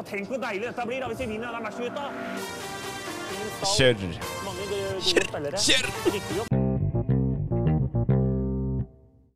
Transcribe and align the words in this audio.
For 0.00 0.08
tenk 0.16 0.30
hvor 0.32 0.38
deilig 0.40 0.64
dette 0.64 0.84
blir 0.88 1.02
da, 1.02 1.08
hvis 1.10 1.18
vi 1.20 1.26
vinner 1.28 1.50
denne 1.52 1.60
matchen, 1.60 1.82
gutta. 1.84 2.04
Kjør. 3.68 3.98
Kjør! 5.04 5.26
Kjør! 5.60 5.88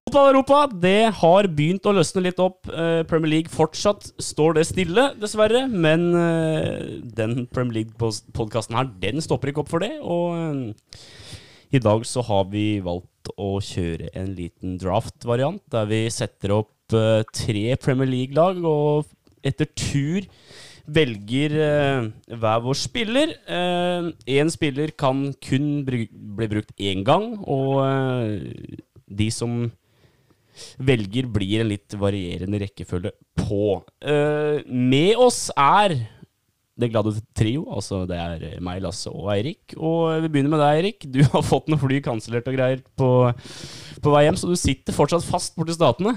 Fotball-Europa 0.09 0.61
det 0.81 1.03
har 1.19 1.49
begynt 1.59 1.85
å 1.85 1.93
løsne 1.99 2.23
litt 2.25 2.41
opp. 2.41 2.71
Eh, 2.71 3.03
Premier 3.11 3.35
League 3.35 3.53
fortsatt 3.53 4.09
står 4.17 4.57
det 4.57 4.65
stille, 4.71 5.05
dessverre. 5.21 5.67
Men 5.69 6.07
eh, 6.17 7.03
den 7.13 7.45
Premier 7.53 7.83
League-podkasten 7.83 8.79
her, 8.79 8.89
den 9.03 9.21
stopper 9.21 9.53
ikke 9.53 9.67
opp 9.67 9.73
for 9.75 9.85
det. 9.85 9.99
Og 10.01 10.33
eh, 10.39 10.97
i 11.77 11.83
dag 11.83 12.09
så 12.09 12.25
har 12.25 12.49
vi 12.55 12.81
valgt 12.87 13.35
å 13.37 13.59
kjøre 13.61 14.15
en 14.17 14.33
liten 14.39 14.79
draft-variant, 14.81 15.61
der 15.77 15.93
vi 15.93 16.07
setter 16.15 16.57
opp 16.63 16.97
eh, 16.97 17.21
tre 17.37 17.67
Premier 17.85 18.09
League-lag, 18.15 18.65
og 18.65 19.13
etter 19.45 19.69
tur 19.77 20.25
velger 20.85 21.55
eh, 21.65 22.09
hver 22.35 22.65
vår 22.65 22.77
spiller. 22.79 23.33
Én 23.49 24.53
spiller 24.53 24.93
kan 24.99 25.31
kun 25.45 25.71
bli 25.87 26.49
brukt 26.51 26.75
én 26.79 27.05
gang, 27.07 27.33
og 27.41 27.81
eh, 27.87 28.77
de 29.09 29.31
som 29.33 29.65
velger, 30.79 31.29
blir 31.31 31.63
en 31.63 31.71
litt 31.73 31.97
varierende 31.99 32.61
rekkefølge 32.63 33.15
på. 33.39 33.79
Eh, 34.05 34.61
med 34.69 35.17
oss 35.21 35.49
er 35.57 35.97
det 36.75 36.91
glade 36.91 37.13
trio, 37.39 37.69
altså 37.71 38.01
det 38.11 38.19
er 38.19 38.45
meg, 38.65 38.81
Lasse 38.83 39.11
og 39.11 39.29
Eirik. 39.35 39.77
Og 39.79 40.25
vi 40.25 40.31
begynner 40.31 40.57
med 40.57 40.63
deg, 40.63 40.79
Eirik. 40.79 41.07
Du 41.07 41.21
har 41.23 41.47
fått 41.47 41.71
noen 41.71 41.83
fly 41.83 42.01
kansellert 42.03 42.49
og 42.51 42.57
greier 42.59 42.83
på, 42.99 43.11
på 44.03 44.15
vei 44.15 44.25
hjem, 44.27 44.39
så 44.39 44.51
du 44.51 44.59
sitter 44.59 44.97
fortsatt 44.97 45.27
fast 45.27 45.55
borti 45.59 45.77
Statene. 45.77 46.17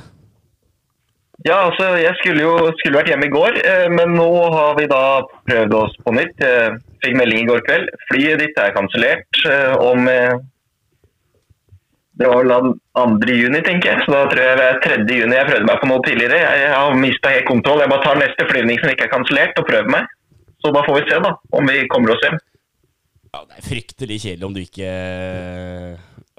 Ja, 1.45 1.67
altså 1.67 1.91
jeg 2.01 2.15
skulle 2.17 2.41
jo 2.41 2.53
skulle 2.79 2.97
vært 2.97 3.11
hjemme 3.11 3.27
i 3.27 3.33
går, 3.33 3.59
eh, 3.61 3.87
men 3.93 4.15
nå 4.17 4.29
har 4.55 4.77
vi 4.79 4.87
da 4.89 5.21
prøvd 5.45 5.75
oss 5.77 5.93
på 6.01 6.13
nytt. 6.17 6.41
Jeg 6.41 6.79
fikk 7.03 7.17
melding 7.19 7.43
i 7.43 7.49
går 7.51 7.61
kveld. 7.67 7.91
Flyet 8.09 8.41
ditt 8.41 8.57
er 8.57 8.73
kansellert 8.73 9.41
eh, 9.45 9.75
om 9.77 10.09
eh, 10.09 10.39
Det 12.17 12.25
var 12.25 12.41
vel 12.41 12.71
2. 12.97 13.29
juni, 13.29 13.61
tenker 13.61 13.91
jeg. 13.91 14.01
Så 14.07 14.15
da 14.15 14.23
tror 14.31 14.41
jeg 14.41 14.57
det 14.57 14.67
er 14.71 14.81
3. 14.81 14.99
juni 15.05 15.37
jeg 15.37 15.49
prøvde 15.51 15.69
meg 15.69 15.81
på 15.83 15.89
noe 15.91 16.05
tidligere. 16.07 16.41
Jeg 16.41 16.71
har 16.73 16.97
mista 16.97 17.33
helt 17.35 17.49
kontroll. 17.51 17.83
Jeg 17.83 17.93
bare 17.93 18.05
tar 18.07 18.21
neste 18.23 18.47
flyvning 18.49 18.81
som 18.81 18.89
ikke 18.89 19.05
er 19.05 19.13
kansellert, 19.13 19.61
og 19.61 19.69
prøver 19.69 19.93
meg. 19.93 20.07
Så 20.65 20.73
da 20.73 20.81
får 20.87 20.97
vi 20.97 21.03
se 21.05 21.19
da, 21.21 21.35
om 21.53 21.69
vi 21.69 21.83
kommer 21.93 22.15
oss 22.15 22.25
hjem. 22.25 22.39
Ja, 23.27 23.43
det 23.43 23.59
er 23.59 23.67
fryktelig 23.67 24.17
kjedelig 24.23 24.47
om 24.47 24.55
du 24.55 24.63
ikke 24.63 24.89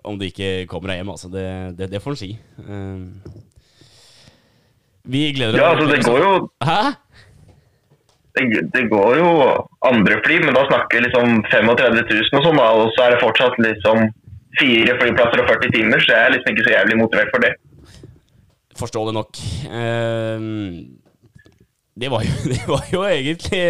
Om 0.08 0.16
du 0.18 0.24
ikke 0.26 0.66
kommer 0.66 0.90
deg 0.90 0.98
hjem, 0.98 1.14
altså. 1.14 1.30
Det, 1.30 1.46
det, 1.78 1.92
det 1.94 2.02
får 2.02 2.16
en 2.16 2.18
si. 2.18 2.32
Eh, 2.64 3.46
vi 5.08 5.28
gleder 5.36 5.56
oss 5.56 5.62
Ja, 5.62 5.74
altså 5.74 5.88
det 5.90 6.02
går 6.04 6.18
jo 6.24 6.32
Hæ? 6.68 6.80
det, 8.38 8.62
det 8.74 8.84
går 8.90 9.18
jo 9.18 9.28
andre 9.88 10.18
fly, 10.24 10.38
men 10.44 10.56
da 10.56 10.64
snakker 10.68 10.98
vi 10.98 11.04
liksom 11.06 11.40
35 11.50 11.98
000 11.98 12.38
og 12.38 12.46
sånn, 12.46 12.60
og 12.62 12.90
så 12.94 13.04
er 13.06 13.14
det 13.14 13.22
fortsatt 13.22 13.58
liksom 13.64 14.08
fire 14.58 14.96
flyplasser 15.00 15.42
og 15.42 15.50
40 15.50 15.74
timer, 15.74 16.02
så 16.02 16.14
jeg 16.14 16.24
er 16.24 16.34
liksom 16.34 16.54
ikke 16.54 16.66
så 16.66 16.74
jævlig 16.74 16.98
motivert 17.00 17.32
for 17.34 17.44
det. 17.44 17.52
Forståelig 18.78 19.14
nok. 19.16 19.40
Eh, 19.78 20.46
det, 21.98 22.10
var 22.14 22.26
jo, 22.26 22.34
det 22.52 22.62
var 22.68 22.84
jo 22.92 23.02
egentlig 23.08 23.64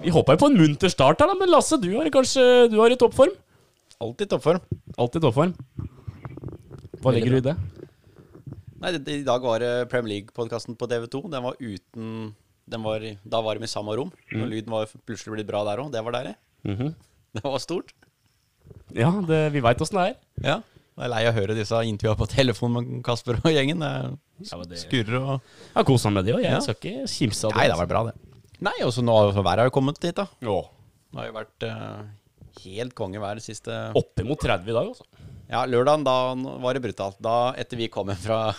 Vi 0.00 0.12
håpa 0.14 0.34
jo 0.34 0.42
på 0.42 0.50
en 0.50 0.58
munter 0.58 0.90
start 0.90 1.22
her, 1.22 1.30
da, 1.30 1.38
men 1.38 1.52
Lasse, 1.52 1.78
du 1.78 1.90
har 1.92 2.08
kanskje 2.14 2.42
Du 2.72 2.78
har 2.80 2.90
i 2.90 2.98
toppform? 2.98 3.34
Alltid 4.00 4.30
toppform. 4.32 4.62
Alltid 4.96 5.26
toppform. 5.26 5.52
Hva 7.04 7.12
legger 7.12 7.34
du 7.34 7.38
i 7.38 7.46
det? 7.50 7.54
Nei, 8.80 8.92
det, 8.96 9.16
I 9.20 9.26
dag 9.26 9.42
var 9.44 9.60
det 9.60 9.72
Premier 9.92 10.14
League-podkasten 10.14 10.76
på 10.80 10.88
TV2. 10.88 11.26
Den 11.32 11.44
var 11.44 11.58
uten 11.60 12.34
den 12.70 12.84
var, 12.86 13.02
Da 13.26 13.40
var 13.42 13.58
de 13.58 13.66
i 13.66 13.70
samme 13.70 13.96
rom. 13.98 14.12
Og 14.32 14.46
lyden 14.48 14.70
var 14.72 14.88
plutselig 15.06 15.34
blitt 15.34 15.48
bra 15.48 15.62
der 15.66 15.82
òg. 15.82 15.90
Det 15.92 16.04
var 16.04 16.12
deilig. 16.16 16.34
-hmm. 16.64 16.94
Det 17.34 17.44
var 17.44 17.58
stort. 17.58 17.92
Ja, 18.94 19.10
det, 19.26 19.52
vi 19.52 19.60
veit 19.60 19.80
åssen 19.80 19.98
det 19.98 20.08
er. 20.10 20.16
Ja. 20.42 20.62
Jeg 20.96 21.04
er 21.04 21.08
lei 21.08 21.26
av 21.26 21.34
å 21.34 21.38
høre 21.38 21.54
disse 21.54 21.78
intervjua 21.86 22.16
på 22.16 22.26
telefon 22.28 22.72
med 22.72 23.04
Kasper 23.04 23.38
og 23.40 23.52
gjengen. 23.52 23.80
Ja, 23.80 24.64
det- 24.64 24.78
skurrer 24.78 25.20
og 25.20 25.40
Jeg 25.40 25.74
har 25.74 25.84
kosa 25.84 26.10
meg 26.10 26.24
med 26.24 26.24
de 26.26 26.32
òg. 26.32 26.42
jeg 26.42 26.52
Ja. 26.52 26.60
skal 26.60 26.74
ikke 26.74 27.08
kimse 27.08 27.44
av 27.46 27.52
det. 27.52 27.56
Nei, 27.56 27.66
det 27.68 27.76
har 27.76 27.86
vært 27.86 27.88
bra, 27.88 28.04
det. 28.04 28.14
Nei, 28.60 28.76
og 28.84 28.92
så 28.92 29.02
nå 29.02 29.32
har 29.32 29.42
været 29.42 29.58
har 29.58 29.64
jo 29.64 29.70
kommet 29.70 30.00
dit, 30.00 30.14
da. 30.14 30.26
Åh, 30.42 30.68
Det 31.12 31.18
har 31.18 31.26
jo 31.26 31.32
vært 31.32 31.62
uh, 31.64 32.04
helt 32.64 32.94
konge 32.94 33.18
vær 33.18 33.40
siste 33.40 33.92
Oppimot 33.94 34.38
30 34.38 34.68
i 34.68 34.72
dag, 34.72 34.86
altså. 34.86 35.04
Ja, 35.50 35.64
lørdagen, 35.66 36.04
da 36.04 36.34
var 36.60 36.74
det 36.74 36.82
brutalt. 36.82 37.16
Da, 37.20 37.52
etter 37.58 37.76
vi 37.76 37.88
kom 37.88 38.06
hjem 38.06 38.16
fra, 38.22 38.54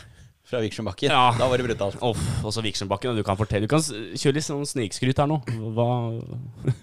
fra 0.52 0.60
Viksjøbakken, 0.62 1.10
Ja. 1.10 1.32
da 1.40 1.48
var 1.48 1.58
det 1.62 1.66
brutalt. 1.70 1.96
Oh, 2.04 2.18
og 2.44 2.52
så 2.54 2.62
Viksjøbakken. 2.66 3.16
Du 3.16 3.24
kan 3.24 3.38
fortelle 3.40 3.64
Du 3.66 3.72
kan 3.72 3.80
kjøre 3.82 4.36
litt 4.38 4.46
sånn 4.46 4.66
snikskryt 4.68 5.18
her 5.24 5.30
nå. 5.32 5.40
Hva 5.74 5.88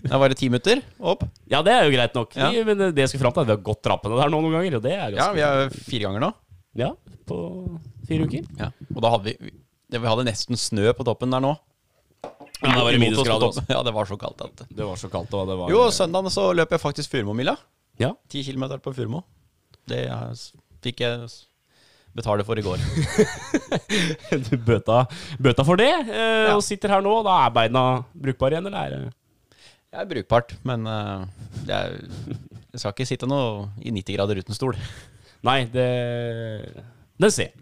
Da 0.09 0.19
var 0.19 0.33
det 0.33 0.39
ti 0.41 0.49
minutter 0.49 0.81
opp. 0.99 1.23
Ja, 1.53 1.61
det 1.63 1.73
er 1.77 1.85
jo 1.89 1.95
greit 1.95 2.15
nok. 2.17 2.35
Ja. 2.35 2.51
Men 2.65 2.79
det 2.91 2.97
jeg 3.05 3.13
skal 3.13 3.21
fram 3.27 3.33
til, 3.37 3.43
er 3.43 3.47
at 3.47 3.51
vi 3.53 3.57
har 3.59 3.65
gått 3.69 3.83
trappene 3.85 4.17
der 4.19 4.33
nå 4.33 4.41
noen 4.43 4.57
ganger, 4.59 4.77
og 4.81 4.83
det 4.89 4.93
er 4.97 5.17
Ja, 5.21 5.31
vi 5.37 5.41
er 5.45 5.69
fire 5.71 6.09
ganger 6.09 6.21
nå. 6.27 6.33
Ja, 6.79 6.91
på 7.29 7.39
fire 8.09 8.25
uker. 8.29 8.45
Ja. 8.59 8.71
Og 8.95 9.01
da 9.05 9.11
hadde 9.17 9.25
vi 9.39 9.53
Vi 9.91 9.99
hadde 10.05 10.25
nesten 10.29 10.57
snø 10.57 10.93
på 10.93 11.05
toppen 11.05 11.31
der 11.33 11.41
nå. 11.41 11.55
Ja, 12.61 12.73
det 12.75 12.83
var 12.83 12.93
på 12.93 12.99
minusgrader. 13.01 13.49
også. 13.53 13.63
Ja, 13.71 13.83
det 13.87 13.93
var 13.95 14.05
så 14.09 14.17
kaldt 14.19 14.41
at 14.43 14.65
Det 14.69 14.85
var 14.85 14.97
så 14.99 15.09
kaldt, 15.13 15.33
og 15.35 15.47
det 15.49 15.57
var 15.61 15.71
Jo, 15.71 15.85
søndagen 15.95 16.33
så 16.35 16.49
løp 16.57 16.71
jeg 16.75 16.81
faktisk 16.83 17.11
Furumomila. 17.13 17.55
Ja. 18.01 18.13
Ti 18.29 18.43
kilometer 18.45 18.79
på 18.83 18.93
Furumo. 18.95 19.23
Det 19.89 20.03
fikk 20.83 21.01
jeg 21.01 21.29
betale 22.17 22.45
for 22.47 22.59
i 22.59 22.65
går. 22.65 22.79
Du 24.49 24.57
bøta, 24.57 25.03
bøta 25.41 25.65
for 25.67 25.77
det, 25.81 25.91
eh, 26.09 26.49
Ja. 26.49 26.55
og 26.57 26.63
sitter 26.67 26.89
her 26.97 27.03
nå. 27.05 27.15
Da 27.27 27.47
er 27.47 27.55
beina 27.55 27.83
brukbare 28.15 28.57
igjen, 28.59 28.67
eller 28.67 28.79
er 28.79 28.91
det 28.91 29.13
Jeg 29.93 30.01
er 30.03 30.11
brukbart, 30.15 30.55
men 30.69 30.87
eh, 30.87 31.25
det 31.67 31.75
er, 31.75 31.95
jeg 32.73 32.81
skal 32.83 32.93
ikke 32.97 33.07
sitte 33.09 33.27
nå 33.31 33.41
i 33.83 33.91
90 33.95 34.17
grader 34.19 34.41
uten 34.43 34.55
stol. 34.57 34.77
Nei, 35.47 35.65
det 35.73 35.89
Den 37.19 37.31
ser 37.31 37.49
jeg. 37.51 37.55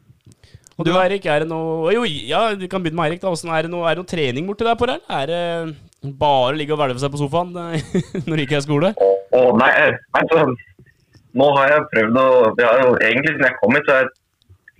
Og 0.76 0.84
Du, 0.84 0.90
du. 0.92 0.98
Eirik, 1.00 1.24
er 1.24 1.40
det 1.40 1.48
noe 1.48 1.88
Jo, 1.94 2.02
ja, 2.04 2.50
du 2.54 2.66
kan 2.68 2.82
begynne 2.84 2.98
med 3.00 3.06
Eirik. 3.08 3.20
da 3.22 3.30
Hvordan 3.32 3.52
Er 3.56 3.62
det 3.64 3.70
noe, 3.72 3.86
er 3.88 3.94
det 3.96 4.02
noe 4.02 4.10
trening 4.10 4.44
borti 4.48 4.64
der 4.66 4.74
på 4.76 4.86
der? 4.90 5.00
Er 5.08 5.26
det 5.30 5.76
bare 6.20 6.50
å 6.52 6.56
ligge 6.56 6.74
og 6.74 6.80
hvelve 6.82 7.00
seg 7.00 7.12
på 7.14 7.20
sofaen 7.22 7.54
eh, 7.56 7.80
når 8.26 8.36
det 8.36 8.44
ikke 8.46 8.58
er 8.58 8.64
skole? 8.66 8.90
Å, 8.92 9.08
å, 9.38 9.40
nei, 9.56 9.70
altså, 10.20 10.42
nå 11.36 11.48
har 11.56 11.70
jeg 11.72 11.86
prøvd 11.94 12.20
å 12.20 12.26
vi 12.58 12.66
har 12.68 12.82
Egentlig 13.08 13.32
siden 13.36 13.46
jeg 13.48 13.56
kom 13.62 13.76
hit, 13.78 13.88
så 13.88 13.94
har 13.96 14.04
jeg 14.04 14.12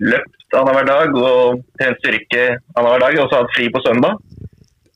løpt 0.03 0.57
annenhver 0.57 0.87
dag 0.89 1.17
og 1.19 1.63
trent 1.81 2.01
styrke 2.03 2.43
annenhver 2.77 3.03
dag, 3.07 3.19
og 3.23 3.31
så 3.31 3.43
hatt 3.43 3.55
fri 3.57 3.69
på 3.73 3.83
søndag. 3.85 4.19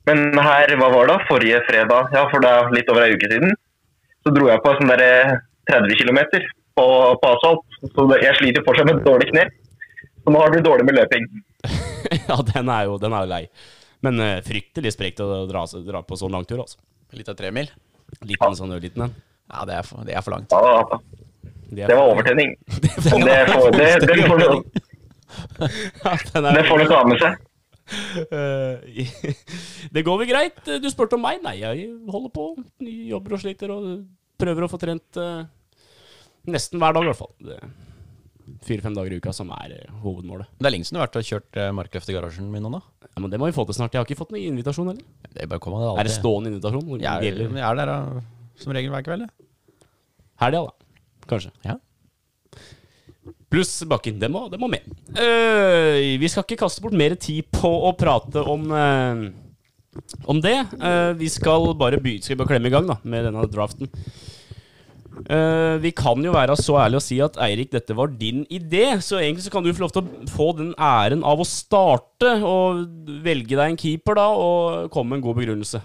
Men 0.08 0.32
her, 0.38 0.72
hva 0.80 0.88
var 0.92 1.06
det 1.06 1.14
da? 1.14 1.26
Forrige 1.28 1.60
fredag, 1.68 2.12
ja, 2.16 2.24
for 2.32 2.42
det 2.42 2.50
er 2.50 2.72
litt 2.74 2.90
over 2.92 3.04
ei 3.06 3.14
uke 3.16 3.30
siden, 3.30 3.52
så 4.24 4.32
dro 4.34 4.48
jeg 4.50 4.62
på 4.64 4.72
sånn 4.78 4.90
der 4.90 5.36
30 5.70 6.00
km 6.00 6.20
på, 6.76 6.86
på 7.20 7.32
asfalt. 7.34 7.78
Så 7.94 8.06
jeg 8.20 8.36
sliter 8.38 8.64
fortsatt 8.66 8.88
med 8.88 9.02
dårlig 9.06 9.30
kne. 9.32 9.46
Så 10.20 10.32
nå 10.32 10.40
har 10.40 10.50
det 10.50 10.58
blitt 10.58 10.68
dårlig 10.68 10.86
med 10.88 10.98
løping. 10.98 11.28
ja, 12.28 12.36
den 12.54 12.72
er 12.72 12.88
jo, 12.88 12.98
den 13.00 13.14
er 13.16 13.24
jo 13.24 13.30
lei. 13.30 13.44
Men 14.04 14.20
uh, 14.20 14.36
fryktelig 14.44 14.94
sprekt 14.96 15.20
å 15.24 15.44
dra, 15.48 15.64
dra 15.86 16.02
på 16.04 16.18
sånn 16.20 16.32
langtur, 16.32 16.62
altså. 16.64 16.80
Litt 17.16 17.28
av 17.28 17.36
tremil. 17.38 17.70
Liten 18.26 18.56
sånn 18.58 18.72
ørliten 18.76 19.06
en. 19.08 19.16
Ja, 19.50 19.64
det 19.68 19.80
er 19.80 19.86
for, 19.86 20.04
det 20.06 20.14
er 20.16 20.24
for 20.24 20.36
langt. 20.36 20.52
Ja, 20.54 21.00
Det, 21.70 21.86
det 21.86 21.94
var 21.94 22.08
overtenning. 22.10 22.56
det, 22.82 22.90
det 22.98 23.10
det, 23.10 23.10
det, 23.14 23.34
det, 23.76 23.90
det, 24.00 24.08
det, 24.10 24.24
Ja, 24.24 24.56
er- 24.56 24.89
det 25.60 26.66
får 26.68 26.82
du 26.82 26.86
ta 26.90 27.00
med 27.08 27.22
seg. 27.22 27.46
Eh, 28.30 29.10
det 29.94 30.04
går 30.06 30.22
vel 30.22 30.30
greit. 30.30 30.62
Du 30.82 30.88
spurte 30.92 31.18
om 31.18 31.24
meg. 31.24 31.42
Nei, 31.44 31.58
jeg 31.62 31.90
holder 32.10 32.32
på. 32.34 32.50
Jobber 33.10 33.36
og 33.36 33.42
sliter 33.42 33.74
og 33.74 33.90
prøver 34.40 34.66
å 34.66 34.70
få 34.70 34.80
trent 34.80 35.20
eh, 35.20 35.44
nesten 36.50 36.80
hver 36.80 36.96
dag, 36.96 37.06
i 37.06 37.10
hvert 37.10 37.20
fall. 37.20 37.34
Fire-fem 38.66 38.96
dager 38.96 39.14
i 39.14 39.20
uka 39.20 39.34
som 39.36 39.50
er 39.56 39.76
eh, 39.76 39.92
hovedmålet. 40.04 40.50
Det 40.58 40.68
er 40.68 40.74
lenge 40.74 40.88
siden 40.88 40.98
du 40.98 41.02
har 41.02 41.08
vært 41.08 41.20
og 41.20 41.28
kjørt 41.28 41.60
uh, 41.60 41.68
markløft 41.76 42.10
i 42.10 42.16
garasjen 42.16 42.48
min 42.50 42.64
nå, 42.66 42.72
da. 42.74 42.82
Ja, 43.10 43.22
men 43.22 43.32
Det 43.32 43.40
må 43.42 43.50
vi 43.50 43.56
få 43.56 43.66
til 43.68 43.78
snart. 43.78 43.94
Jeg 43.94 44.02
har 44.02 44.08
ikke 44.08 44.18
fått 44.18 44.34
noen 44.34 44.54
invitasjon 44.54 44.90
heller. 44.90 45.06
Det 45.28 45.44
er 45.44 45.50
bare 45.50 45.62
komme, 45.62 45.82
det 45.82 45.90
er 45.90 46.02
Er 46.02 46.10
det 46.10 46.16
stående 46.16 46.52
invitasjon? 46.52 46.90
Jeg 47.02 47.30
er, 47.30 47.44
jeg 47.46 47.66
er 47.66 47.80
der 47.82 47.94
uh, 47.94 48.24
som 48.60 48.74
regel 48.76 48.94
hver 48.94 49.06
kveld. 49.06 49.26
jeg. 49.26 49.86
helga, 50.42 50.66
da? 50.66 51.06
Kanskje. 51.30 51.52
Ja. 51.66 51.78
Pluss 53.50 53.72
bakken. 53.90 54.20
Det 54.22 54.30
må, 54.30 54.46
det 54.50 54.60
må 54.62 54.70
med. 54.70 54.86
Uh, 55.10 56.18
vi 56.22 56.28
skal 56.30 56.46
ikke 56.46 56.62
kaste 56.62 56.82
bort 56.84 56.96
mer 56.96 57.16
tid 57.18 57.48
på 57.50 57.70
å 57.88 57.92
prate 57.98 58.44
om 58.46 58.68
uh, 58.70 59.24
om 60.30 60.38
det. 60.42 60.56
Uh, 60.78 61.12
vi 61.18 61.30
skal 61.32 61.72
bare, 61.78 61.98
by 62.02 62.20
skal 62.22 62.38
bare 62.38 62.52
klemme 62.52 62.70
i 62.70 62.74
gang 62.74 62.86
da 62.86 63.00
med 63.02 63.26
denne 63.26 63.48
draften. 63.50 63.90
Vi 65.20 65.90
kan 65.92 66.22
jo 66.24 66.30
være 66.32 66.54
så 66.56 66.78
ærlige 66.80 66.96
å 66.96 67.04
si 67.04 67.16
at 67.20 67.34
Eirik, 67.44 67.68
dette 67.74 67.92
var 67.92 68.08
din 68.16 68.46
idé. 68.48 68.86
Så 69.04 69.18
egentlig 69.18 69.44
så 69.44 69.50
kan 69.52 69.66
du 69.66 69.68
få 69.76 69.82
lov 69.82 69.92
til 69.92 70.06
å 70.06 70.28
få 70.32 70.46
den 70.56 70.70
æren 70.80 71.20
av 71.28 71.42
å 71.42 71.44
starte 71.44 72.30
og 72.46 72.86
velge 73.26 73.52
deg 73.52 73.66
en 73.66 73.76
keeper 73.76 74.16
da 74.16 74.24
og 74.32 74.88
komme 74.94 75.12
med 75.12 75.20
en 75.20 75.26
god 75.26 75.36
begrunnelse. 75.42 75.82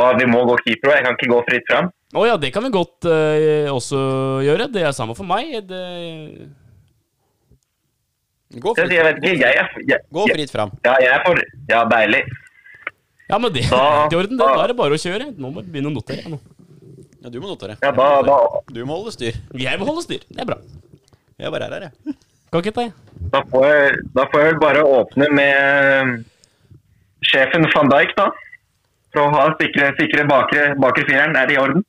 Og 0.00 0.22
vi 0.22 0.30
må 0.32 0.46
gå 0.48 0.56
keeper, 0.62 0.94
og 0.94 0.96
jeg 0.96 1.04
kan 1.04 1.18
ikke 1.18 1.30
gå 1.34 1.42
fritt 1.50 1.68
fram. 1.68 1.92
Å 2.14 2.22
ja, 2.28 2.36
det 2.38 2.52
kan 2.54 2.62
vi 2.62 2.70
godt 2.70 3.06
uh, 3.10 3.66
også 3.74 3.98
gjøre. 4.46 4.68
Det 4.72 4.84
er 4.86 4.92
samme 4.94 5.16
for 5.18 5.26
meg. 5.26 5.56
Det, 5.66 5.80
Gå 8.62 8.72
fritt, 8.78 8.92
jeg, 8.94 9.02
vet 9.04 9.16
ikke, 9.18 9.32
jeg, 9.42 9.56
jeg, 9.58 9.86
jeg, 9.90 9.98
Gå 10.14 10.26
fritt 10.30 10.52
fram. 10.54 10.70
ja, 10.86 10.92
jeg 11.02 11.10
er 11.16 11.24
for 11.26 11.40
Ja, 11.68 11.80
deilig. 11.90 12.20
Ja, 13.26 13.40
men 13.42 13.50
det 13.52 13.64
er 13.66 13.72
Da- 13.74 14.06
i 14.06 14.14
orden. 14.16 14.36
Det. 14.38 14.46
Da 14.46 14.62
er 14.62 14.70
det 14.70 14.76
bare 14.78 14.94
å 14.94 15.02
kjøre. 15.02 15.26
Nå 15.36 15.50
må 15.50 15.64
vi 15.64 15.72
begynne 15.74 15.90
å 15.90 15.96
notere. 15.96 16.30
Nå. 16.30 16.38
Ja, 17.24 17.28
du 17.34 17.40
må 17.42 17.50
notere. 17.50 17.74
Ja, 17.82 17.90
da, 17.90 18.06
da, 18.22 18.36
Du 18.70 18.84
må 18.86 19.00
holde 19.00 19.10
styr. 19.16 19.34
Jeg 19.58 19.80
må 19.80 19.88
holde 19.88 20.04
styr. 20.06 20.22
Det 20.30 20.40
er 20.44 20.46
bra. 20.46 20.60
Jeg 21.42 21.50
bare 21.52 21.66
er 21.66 21.74
her, 21.74 21.88
jeg. 21.90 22.14
Kan 22.52 22.62
ikke 22.62 22.72
det. 22.78 22.92
da, 23.34 23.40
får 23.50 23.66
jeg, 23.66 23.98
da 24.14 24.24
får 24.30 24.40
jeg 24.44 24.52
vel 24.52 24.60
bare 24.62 24.84
åpne 24.86 25.26
med 25.34 26.24
sjefen 27.26 27.66
van 27.74 27.90
Dijk, 27.90 28.14
da. 28.16 28.28
For 29.12 29.26
å 29.26 29.34
ha 29.34 29.48
sikre, 29.58 29.90
sikre 29.98 30.24
bakre, 30.30 30.68
bakre 30.80 31.04
fireren. 31.10 31.34
Er 31.36 31.50
det 31.50 31.58
i 31.58 31.60
orden? 31.60 31.82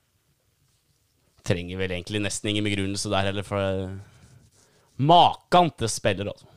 Trenger 1.48 1.80
vel 1.80 1.94
egentlig 1.96 2.20
nesten 2.26 2.52
ingen 2.52 2.66
begrunnelse 2.68 3.10
der 3.14 3.30
heller, 3.30 3.46
for 3.48 3.62
eh, 3.64 3.96
Makan 5.00 5.70
til 5.80 5.90
spiller, 5.94 6.32
altså. 6.34 6.48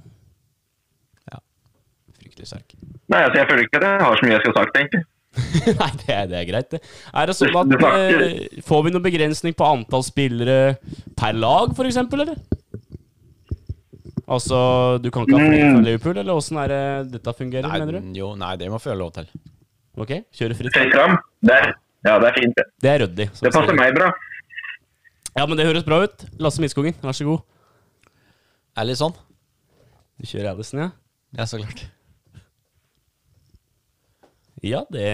Fryktelig 2.20 2.48
sterk. 2.50 2.75
Nei, 3.10 3.20
altså 3.25 3.38
jeg 3.40 3.48
føler 3.48 3.64
ikke 3.66 3.78
at 3.81 3.84
jeg 3.87 4.04
har 4.04 4.19
så 4.20 4.26
mye 4.26 4.34
jeg 4.37 4.42
skal 4.44 4.52
ha 4.54 4.62
sagt, 4.64 4.78
egentlig. 4.81 5.02
Nei, 5.81 5.90
det 6.02 6.10
er, 6.14 6.25
det 6.31 6.38
er 6.40 6.46
greit, 6.48 6.72
det. 6.75 6.81
Er 7.14 7.31
det 7.31 7.34
sånn 7.38 7.54
at 7.60 7.84
eh, 7.87 8.62
Får 8.66 8.81
vi 8.82 8.90
noen 8.90 9.04
begrensning 9.04 9.54
på 9.56 9.66
antall 9.69 10.02
spillere 10.02 10.56
per 11.19 11.37
lag, 11.38 11.70
eksempel, 11.87 12.25
eller? 12.26 12.40
Altså, 14.31 14.58
du 15.02 15.08
kan 15.14 15.25
ikke 15.26 15.38
ha 15.38 15.46
flere 15.46 15.70
fra 15.70 15.78
Mm. 15.81 15.87
Liverpool, 15.87 16.19
eller 16.22 16.38
åssen 16.38 16.58
er 16.62 16.70
det 16.70 16.82
dette 17.16 17.32
fungerer, 17.38 17.66
mener 17.72 17.96
du? 17.98 18.10
Jo, 18.20 18.32
nei, 18.38 18.52
det 18.60 18.69
må 18.70 18.78
få 18.82 18.94
lov 18.98 19.10
til. 19.16 19.31
Ok, 19.98 20.12
kjøre 20.38 20.54
fritt. 20.58 20.75
Fritt 20.76 20.94
fram. 20.94 21.16
Der. 21.46 21.72
Ja, 22.06 22.19
det 22.22 22.28
er 22.31 22.37
fint, 22.38 22.54
det. 22.56 22.66
Det 22.84 22.90
er 22.92 23.02
ryddig. 23.04 23.26
Det 23.40 23.50
passer 23.54 23.75
meg 23.76 23.94
bra. 23.96 24.10
Ja, 25.37 25.44
men 25.47 25.56
det 25.59 25.67
høres 25.69 25.85
bra 25.87 26.00
ut. 26.05 26.25
Lasse 26.43 26.62
Midtskogen, 26.62 26.97
vær 27.03 27.15
så 27.17 27.27
god. 27.29 27.44
Alison? 28.81 29.15
Du 30.21 30.27
kjører 30.27 30.50
Alison, 30.53 30.81
ja? 30.82 30.88
Ja, 31.38 31.47
så 31.47 31.61
klart. 31.62 31.85
Ja, 34.67 34.82
det, 34.93 35.05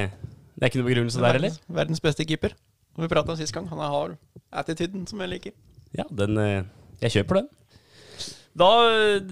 det 0.57 0.65
er 0.65 0.71
ikke 0.71 0.81
noe 0.81 0.89
begrunnelse 0.89 1.21
der 1.23 1.37
heller. 1.37 1.53
Verdens, 1.53 1.77
verdens 1.81 2.03
beste 2.03 2.25
keeper. 2.27 2.57
Som 2.97 3.05
vi 3.05 3.11
prata 3.13 3.35
om 3.35 3.39
sist 3.39 3.55
gang. 3.55 3.69
Han 3.71 3.83
har 3.83 4.17
attituden 4.63 5.05
som 5.07 5.21
jeg 5.23 5.31
liker. 5.35 5.55
Ja, 5.97 6.07
den 6.11 6.41
eh, 6.41 6.65
Jeg 7.05 7.12
kjøper 7.19 7.43
den. 7.43 7.51
Da 8.57 8.71
eh, 8.89 9.31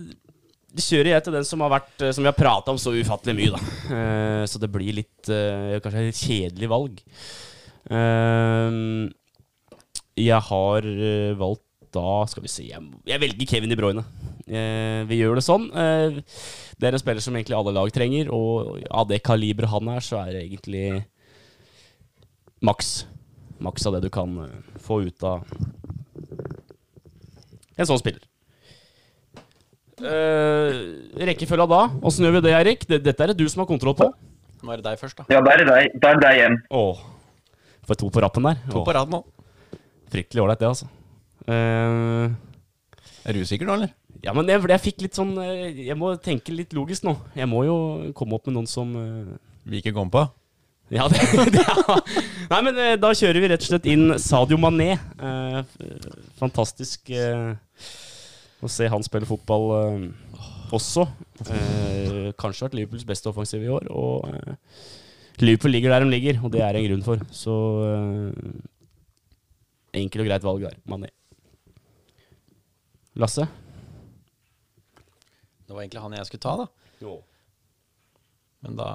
kjører 0.84 1.14
jeg 1.14 1.24
til 1.26 1.34
den 1.38 1.46
som 1.48 1.64
har 1.64 1.72
vært 1.72 2.04
eh, 2.04 2.12
Som 2.14 2.22
vi 2.26 2.28
har 2.30 2.36
prata 2.36 2.70
om 2.74 2.78
så 2.80 2.92
ufattelig 2.94 3.34
mye, 3.40 3.56
da. 3.56 3.60
Eh, 3.96 4.44
Så 4.52 4.60
det 4.62 4.70
blir 4.74 4.94
litt 5.00 5.32
Kanskje 5.32 6.04
et 6.12 6.20
kjedelig 6.20 6.70
valg. 6.70 7.00
Jeg 10.20 10.40
har 10.48 10.86
eh, 10.86 11.32
valgt 11.38 11.62
da 11.94 12.24
Skal 12.26 12.42
vi 12.42 12.50
se 12.50 12.64
Jeg, 12.66 12.82
jeg 13.06 13.20
velger 13.22 13.46
Kevin 13.50 13.70
De 13.70 13.76
Bruyne. 13.78 14.02
Eh, 14.46 15.02
Vi 15.10 15.18
gjør 15.20 15.38
det 15.38 15.44
sånn. 15.46 15.68
Eh, 15.70 16.20
Det 16.78 16.88
er 16.88 16.96
en 16.96 17.02
spiller 17.02 17.22
som 17.22 17.34
egentlig 17.38 17.54
alle 17.58 17.74
lag 17.74 17.90
trenger, 17.94 18.30
og 18.34 18.80
av 18.90 19.06
det 19.10 19.20
kaliberet 19.26 19.70
han 19.70 19.88
er, 19.94 20.02
så 20.02 20.18
er 20.24 20.32
det 20.34 20.42
egentlig 20.48 21.04
maks. 22.66 23.04
Maks 23.62 23.86
av 23.86 23.94
det 23.96 24.02
du 24.06 24.10
kan 24.10 24.34
eh, 24.42 24.56
få 24.82 25.02
ut 25.06 25.22
av 25.26 25.44
en 27.78 27.86
sånn 27.88 27.98
spiller. 28.02 28.22
Eh, 30.02 30.74
rekkefølga 31.30 31.66
da, 31.70 31.80
åssen 32.06 32.26
gjør 32.26 32.36
vi 32.40 32.44
det, 32.48 32.54
Eirik? 32.58 32.86
Dette 32.90 33.14
er 33.24 33.30
det 33.32 33.38
du 33.38 33.46
som 33.50 33.62
har 33.62 33.70
kontroll 33.70 33.94
på. 33.98 34.10
Nå 34.64 34.72
er 34.74 34.80
det 34.82 34.86
deg 34.88 34.98
først, 35.00 35.18
da. 35.20 35.26
Ja, 35.30 35.40
da 35.44 35.54
er 35.54 35.62
deg, 35.68 35.94
Da 36.02 36.10
er 36.14 36.20
deg 36.22 36.40
igjen. 36.40 36.58
Åh, 36.74 37.02
Får 37.84 37.98
to 38.00 38.08
på 38.08 38.22
rappen 38.24 38.46
der. 38.48 38.56
To 38.72 38.80
på 38.82 38.94
rad 38.96 39.10
nå. 39.12 39.18
Fryktelig 40.14 40.44
ålreit, 40.44 40.62
det, 40.62 40.70
altså. 40.70 40.88
Uh, 41.44 42.32
Er 43.24 43.36
du 43.36 43.44
usikker 43.44 43.68
nå, 43.68 43.76
eller? 43.76 43.92
ja, 44.24 44.32
men 44.32 44.48
jeg, 44.48 44.62
jeg 44.72 44.80
fikk 44.80 45.02
litt 45.04 45.18
sånn 45.18 45.34
eh, 45.42 45.82
Jeg 45.90 45.96
må 46.00 46.14
tenke 46.22 46.54
litt 46.54 46.72
logisk 46.76 47.04
nå. 47.04 47.12
Jeg 47.36 47.48
må 47.50 47.64
jo 47.66 47.76
komme 48.16 48.38
opp 48.38 48.48
med 48.48 48.56
noen 48.56 48.70
som 48.70 48.94
uh, 48.96 49.34
Vi 49.68 49.82
ikke 49.82 49.92
kom 49.96 50.12
på? 50.12 50.24
Ja, 50.92 51.08
det, 51.12 51.20
det 51.54 51.64
ja. 51.64 51.98
Nei, 52.48 52.60
men 52.64 52.78
uh, 52.78 52.94
da 53.00 53.12
kjører 53.16 53.42
vi 53.42 53.50
rett 53.52 53.66
og 53.66 53.72
slett 53.72 53.88
inn 53.92 54.16
Sadio 54.20 54.56
Mané. 54.60 54.94
Fantastisk 56.40 57.12
å 58.64 58.70
se 58.70 58.88
han 58.88 59.04
spille 59.04 59.28
fotball 59.28 59.66
også. 60.72 61.06
Kanskje 62.40 62.66
vært 62.66 62.76
Liverpools 62.78 63.08
beste 63.08 63.28
offensiv 63.32 63.64
i 63.64 63.72
år. 63.72 63.88
Og 63.92 64.28
Liverpool 65.42 65.74
ligger 65.74 65.92
der 65.92 66.04
de 66.04 66.12
ligger, 66.12 66.40
og 66.44 66.52
det 66.54 66.62
er 66.64 66.78
en 66.78 66.86
grunn 66.86 67.04
for. 67.04 67.24
Så 67.32 67.56
enkelt 69.94 70.24
og 70.24 70.30
greit 70.30 70.46
valg 70.46 70.66
der. 70.66 70.80
Mané. 70.90 71.10
Lasse? 73.14 73.46
Det 75.64 75.72
var 75.72 75.84
egentlig 75.84 76.02
han 76.02 76.16
jeg 76.18 76.28
skulle 76.28 76.44
ta, 76.44 76.56
da. 76.64 76.66
Jo. 77.02 77.14
Men 78.64 78.76
da 78.80 78.88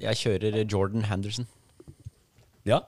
Jeg 0.00 0.20
kjører 0.22 0.64
Jordan 0.64 1.06
Henderson. 1.08 1.48
Ja. 2.68 2.82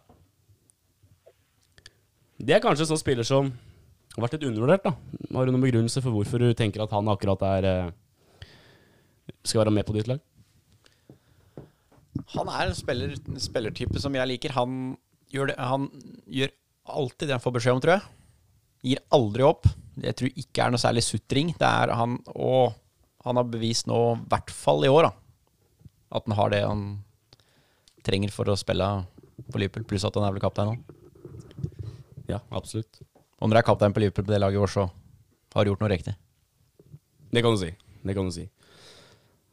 Det 2.43 2.57
er 2.57 2.63
kanskje 2.65 2.85
en 2.87 2.93
sånn 2.93 3.01
spiller 3.01 3.27
som 3.27 3.53
har 4.17 4.27
vært 4.27 4.37
litt 4.37 4.49
undervurdert. 4.51 4.85
da. 4.85 4.93
Har 5.33 5.47
du 5.47 5.55
noen 5.55 5.65
begrunnelse 5.65 6.03
for 6.05 6.15
hvorfor 6.15 6.43
du 6.43 6.53
tenker 6.55 6.85
at 6.85 6.93
han 6.93 7.09
akkurat 7.09 7.43
er 7.49 7.69
eh, 7.71 8.49
skal 9.45 9.65
være 9.65 9.75
med 9.79 9.87
på 9.89 9.97
ditt 9.97 10.11
lag? 10.11 10.21
Han 12.35 12.51
er 12.53 12.69
en 12.69 12.77
spiller, 12.77 13.15
spillertype 13.41 14.01
som 14.01 14.15
jeg 14.15 14.29
liker. 14.35 14.53
Han 14.59 14.97
gjør, 15.33 15.53
det, 15.53 15.57
han 15.59 15.89
gjør 16.29 16.53
alltid 16.89 17.29
det 17.29 17.37
han 17.37 17.43
får 17.43 17.57
beskjed 17.59 17.77
om, 17.77 17.83
tror 17.83 17.95
jeg. 17.97 18.05
Gir 18.83 19.03
aldri 19.15 19.45
opp. 19.47 19.69
Jeg 20.03 20.17
tror 20.19 20.41
ikke 20.43 20.65
er 20.65 20.73
noe 20.75 20.83
særlig 20.83 21.05
sutring. 21.07 21.53
Det 21.59 21.69
er 21.69 21.93
han 21.95 22.17
Og 22.33 22.73
han 23.23 23.39
har 23.39 23.47
bevist 23.47 23.87
nå, 23.87 23.99
i 24.19 24.31
hvert 24.33 24.51
fall 24.51 24.83
i 24.83 24.91
år, 24.91 25.07
da, 25.07 25.13
at 26.19 26.25
han 26.27 26.35
har 26.35 26.51
det 26.51 26.63
han 26.65 26.81
trenger 28.03 28.33
for 28.35 28.51
å 28.51 28.57
spille 28.59 28.89
på 29.47 29.61
Liverpool, 29.63 29.85
pluss 29.87 30.03
at 30.09 30.17
han 30.19 30.27
er 30.27 30.35
vel 30.35 30.43
kaptein 30.43 30.73
nå. 30.73 30.97
Ja, 32.27 32.41
absolutt. 32.51 32.99
Og 33.39 33.47
når 33.47 33.55
du 33.55 33.61
er 33.61 33.69
kaptein 33.69 33.95
på 33.95 34.03
Liverpool 34.03 34.27
på 34.27 34.35
det 34.35 34.41
laget 34.43 34.59
i 34.59 34.63
år, 34.65 34.73
så 34.75 34.89
har 35.55 35.63
du 35.65 35.71
gjort 35.71 35.85
noe 35.85 35.93
riktig. 35.93 36.17
Det 37.31 37.45
kan 37.45 37.55
du 37.55 37.61
si. 37.63 37.71
Det 38.03 38.17
kan 38.19 38.27
du 38.27 38.35
si. 38.35 38.49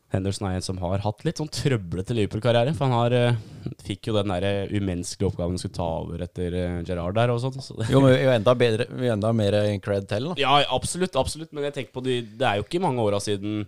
Henderson 0.10 0.48
er 0.50 0.58
en 0.58 0.66
som 0.66 0.80
har 0.82 1.04
hatt 1.04 1.22
litt 1.26 1.38
sånn 1.38 1.52
trøblete 1.54 2.16
Liverpool-karriere. 2.18 2.74
For 2.78 2.90
han 2.90 2.96
har, 2.98 3.16
uh, 3.16 3.76
fikk 3.86 4.10
jo 4.10 4.16
den 4.18 4.34
der 4.34 4.48
eh, 4.48 4.74
umenneskelige 4.74 5.30
oppgaven 5.30 5.54
han 5.54 5.62
skulle 5.62 5.78
ta 5.78 5.90
over 6.02 6.24
etter 6.26 6.56
uh, 6.58 6.80
Gerrard 6.88 7.20
der 7.20 7.34
og 7.34 7.42
sånt. 7.44 7.62
Så 7.66 7.78
det, 7.78 7.92
Jo, 7.94 8.02
men 8.02 8.16
er 8.16 8.26
jo 8.26 8.34
enda, 8.34 8.56
bedre, 8.58 8.90
vi 8.90 9.10
er 9.10 9.16
enda 9.18 9.32
mer 9.38 9.60
cred 9.86 10.10
til, 10.10 10.32
da. 10.32 10.40
Ja, 10.42 10.58
absolutt, 10.76 11.18
absolutt. 11.20 11.54
Men 11.54 11.70
jeg 11.70 11.78
tenker 11.78 11.96
på 12.00 12.06
de, 12.06 12.20
det 12.42 12.50
er 12.50 12.60
jo 12.60 12.66
ikke 12.66 12.82
mange 12.84 13.06
åra 13.06 13.22
siden 13.24 13.64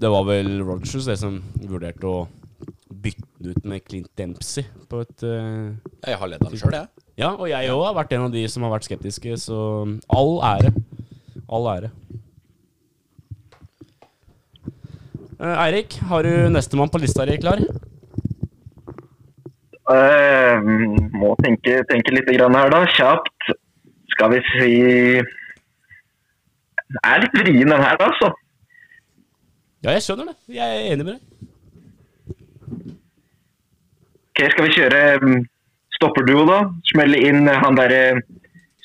Det 0.00 0.10
var 0.10 0.26
vel 0.26 0.58
Rogers 0.64 1.06
det 1.06 1.18
som 1.20 1.38
vurderte 1.60 2.08
å 2.08 2.24
bytte 3.00 3.52
ut 3.54 3.64
med 3.64 3.84
Clint 3.86 4.10
Dempsey 4.18 4.66
på 4.90 5.00
et 5.04 5.24
uh, 5.24 5.70
Jeg 6.04 6.18
har 6.20 6.30
ledd 6.32 6.42
han 6.44 6.58
sjøl, 6.58 6.76
jeg. 6.76 7.06
Ja, 7.20 7.34
og 7.36 7.46
jeg 7.50 7.70
òg 7.72 7.84
har 7.84 7.96
vært 7.98 8.14
en 8.16 8.26
av 8.26 8.34
de 8.34 8.42
som 8.48 8.64
har 8.64 8.72
vært 8.74 8.88
skeptiske, 8.88 9.36
så 9.42 9.60
all 10.08 10.38
ære. 10.50 10.72
All 11.50 11.68
ære. 11.68 11.90
Eh, 15.20 15.26
Eirik, 15.40 15.94
har 16.04 16.22
du 16.22 16.50
nestemann 16.52 16.90
på 16.92 16.98
lista 17.00 17.24
di 17.24 17.38
klar? 17.40 17.62
Uh, 19.88 20.60
må 21.16 21.32
tenke, 21.40 21.78
tenke 21.88 22.12
litt 22.12 22.28
grann 22.28 22.54
her, 22.58 22.68
da. 22.68 22.82
Kjapt. 22.92 23.52
Skal 24.12 24.34
vi 24.34 24.40
si 24.50 24.72
Jeg 26.90 27.00
er 27.08 27.22
litt 27.22 27.38
vrien, 27.40 27.72
den 27.72 27.80
her, 27.80 27.96
altså. 28.04 28.28
Ja, 29.80 29.94
jeg 29.96 30.04
skjønner 30.04 30.28
det. 30.28 30.36
Jeg 30.52 30.66
er 30.76 30.92
enig 30.92 31.06
med 31.06 31.14
deg. 31.14 31.22
Ok, 34.28 34.42
Skal 34.52 34.66
vi 34.66 34.74
kjøre 34.76 35.00
mm, 35.24 35.38
stopperduo, 35.96 36.44
da? 36.50 36.58
Smelle 36.92 37.22
inn 37.30 37.48
eh, 37.48 37.62
han 37.64 37.80
derre 37.80 38.02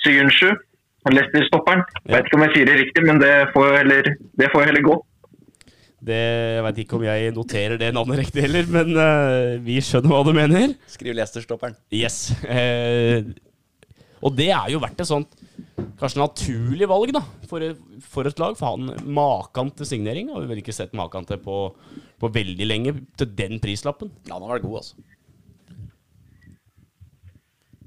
Syunshu. 0.05 0.53
lester 1.12 1.43
stopperen. 1.50 1.83
Ja. 2.05 2.15
Vet 2.15 2.29
ikke 2.29 2.39
om 2.39 2.45
jeg 2.47 2.55
sier 2.55 2.71
det 2.71 2.79
riktig, 2.79 3.03
men 3.03 3.19
det 3.19 3.33
får 3.51 3.75
heller, 3.81 4.09
det 4.39 4.50
får 4.55 4.69
heller 4.69 4.88
gå. 4.88 4.95
Det, 6.05 6.19
jeg 6.57 6.65
veit 6.67 6.79
ikke 6.83 6.97
om 7.00 7.05
jeg 7.07 7.33
noterer 7.33 7.79
det 7.81 7.89
navnet 7.95 8.21
riktig 8.21 8.43
heller, 8.45 8.67
men 8.69 8.91
uh, 8.93 9.55
vi 9.65 9.79
skjønner 9.81 10.12
hva 10.12 10.21
du 10.27 10.31
mener. 10.38 10.75
Skriv 10.91 11.17
Leicester-stopperen. 11.17 11.77
Yes. 11.95 12.29
Uh, 12.45 13.33
og 14.25 14.35
det 14.38 14.51
er 14.53 14.69
jo 14.74 14.81
verdt 14.83 15.01
et 15.01 15.09
sånt 15.09 15.33
kanskje 16.00 16.21
naturlig 16.21 16.88
valg 16.89 17.12
da, 17.15 17.21
for, 17.50 17.63
for 18.03 18.29
et 18.29 18.39
lag. 18.41 18.55
For 18.59 18.75
han 18.75 19.09
maken 19.17 19.74
til 19.77 19.89
signering 19.89 20.31
har 20.33 20.43
vi 20.43 20.51
vel 20.51 20.62
ikke 20.62 20.75
sett 20.75 20.95
maken 20.97 21.27
til 21.29 21.41
på, 21.43 21.59
på 22.21 22.31
veldig 22.38 22.69
lenge, 22.69 22.95
til 23.19 23.33
den 23.38 23.62
prislappen. 23.63 24.13
Ja, 24.27 24.38
han 24.38 24.47
har 24.47 24.57
vært 24.57 24.67
god, 24.67 24.81
altså. 24.83 25.12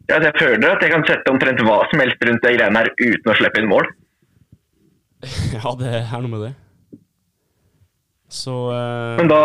Ja, 0.09 0.17
jeg 0.25 0.33
føler 0.41 0.71
at 0.73 0.81
jeg 0.81 0.93
kan 0.95 1.05
sette 1.05 1.33
omtrent 1.33 1.61
hva 1.67 1.83
som 1.91 2.01
helst 2.01 2.23
rundt 2.25 2.47
de 2.47 2.55
greiene 2.55 2.81
her 2.81 2.89
uten 2.97 3.29
å 3.29 3.37
slippe 3.37 3.63
inn 3.63 3.71
mål. 3.71 3.91
Ja, 5.59 5.73
det 5.75 5.91
er 5.99 6.23
noe 6.23 6.31
med 6.31 6.45
det. 6.47 6.55
Så 8.29 8.53
uh... 8.71 9.17
Men 9.19 9.29
da 9.31 9.41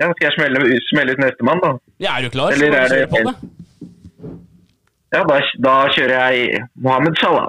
ja, 0.00 0.08
skal 0.16 0.26
jeg 0.30 0.34
smelle, 0.38 0.60
smelle 0.88 1.12
ut 1.16 1.20
nestemann, 1.20 1.60
da? 1.60 1.74
ja, 2.00 2.14
Er 2.16 2.24
du 2.24 2.30
klar? 2.32 2.54
Eller 2.56 2.72
Så 2.72 2.94
er 2.96 3.00
det- 3.04 3.10
på 3.12 3.20
det. 3.26 3.34
Ja, 5.10 5.24
da, 5.26 5.40
da 5.58 5.72
kjører 5.90 6.12
jeg 6.30 6.60
Mohammed 6.78 7.16
Salah. 7.18 7.48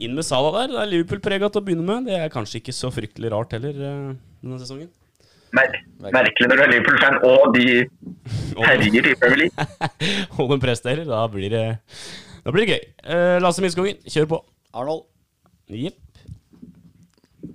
Inn 0.00 0.14
med 0.16 0.24
Salah 0.24 0.54
der. 0.56 0.70
Det 0.72 0.78
er 0.80 0.88
Liverpool-prega 0.94 1.50
til 1.52 1.60
å 1.60 1.64
begynne 1.66 1.84
med. 1.84 2.06
Det 2.08 2.16
er 2.16 2.32
kanskje 2.32 2.62
ikke 2.62 2.72
så 2.72 2.88
fryktelig 2.94 3.28
rart 3.34 3.52
heller 3.52 3.76
eh, 3.76 4.14
denne 4.40 4.56
sesongen. 4.62 4.88
mer 5.52 5.74
merkelig 6.00 6.48
når 6.48 6.56
du 6.56 6.62
er 6.64 6.72
Liverpool-fan 6.72 7.18
og 7.28 7.52
de 7.58 7.66
herjer 8.70 9.10
i 9.12 9.14
Premier 9.20 9.42
League. 9.44 9.68
og 10.40 10.54
de 10.54 10.58
presterer. 10.64 11.04
Da 11.04 11.20
blir 11.28 11.52
det, 11.52 11.64
da 12.46 12.54
blir 12.56 12.64
det 12.64 12.72
gøy. 12.78 12.88
Eh, 13.04 13.36
Lasse 13.44 13.60
Midtskogen, 13.62 14.00
kjør 14.08 14.30
på. 14.32 14.40
Arnold. 14.80 15.04
Jepp. 15.68 16.24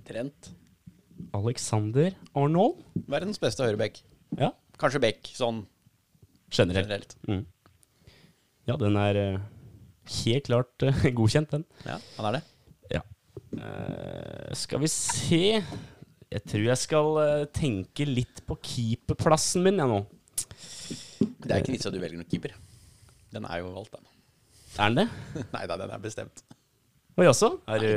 Trent. 0.05 0.53
Alexander 1.35 2.13
Arnold. 2.37 2.81
Verdens 3.11 3.41
beste 3.41 3.65
høyreback. 3.65 4.01
Ja, 4.39 4.53
Kanskje 4.79 4.99
back, 5.03 5.29
sånn 5.37 5.61
generelt. 6.51 6.87
generelt. 6.87 7.15
Mm. 7.29 7.45
Ja, 8.67 8.75
den 8.81 8.97
er 8.99 9.19
eh, 9.21 9.45
helt 10.23 10.49
klart 10.49 10.83
eh, 10.83 11.05
godkjent, 11.17 11.53
den. 11.53 11.65
Ja, 11.85 11.99
han 12.17 12.29
er 12.29 12.37
det. 12.37 12.43
Ja. 12.97 13.03
Uh, 13.55 14.51
skal 14.55 14.81
vi 14.83 14.89
se 14.91 15.39
Jeg 15.59 16.41
tror 16.47 16.63
jeg 16.65 16.79
skal 16.81 17.19
tenke 17.55 18.07
litt 18.07 18.41
på 18.47 18.57
keeperplassen 18.63 19.63
min, 19.63 19.79
jeg 19.79 19.91
nå. 19.91 20.01
Det 21.45 21.51
er 21.51 21.61
ikke 21.61 21.75
vits 21.75 21.87
at 21.87 21.95
du 21.95 22.01
velger 22.01 22.19
noen 22.19 22.29
keeper. 22.31 22.55
Den 23.35 23.47
er 23.47 23.61
jo 23.61 23.71
valgt, 23.75 23.95
den. 23.95 24.11
Er 24.75 24.91
den 24.91 25.03
det? 25.03 25.07
Nei 25.55 25.63
da, 25.69 25.77
den 25.79 25.93
er 25.95 26.03
bestemt. 26.03 26.43
Å 27.15 27.23
jaså? 27.23 27.53
Er 27.71 27.79
du 27.79 27.91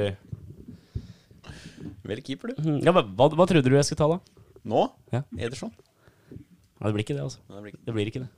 Velg 2.09 2.25
keeper, 2.25 2.49
du. 2.55 2.63
Mhm. 2.63 2.83
ja, 2.85 2.93
hva, 2.93 3.03
hva, 3.05 3.29
hva 3.37 3.47
trodde 3.51 3.69
du 3.71 3.77
jeg 3.77 3.85
skulle 3.89 4.03
ta, 4.03 4.09
da? 4.09 4.19
Nå? 4.69 4.91
Ja. 5.13 5.23
Ederson. 5.39 5.73
Nei, 6.79 6.91
det 6.91 6.95
blir 6.95 7.05
ikke 7.07 7.17
det, 7.17 7.25
altså. 7.25 7.39
Nei, 7.49 7.57
det 7.57 7.63
blir 7.65 7.73
ikke- 7.73 7.85
Det 7.87 7.95
blir 7.95 8.07
ikke 8.13 8.23
det. 8.23 8.29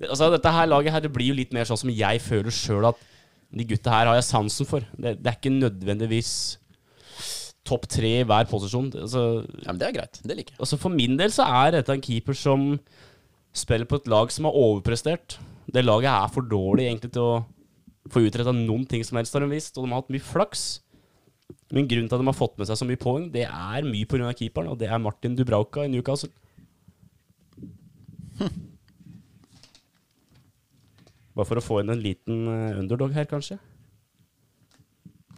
det 0.00 0.08
altså, 0.10 0.30
dette 0.30 0.52
her 0.52 0.66
laget 0.66 0.92
her, 0.92 1.00
det 1.00 1.12
blir 1.12 1.28
jo 1.28 1.34
litt 1.34 1.52
mer 1.52 1.64
sånn 1.64 1.78
som 1.78 1.90
jeg 1.90 2.20
føler 2.20 2.50
sjøl 2.50 2.88
at 2.88 2.96
de 3.56 3.64
gutta 3.64 3.90
her 3.90 4.06
har 4.06 4.14
jeg 4.16 4.24
sansen 4.28 4.66
for. 4.68 4.80
Det, 4.98 5.22
det 5.22 5.26
er 5.26 5.36
ikke 5.38 5.54
nødvendigvis 5.58 6.58
topp 7.68 7.86
tre 7.88 8.10
i 8.20 8.24
hver 8.24 8.46
posisjon. 8.48 8.90
Altså, 8.96 9.22
Ja, 9.64 9.72
men 9.72 9.78
det 9.78 9.88
er 9.88 9.96
greit. 10.00 10.20
Det 10.24 10.36
liker 10.36 10.52
jeg. 10.54 10.58
altså 10.60 10.78
For 10.78 10.88
min 10.90 11.16
del 11.16 11.30
så 11.30 11.44
er 11.44 11.72
dette 11.72 11.90
en 11.92 12.00
keeper 12.04 12.34
som 12.36 12.78
spiller 13.52 13.84
på 13.88 13.96
et 14.00 14.06
lag 14.08 14.30
som 14.30 14.44
har 14.48 14.52
overprestert. 14.56 15.38
Det 15.70 15.84
laget 15.84 16.08
er 16.12 16.28
for 16.32 16.42
dårlig 16.42 16.86
egentlig 16.88 17.12
til 17.12 17.22
å 17.22 17.46
få 18.08 18.22
utretta 18.24 18.52
noen 18.54 18.86
ting 18.88 19.02
som 19.04 19.16
helst, 19.18 19.32
har 19.34 19.40
de 19.44 19.48
visst. 19.52 19.76
Og 19.76 19.84
de 19.84 19.90
har 19.92 20.00
hatt 20.02 20.08
mye 20.14 20.20
flaks. 20.24 20.80
Men 21.72 21.88
grunnen 21.88 22.08
til 22.08 22.16
at 22.16 22.22
de 22.22 22.28
har 22.30 22.36
fått 22.36 22.58
med 22.60 22.68
seg 22.68 22.78
så 22.80 22.86
mye 22.88 23.00
poeng, 23.00 23.26
det 23.32 23.44
er 23.46 23.86
mye 23.86 24.08
pga. 24.08 24.32
keeperen, 24.36 24.70
og 24.72 24.78
det 24.80 24.88
er 24.88 25.00
Martin 25.02 25.36
Dubrauka 25.36 25.84
i 25.84 25.92
Newcastle. 25.92 26.32
Bare 31.36 31.46
for 31.46 31.60
å 31.60 31.64
få 31.64 31.80
inn 31.82 31.92
en 31.92 32.02
liten 32.02 32.48
eh, 32.50 32.78
underdog 32.80 33.12
her, 33.14 33.28
kanskje. 33.30 33.58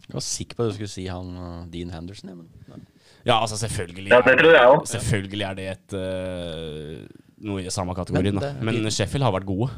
Jeg 0.07 0.15
var 0.17 0.23
sikker 0.25 0.57
på 0.57 0.63
at 0.63 0.71
du 0.71 0.75
skulle 0.75 0.91
si 0.91 1.05
han 1.07 1.27
uh, 1.37 1.67
Dean 1.71 1.91
Henderson. 1.93 2.33
Ja, 2.33 2.35
men, 2.35 2.87
Ja, 3.23 3.35
altså 3.37 3.55
selvfølgelig. 3.61 4.09
Ja, 4.11 4.19
det 4.25 4.33
tror 4.39 4.55
jeg 4.55 4.71
også. 4.71 4.91
Selvfølgelig 4.97 5.45
er 5.47 5.59
det 5.59 5.67
et 5.71 5.93
uh, 5.95 7.05
noe 7.47 7.63
i 7.63 7.71
samme 7.71 7.95
kategorien, 7.95 8.35
Men 8.35 8.43
det 8.43 8.49
da. 8.57 8.65
Men. 8.65 8.91
Sheffield 8.91 9.23
har 9.23 9.35
vært 9.37 9.47
gode. 9.47 9.69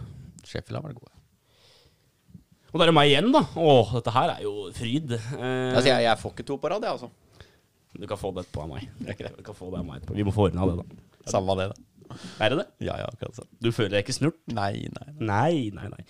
Sheffield 0.48 0.80
har 0.80 0.88
vært 0.88 0.98
gode. 1.02 1.14
Og 2.74 2.80
da 2.82 2.86
er 2.88 2.90
det 2.90 2.96
meg 2.98 3.12
igjen, 3.12 3.28
da. 3.34 3.44
Åh, 3.62 3.92
dette 4.00 4.14
her 4.16 4.32
er 4.34 4.42
jo 4.48 4.54
fryd. 4.74 5.12
Eh, 5.14 5.74
Altså, 5.76 5.88
jeg, 5.92 6.06
jeg 6.08 6.20
får 6.24 6.34
ikke 6.34 6.46
to 6.50 6.58
på 6.58 6.72
rad, 6.74 6.82
jeg, 6.88 6.98
altså. 6.98 7.12
Du 7.94 8.08
kan 8.10 8.18
få 8.18 8.32
det 8.34 8.48
etterpå 8.48 8.64
av 8.64 8.72
meg. 8.72 8.88
Du 8.98 9.44
kan 9.46 9.54
få 9.58 9.68
det 9.70 9.82
av 9.84 9.86
meg 9.86 10.00
etterpå. 10.02 10.16
Vi 10.18 10.26
må 10.26 10.34
få 10.34 10.48
ordna 10.48 10.66
det, 10.72 10.80
da. 10.82 11.04
Samme 11.30 11.56
det, 11.60 11.68
da. 11.70 12.18
Er 12.42 12.54
det 12.54 12.58
det? 12.64 12.66
Ja, 12.88 12.96
ja, 13.02 13.06
akkurat 13.14 13.38
sånn. 13.38 13.50
Du 13.62 13.70
føler 13.74 13.94
deg 13.96 14.04
ikke 14.08 14.16
snurt? 14.18 14.40
Nei, 14.54 14.88
nei. 14.94 15.14
nei. 15.22 15.54
Nei, 15.78 15.88
nei. 15.94 16.04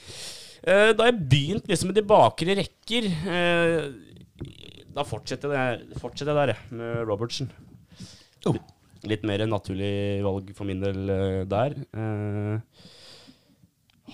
Eh, 0.63 0.93
da 0.95 1.09
jeg 1.09 1.19
begynt 1.31 1.67
liksom 1.67 1.91
med 1.91 1.99
de 1.99 2.05
bakre 2.07 2.55
rekker. 2.61 3.09
eh, 3.35 3.91
da 4.95 5.03
fortsetter 5.07 5.51
jeg, 5.57 5.99
fortsetter 5.99 6.31
jeg 6.31 6.39
der, 6.39 6.53
jeg, 6.55 6.79
med 6.79 7.03
Robertsen. 7.09 7.51
Oh. 8.47 8.55
Litt 9.07 9.23
mer 9.27 9.43
naturlig 9.51 10.23
valg 10.23 10.51
for 10.55 10.67
min 10.69 10.79
del 10.83 11.11
eh, 11.11 11.39
der. 11.51 11.75
Eh, 11.91 12.87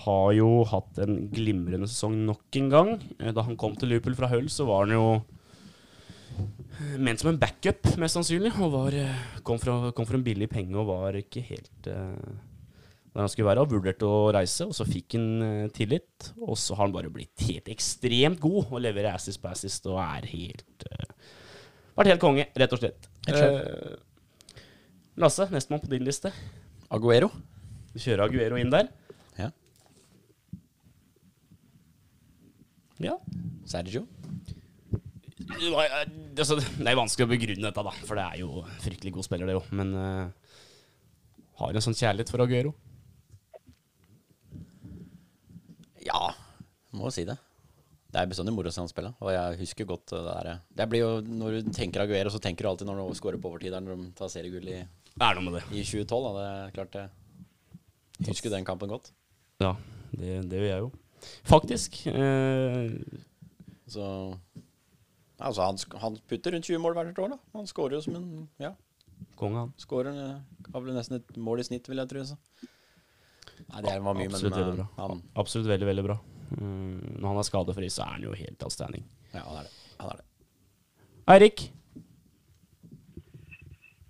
har 0.04 0.32
jo 0.36 0.48
hatt 0.70 1.00
en 1.04 1.26
glimrende 1.32 1.88
sesong 1.90 2.16
nok 2.28 2.60
en 2.60 2.72
gang. 2.72 2.90
Eh, 3.18 3.32
da 3.36 3.44
han 3.46 3.58
kom 3.60 3.76
til 3.78 3.92
Liverpool 3.92 4.18
fra 4.18 4.30
Hull, 4.32 4.48
så 4.52 4.66
var 4.68 4.86
han 4.86 4.94
jo 4.96 5.06
eh, 6.36 6.96
ment 6.98 7.22
som 7.22 7.32
en 7.32 7.40
backup, 7.40 7.82
mest 8.00 8.18
sannsynlig. 8.18 8.54
Og 8.60 8.72
var, 8.74 8.96
eh, 8.96 9.24
kom, 9.46 9.60
fra, 9.62 9.92
kom 9.96 10.08
for 10.08 10.18
en 10.18 10.26
billig 10.26 10.50
penge 10.52 10.78
og 10.80 10.88
var 10.92 11.18
ikke 11.20 11.44
helt 11.50 11.90
uh, 11.90 12.30
der 13.10 13.24
han 13.24 13.30
skulle 13.30 13.48
være, 13.50 13.64
og 13.64 13.72
vurderte 13.72 14.06
å 14.06 14.30
reise. 14.34 14.68
Og 14.68 14.76
så 14.76 14.86
fikk 14.88 15.16
han 15.18 15.28
uh, 15.42 15.70
tillit, 15.74 16.30
og 16.40 16.58
så 16.60 16.78
har 16.78 16.86
han 16.86 16.94
bare 16.94 17.12
blitt 17.12 17.46
helt 17.48 17.70
ekstremt 17.72 18.40
god 18.42 18.70
og 18.70 18.82
leverer 18.84 19.14
assist 19.16 19.42
på 19.42 19.50
assist 19.50 19.88
og 19.90 19.98
er 20.04 20.28
helt 20.30 20.90
uh, 20.90 21.14
Vært 22.00 22.14
helt 22.14 22.22
konge, 22.22 22.46
rett 22.56 22.72
og 22.72 22.80
slett. 22.80 23.08
Eh, 23.28 23.96
Lasse, 25.20 25.44
nestemann 25.52 25.82
på 25.82 25.90
din 25.90 26.06
liste. 26.06 26.30
Aguero. 26.88 27.28
Du 27.92 27.98
kjører 28.00 28.22
Aguero 28.24 28.56
inn 28.56 28.70
der. 28.72 28.88
Ja. 29.36 29.50
Ja. 33.00 33.16
Sergio. 33.68 34.06
Eh, 35.40 36.00
Altså, 36.40 36.56
det 36.56 36.86
er 36.88 36.96
vanskelig 36.96 37.26
å 37.26 37.30
begrunne 37.34 37.66
dette, 37.66 37.82
da, 37.84 37.92
for 38.06 38.16
det 38.16 38.22
er 38.24 38.38
jo 38.40 38.62
fryktelig 38.80 39.12
god 39.16 39.26
spiller, 39.26 39.50
det 39.50 39.56
jo. 39.58 39.62
Men 39.76 39.90
uh, 39.92 40.54
har 41.60 41.76
en 41.76 41.84
sånn 41.84 41.96
kjærlighet 41.98 42.32
for 42.32 42.44
Aguero. 42.44 42.70
Ja, 46.06 46.30
må 46.96 47.10
jo 47.10 47.12
si 47.12 47.26
det. 47.28 47.36
Det 48.10 48.22
er 48.22 48.30
bestandig 48.30 48.54
moro 48.56 48.70
å 48.70 48.74
se 48.74 48.80
han 48.82 48.88
spille, 48.90 49.12
og 49.22 49.30
jeg 49.34 49.58
husker 49.60 49.86
godt 49.90 50.14
det 50.14 50.22
der. 50.24 50.62
Det 50.80 50.86
blir 50.90 51.04
jo, 51.04 51.10
Når 51.42 51.58
du 51.58 51.70
tenker 51.76 52.06
Aguero, 52.06 52.32
så 52.32 52.40
tenker 52.42 52.64
du 52.66 52.70
alltid 52.72 52.88
når 52.88 53.02
du 53.04 53.18
scorer 53.18 53.42
på 53.42 53.52
overtid, 53.52 53.74
der 53.74 53.84
når 53.84 54.00
de 54.00 54.08
tar 54.18 54.32
seriegull 54.32 54.66
i, 54.72 54.80
Det 55.12 55.28
det. 55.58 55.62
i 55.70 55.84
2012. 55.84 56.08
Da. 56.24 56.32
Det 56.40 56.48
er 56.48 56.74
klart 56.78 56.96
det. 56.96 57.04
Husker 58.30 58.56
den 58.56 58.66
kampen 58.66 58.90
godt. 58.90 59.12
Ja, 59.62 59.74
det, 60.16 60.40
det 60.50 60.64
gjør 60.64 60.72
jeg 60.72 60.86
jo. 60.86 60.90
Faktisk. 61.48 62.00
Eh, 62.06 62.90
Så 63.90 64.04
Altså, 65.40 65.62
han, 65.64 65.78
han 66.02 66.16
putter 66.28 66.52
rundt 66.52 66.66
20 66.68 66.78
mål 66.84 66.94
hvert 66.98 67.18
år, 67.18 67.30
da. 67.32 67.38
Han 67.56 67.66
skårer 67.66 67.96
jo 67.96 68.00
som 68.04 68.16
en 68.18 68.48
Ja, 68.60 68.74
konge, 69.40 69.56
han. 69.62 69.70
scorer 69.80 70.12
eh, 70.12 70.34
Har 70.74 70.82
vel 70.84 70.92
nesten 70.94 71.16
et 71.16 71.36
mål 71.40 71.62
i 71.62 71.64
snitt, 71.64 71.88
vil 71.88 71.96
jeg 72.02 72.10
tro. 72.12 72.24
Så. 72.28 72.36
Nei, 73.70 73.80
det 73.86 73.94
var 74.04 74.14
mye, 74.18 74.28
Absolutt 74.28 74.52
men 74.56 74.60
veldig 74.60 74.74
eh, 74.74 74.76
bra. 74.76 75.08
han 75.08 75.22
Absolutt 75.40 75.68
veldig, 75.72 75.88
veldig 75.88 76.04
bra. 76.10 76.18
Mm, 76.50 77.16
når 77.22 77.28
han 77.30 77.38
er 77.40 77.48
skadefri, 77.48 77.88
så 77.92 78.02
er 78.04 78.14
han 78.18 78.26
jo 78.28 78.32
helt 78.36 78.62
outstanding. 78.66 79.04
Ja, 79.32 79.44
han 79.46 79.60
er 79.62 79.68
det. 79.68 79.74
Han 80.00 80.10
er 80.12 80.20
det. 80.20 80.26
Eirik? 81.30 81.64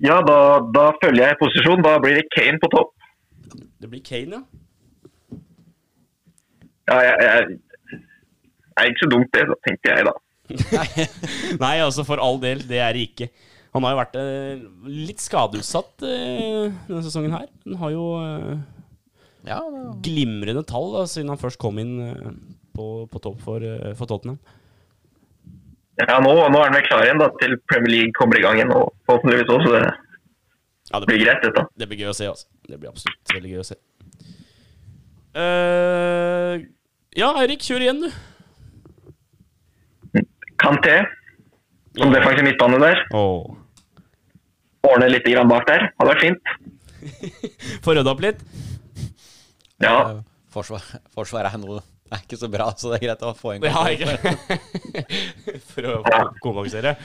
Ja, 0.01 0.21
da, 0.25 0.37
da 0.73 0.87
følger 1.03 1.27
jeg 1.29 1.39
posisjon. 1.43 1.83
Da 1.85 1.99
blir 2.01 2.17
det 2.19 2.27
Kane 2.35 2.59
på 2.63 2.71
topp. 2.73 2.95
Det 3.81 3.91
blir 3.93 4.01
Kane, 4.07 4.41
ja. 4.41 4.60
Ja, 6.91 6.99
jeg, 7.07 7.17
jeg, 7.23 8.01
det 8.71 8.83
er 8.83 8.91
ikke 8.91 9.05
så 9.05 9.11
dumt 9.13 9.31
det, 9.37 9.47
da, 9.51 9.57
tenkte 9.67 9.95
jeg 9.95 10.07
da. 10.09 10.15
Nei, 11.63 11.75
altså, 11.85 12.03
for 12.09 12.19
all 12.23 12.41
del, 12.43 12.63
det 12.67 12.81
er 12.83 12.97
det 12.97 13.05
ikke. 13.11 13.29
Han 13.77 13.85
har 13.87 13.93
jo 13.95 13.99
vært 14.01 14.17
eh, 14.19 14.63
litt 14.91 15.21
skadeutsatt 15.23 16.03
eh, 16.03 16.73
denne 16.89 17.03
sesongen 17.07 17.37
her. 17.37 17.45
Han 17.69 17.77
har 17.85 17.93
jo 17.95 18.07
eh, 18.19 18.57
Ja, 19.47 19.61
det- 19.63 20.01
glimrende 20.09 20.65
tall 20.67 20.89
da, 20.97 21.05
siden 21.07 21.31
han 21.31 21.39
først 21.39 21.61
kom 21.63 21.79
inn 21.79 21.93
eh, 22.09 22.33
på, 22.75 22.89
på 23.13 23.23
topp 23.23 23.39
for, 23.45 23.63
eh, 23.63 23.93
for 23.99 24.11
Tottenham. 24.11 24.41
Ja, 26.01 26.17
nå, 26.25 26.33
nå 26.33 26.59
er 26.59 26.71
han 26.71 26.75
vel 26.81 26.87
klar 26.89 27.05
igjen 27.05 27.21
da, 27.21 27.29
til 27.43 27.55
Premier 27.71 27.93
League 27.95 28.17
kommer 28.17 28.39
i 28.41 28.43
gang 28.43 28.57
igjen. 28.59 28.73
og 28.75 28.91
forhåpentligvis 29.07 29.51
også, 29.55 29.69
så 29.69 29.77
det 29.77 29.85
Ja, 30.91 30.99
det 31.05 31.07
blir 31.13 31.21
greit, 31.23 31.43
dette. 31.45 31.63
Det 31.79 31.87
blir 31.91 32.01
gøy 32.03 32.11
å 32.11 32.17
se, 32.17 32.27
altså. 32.33 32.49
Det 32.67 32.79
blir 32.81 32.91
absolutt 32.91 33.35
veldig 33.37 33.51
gøy 33.53 33.61
å 33.63 33.67
se. 33.69 33.77
Eh, 35.39 36.55
ja, 37.19 37.31
Eirik, 37.41 37.65
kjør 37.67 37.87
igjen, 37.87 38.03
du. 38.05 38.11
Kanté, 40.61 40.97
som 41.97 42.13
defensiv 42.13 42.45
midtbane 42.47 42.81
der. 42.83 43.05
Oh. 43.17 43.57
Ordne 44.87 45.09
litt 45.11 45.27
grann 45.29 45.49
bak 45.51 45.65
der. 45.69 45.89
Hadde 45.99 46.11
vært 46.13 46.25
fint. 46.27 46.43
Få 47.85 47.97
rydda 47.97 48.13
opp 48.13 48.23
litt. 48.25 48.43
Ja, 49.81 50.21
Forsvar, 50.51 50.83
forsvaret 51.15 51.55
er 51.55 51.63
noe 51.63 51.81
er 52.11 52.23
ikke 52.25 52.39
så 52.41 52.49
bra, 52.51 52.67
så 52.79 52.91
det 52.91 52.99
er 52.99 53.05
greit 53.07 53.21
å 53.23 53.33
få 53.39 53.55
en 53.55 53.67
Ja, 53.67 53.85
For 55.71 55.87
å 55.87 55.97
ja. 56.03 56.21
kompensere. 56.43 56.97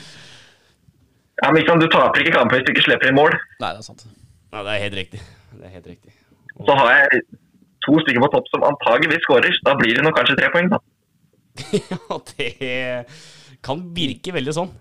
ja 1.44 1.52
men 1.52 1.60
liksom, 1.60 1.82
du 1.82 1.88
taper 1.94 2.24
ikke 2.24 2.34
kampen 2.40 2.58
hvis 2.58 2.66
du 2.66 2.72
ikke 2.74 2.86
slipper 2.88 3.12
inn 3.12 3.18
mål. 3.20 3.36
Nei, 3.62 3.72
det 3.76 3.84
er 3.84 3.86
sant. 3.86 4.06
Ja, 4.50 4.64
det 4.66 4.74
er 4.74 4.84
helt 4.88 4.98
riktig. 4.98 5.22
Det 5.54 5.68
er 5.70 5.76
helt 5.78 5.90
riktig. 5.92 6.16
Så 6.56 6.78
har 6.80 6.94
jeg 6.96 7.22
to 7.86 7.98
stykker 8.04 8.24
på 8.26 8.32
topp 8.34 8.52
som 8.52 8.66
antageligvis 8.68 9.24
skårer. 9.26 9.58
Da 9.66 9.76
blir 9.80 9.98
det 9.98 10.06
nok 10.06 10.18
kanskje 10.20 10.38
tre 10.40 10.52
poeng, 10.54 10.72
da. 10.74 10.82
Ja, 11.92 12.20
det 12.36 12.52
kan 13.66 13.82
virke 13.96 14.34
veldig 14.36 14.54
sånn. 14.56 14.72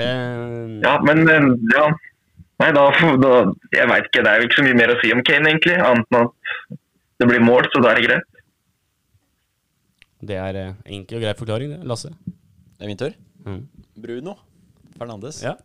Uh... 0.00 0.80
Ja, 0.82 0.96
men 1.04 1.24
eh, 1.28 1.50
ja. 1.74 1.86
Nei, 2.60 2.68
da, 2.76 2.82
da 3.22 3.30
Jeg 3.72 3.88
veit 3.88 4.10
ikke. 4.10 4.24
Det 4.24 4.32
er 4.32 4.40
jo 4.40 4.48
ikke 4.48 4.58
så 4.58 4.66
mye 4.66 4.78
mer 4.82 4.92
å 4.92 4.98
si 5.00 5.12
om 5.14 5.22
Kane, 5.24 5.48
egentlig. 5.48 5.78
Annet 5.80 6.12
enn 6.12 6.26
at 6.26 6.78
det 7.20 7.28
blir 7.28 7.42
mål, 7.44 7.68
så 7.72 7.82
da 7.84 7.92
er 7.92 8.00
det 8.00 8.06
greit. 8.08 8.28
Det 10.30 10.36
er 10.36 10.58
eh, 10.60 10.76
enkel 10.96 11.20
og 11.20 11.24
grei 11.24 11.34
forklaring, 11.38 11.72
det, 11.72 11.80
Lasse. 11.88 12.12
Det 12.76 12.84
er 12.84 12.92
min 12.92 13.00
tur. 13.00 13.16
Mm. 13.46 13.62
Bruno 14.00 14.36
Fernandes. 14.98 15.40
Ja. 15.44 15.56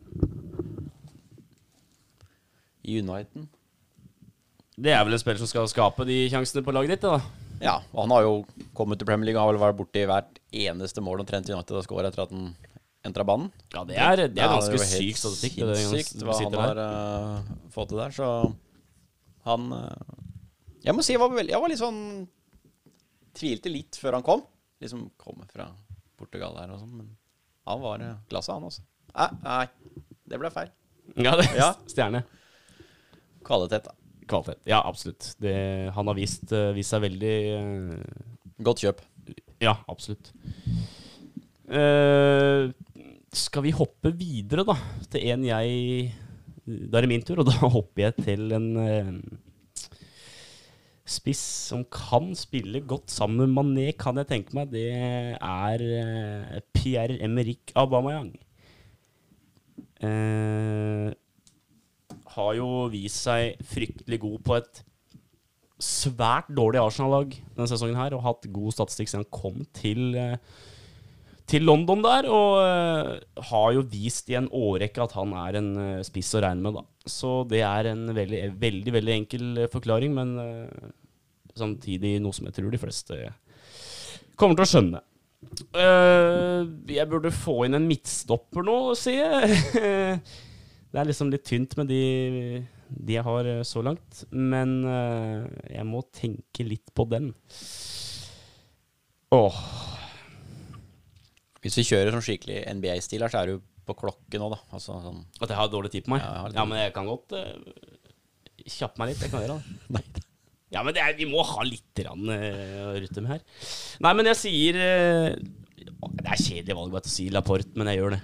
Uniten. 2.86 3.50
Det 4.76 4.92
er 4.92 5.04
vel 5.08 5.16
en 5.16 5.22
spiller 5.22 5.40
som 5.40 5.48
skal 5.50 5.68
skape 5.72 6.06
de 6.08 6.18
sjansene 6.32 6.64
på 6.66 6.74
laget 6.76 6.96
ditt, 6.98 7.06
da. 7.06 7.20
Ja, 7.64 7.78
og 7.94 8.02
han 8.04 8.12
har 8.12 8.26
jo 8.26 8.34
kommet 8.76 9.00
til 9.00 9.08
Premier 9.08 9.30
League 9.30 9.40
og 9.40 9.46
har 9.48 9.54
vel 9.56 9.62
vært 9.64 9.78
borti 9.80 10.02
hvert 10.10 10.40
eneste 10.52 11.04
mål 11.04 11.24
omtrent 11.24 11.48
United 11.48 11.78
har 11.78 11.86
skåret 11.86 12.10
etter 12.12 12.26
at 12.26 12.34
han 12.36 12.50
entra 13.08 13.24
banen. 13.28 13.48
Ja, 13.72 13.86
det 13.88 13.96
er, 13.96 14.22
det 14.28 14.42
er 14.42 14.50
Ja, 14.50 14.58
ganske 14.58 14.80
sykt 14.82 15.16
syk 15.16 15.22
statistikk. 15.22 15.58
det 15.62 15.78
Sinnssykt 15.80 16.26
hva 16.26 16.36
han 16.42 16.58
har 16.60 16.82
eh, 16.84 17.54
fått 17.72 17.94
til 17.94 18.02
der, 18.02 18.16
så 18.18 18.30
han 19.46 19.68
uh, 19.72 20.16
Jeg 20.84 20.96
må 20.98 21.06
si 21.06 21.14
jeg 21.14 21.22
var, 21.22 21.32
veldig, 21.32 21.54
jeg 21.54 21.62
var 21.64 21.72
litt 21.72 21.82
sånn 21.84 22.00
Tvilte 23.36 23.72
litt 23.72 23.98
før 24.00 24.18
han 24.18 24.24
kom. 24.26 24.42
Liksom 24.84 25.06
kom 25.22 25.44
fra 25.52 25.70
Portugal 26.20 26.56
der 26.60 26.72
og 26.76 26.80
sånn, 26.82 26.94
men 27.00 27.10
han 27.68 27.82
var 27.84 28.04
uh, 28.04 28.14
klasse, 28.32 28.52
han 28.56 28.64
også. 28.68 28.84
Nei, 29.16 29.30
nei, 29.44 30.04
det 30.32 30.40
ble 30.42 30.52
feil. 30.56 30.72
Ja, 31.16 31.36
det 31.40 31.48
er 31.54 31.60
Ja. 31.62 31.70
stjerne. 31.94 32.24
Kvalitet, 33.46 33.88
da. 33.88 33.94
Kvalitet. 34.30 34.62
Ja, 34.70 34.82
absolutt. 34.86 35.34
Det, 35.42 35.56
han 35.96 36.10
har 36.10 36.18
vist, 36.18 36.50
eh, 36.54 36.74
vist 36.76 36.94
seg 36.94 37.04
veldig 37.06 37.36
eh, 37.56 37.96
Godt 38.66 38.86
kjøp. 38.86 39.02
Ja, 39.60 39.76
absolutt. 39.92 40.32
Uh, 41.66 42.70
skal 43.36 43.66
vi 43.66 43.74
hoppe 43.76 44.12
videre, 44.16 44.64
da? 44.68 44.76
Til 45.10 45.24
en 45.34 45.48
jeg 45.48 46.12
Da 46.62 47.00
er 47.00 47.08
det 47.08 47.10
min 47.10 47.26
tur, 47.26 47.42
og 47.42 47.50
da 47.50 47.58
hopper 47.76 48.06
jeg 48.06 48.16
til 48.22 48.54
en 48.56 48.70
uh, 48.80 49.90
spiss 51.06 51.42
som 51.70 51.84
kan 51.92 52.32
spille 52.38 52.84
godt 52.86 53.12
sammen 53.12 53.44
med 53.44 53.54
Mané, 53.58 53.90
kan 53.98 54.18
jeg 54.22 54.30
tenke 54.32 54.56
meg. 54.58 54.72
Det 54.72 54.88
er 54.96 55.84
uh, 55.84 56.64
Pierre-Emerick 56.78 57.76
Aubameyang. 57.76 58.32
Eh, 60.04 61.12
har 62.36 62.52
jo 62.58 62.70
vist 62.92 63.24
seg 63.26 63.60
fryktelig 63.72 64.20
god 64.24 64.44
på 64.46 64.60
et 64.60 64.84
svært 65.82 66.48
dårlig 66.56 66.80
Arsenal-lag 66.80 67.34
denne 67.36 67.68
sesongen 67.70 68.00
her, 68.00 68.16
og 68.16 68.24
hatt 68.26 68.48
god 68.54 68.76
statistikk 68.76 69.12
siden 69.12 69.26
han 69.26 69.34
kom 69.34 69.66
til, 69.76 70.16
eh, 70.16 70.38
til 71.52 71.66
London 71.68 72.04
der. 72.06 72.30
Og 72.32 72.52
eh, 72.64 73.42
har 73.50 73.72
jo 73.76 73.86
vist 73.92 74.30
i 74.32 74.38
en 74.40 74.50
årrekke 74.50 75.04
at 75.04 75.16
han 75.18 75.36
er 75.46 75.60
en 75.60 75.72
eh, 75.78 76.04
spiss 76.08 76.34
å 76.38 76.44
regne 76.46 76.64
med, 76.64 76.80
da. 76.80 76.86
Så 77.06 77.44
det 77.50 77.64
er 77.68 77.92
en 77.92 78.08
veldig, 78.16 78.44
veldig, 78.62 78.96
veldig 78.96 79.18
enkel 79.20 79.66
forklaring, 79.74 80.16
men 80.16 80.32
samtidig 81.56 82.18
noe 82.24 82.34
som 82.36 82.48
jeg 82.50 82.56
tror 82.58 82.72
de 82.74 82.80
fleste 82.82 83.20
kommer 84.36 84.58
til 84.58 84.66
å 84.66 84.72
skjønne. 84.72 85.04
Jeg 86.90 87.06
burde 87.12 87.30
få 87.32 87.60
inn 87.68 87.78
en 87.78 87.86
midtstopper 87.86 88.66
nå, 88.66 88.80
sier 88.98 89.46
jeg. 89.46 90.18
det 90.96 91.02
er 91.02 91.10
liksom 91.10 91.28
litt 91.28 91.44
tynt 91.44 91.74
med 91.76 91.90
de, 91.92 92.04
de 92.88 93.18
jeg 93.18 93.24
har 93.28 93.48
eh, 93.52 93.66
så 93.68 93.82
langt. 93.84 94.22
Men 94.32 94.78
eh, 94.88 95.42
jeg 95.74 95.88
må 95.90 96.00
tenke 96.16 96.64
litt 96.64 96.94
på 96.96 97.04
den. 97.12 97.34
Åh. 99.36 99.58
Hvis 101.66 101.76
vi 101.82 101.84
kjører 101.90 102.16
sånn 102.16 102.24
skikkelig 102.24 102.62
NBA-stil 102.80 103.26
her, 103.26 103.34
så 103.34 103.42
er 103.42 103.52
du 103.52 103.66
på 103.86 103.98
klokke 104.00 104.40
nå, 104.40 104.48
da. 104.54 104.62
Altså 104.72 104.96
sånn 105.04 105.20
At 105.42 105.52
jeg 105.52 105.60
har 105.60 105.74
dårlig 105.74 105.92
tid 105.94 106.06
på 106.06 106.14
meg? 106.14 106.24
Ja, 106.24 106.46
Ja, 106.62 106.64
men 106.70 106.80
jeg 106.80 106.94
kan 106.96 107.10
godt 107.10 107.36
uh, 107.36 107.52
kjappe 108.64 109.02
meg 109.02 109.12
litt. 109.12 109.26
Jeg 109.26 109.34
kan 109.34 109.44
gjøre 109.44 109.58
det. 109.60 109.76
Nei. 109.98 110.06
Ja, 110.74 110.86
men 110.86 110.96
det 110.96 111.04
er, 111.04 111.18
vi 111.20 111.28
må 111.28 111.44
ha 111.46 111.66
litt 111.68 112.06
rann, 112.08 112.24
uh, 112.32 112.96
rutte 113.04 113.26
med 113.26 113.36
her. 113.36 113.44
Nei, 114.06 114.16
men 114.16 114.32
jeg 114.32 114.40
sier 114.40 114.80
uh, 114.80 115.28
Det 115.84 116.24
er 116.24 116.40
kjedelig 116.40 116.80
valg 116.80 116.96
bare 116.96 117.12
å 117.12 117.14
si 117.18 117.28
Laporte, 117.36 117.76
men 117.76 117.92
jeg 117.92 118.00
gjør 118.00 118.16
det. 118.16 118.22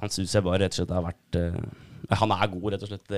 Han 0.00 0.12
syns 0.12 0.34
jeg 0.36 0.44
bare 0.44 0.60
rett 0.64 0.74
og 0.74 0.80
slett 0.82 0.94
har 0.94 1.06
vært 1.06 1.38
uh, 1.40 2.16
Han 2.20 2.34
er 2.36 2.50
god, 2.52 2.66
rett 2.74 2.84
og 2.86 2.90
slett. 2.90 3.14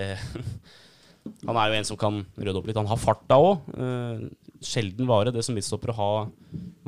Han 1.48 1.58
er 1.60 1.72
jo 1.72 1.78
en 1.78 1.88
som 1.88 1.98
kan 2.00 2.22
rydde 2.38 2.60
opp 2.60 2.68
litt. 2.68 2.78
Han 2.78 2.88
har 2.88 3.00
farta 3.00 3.36
òg. 3.36 3.66
sjelden 4.64 5.08
vare 5.10 5.34
det 5.34 5.42
som 5.44 5.54
midtstopper 5.58 5.92
å 5.92 5.98
ha 5.98 6.12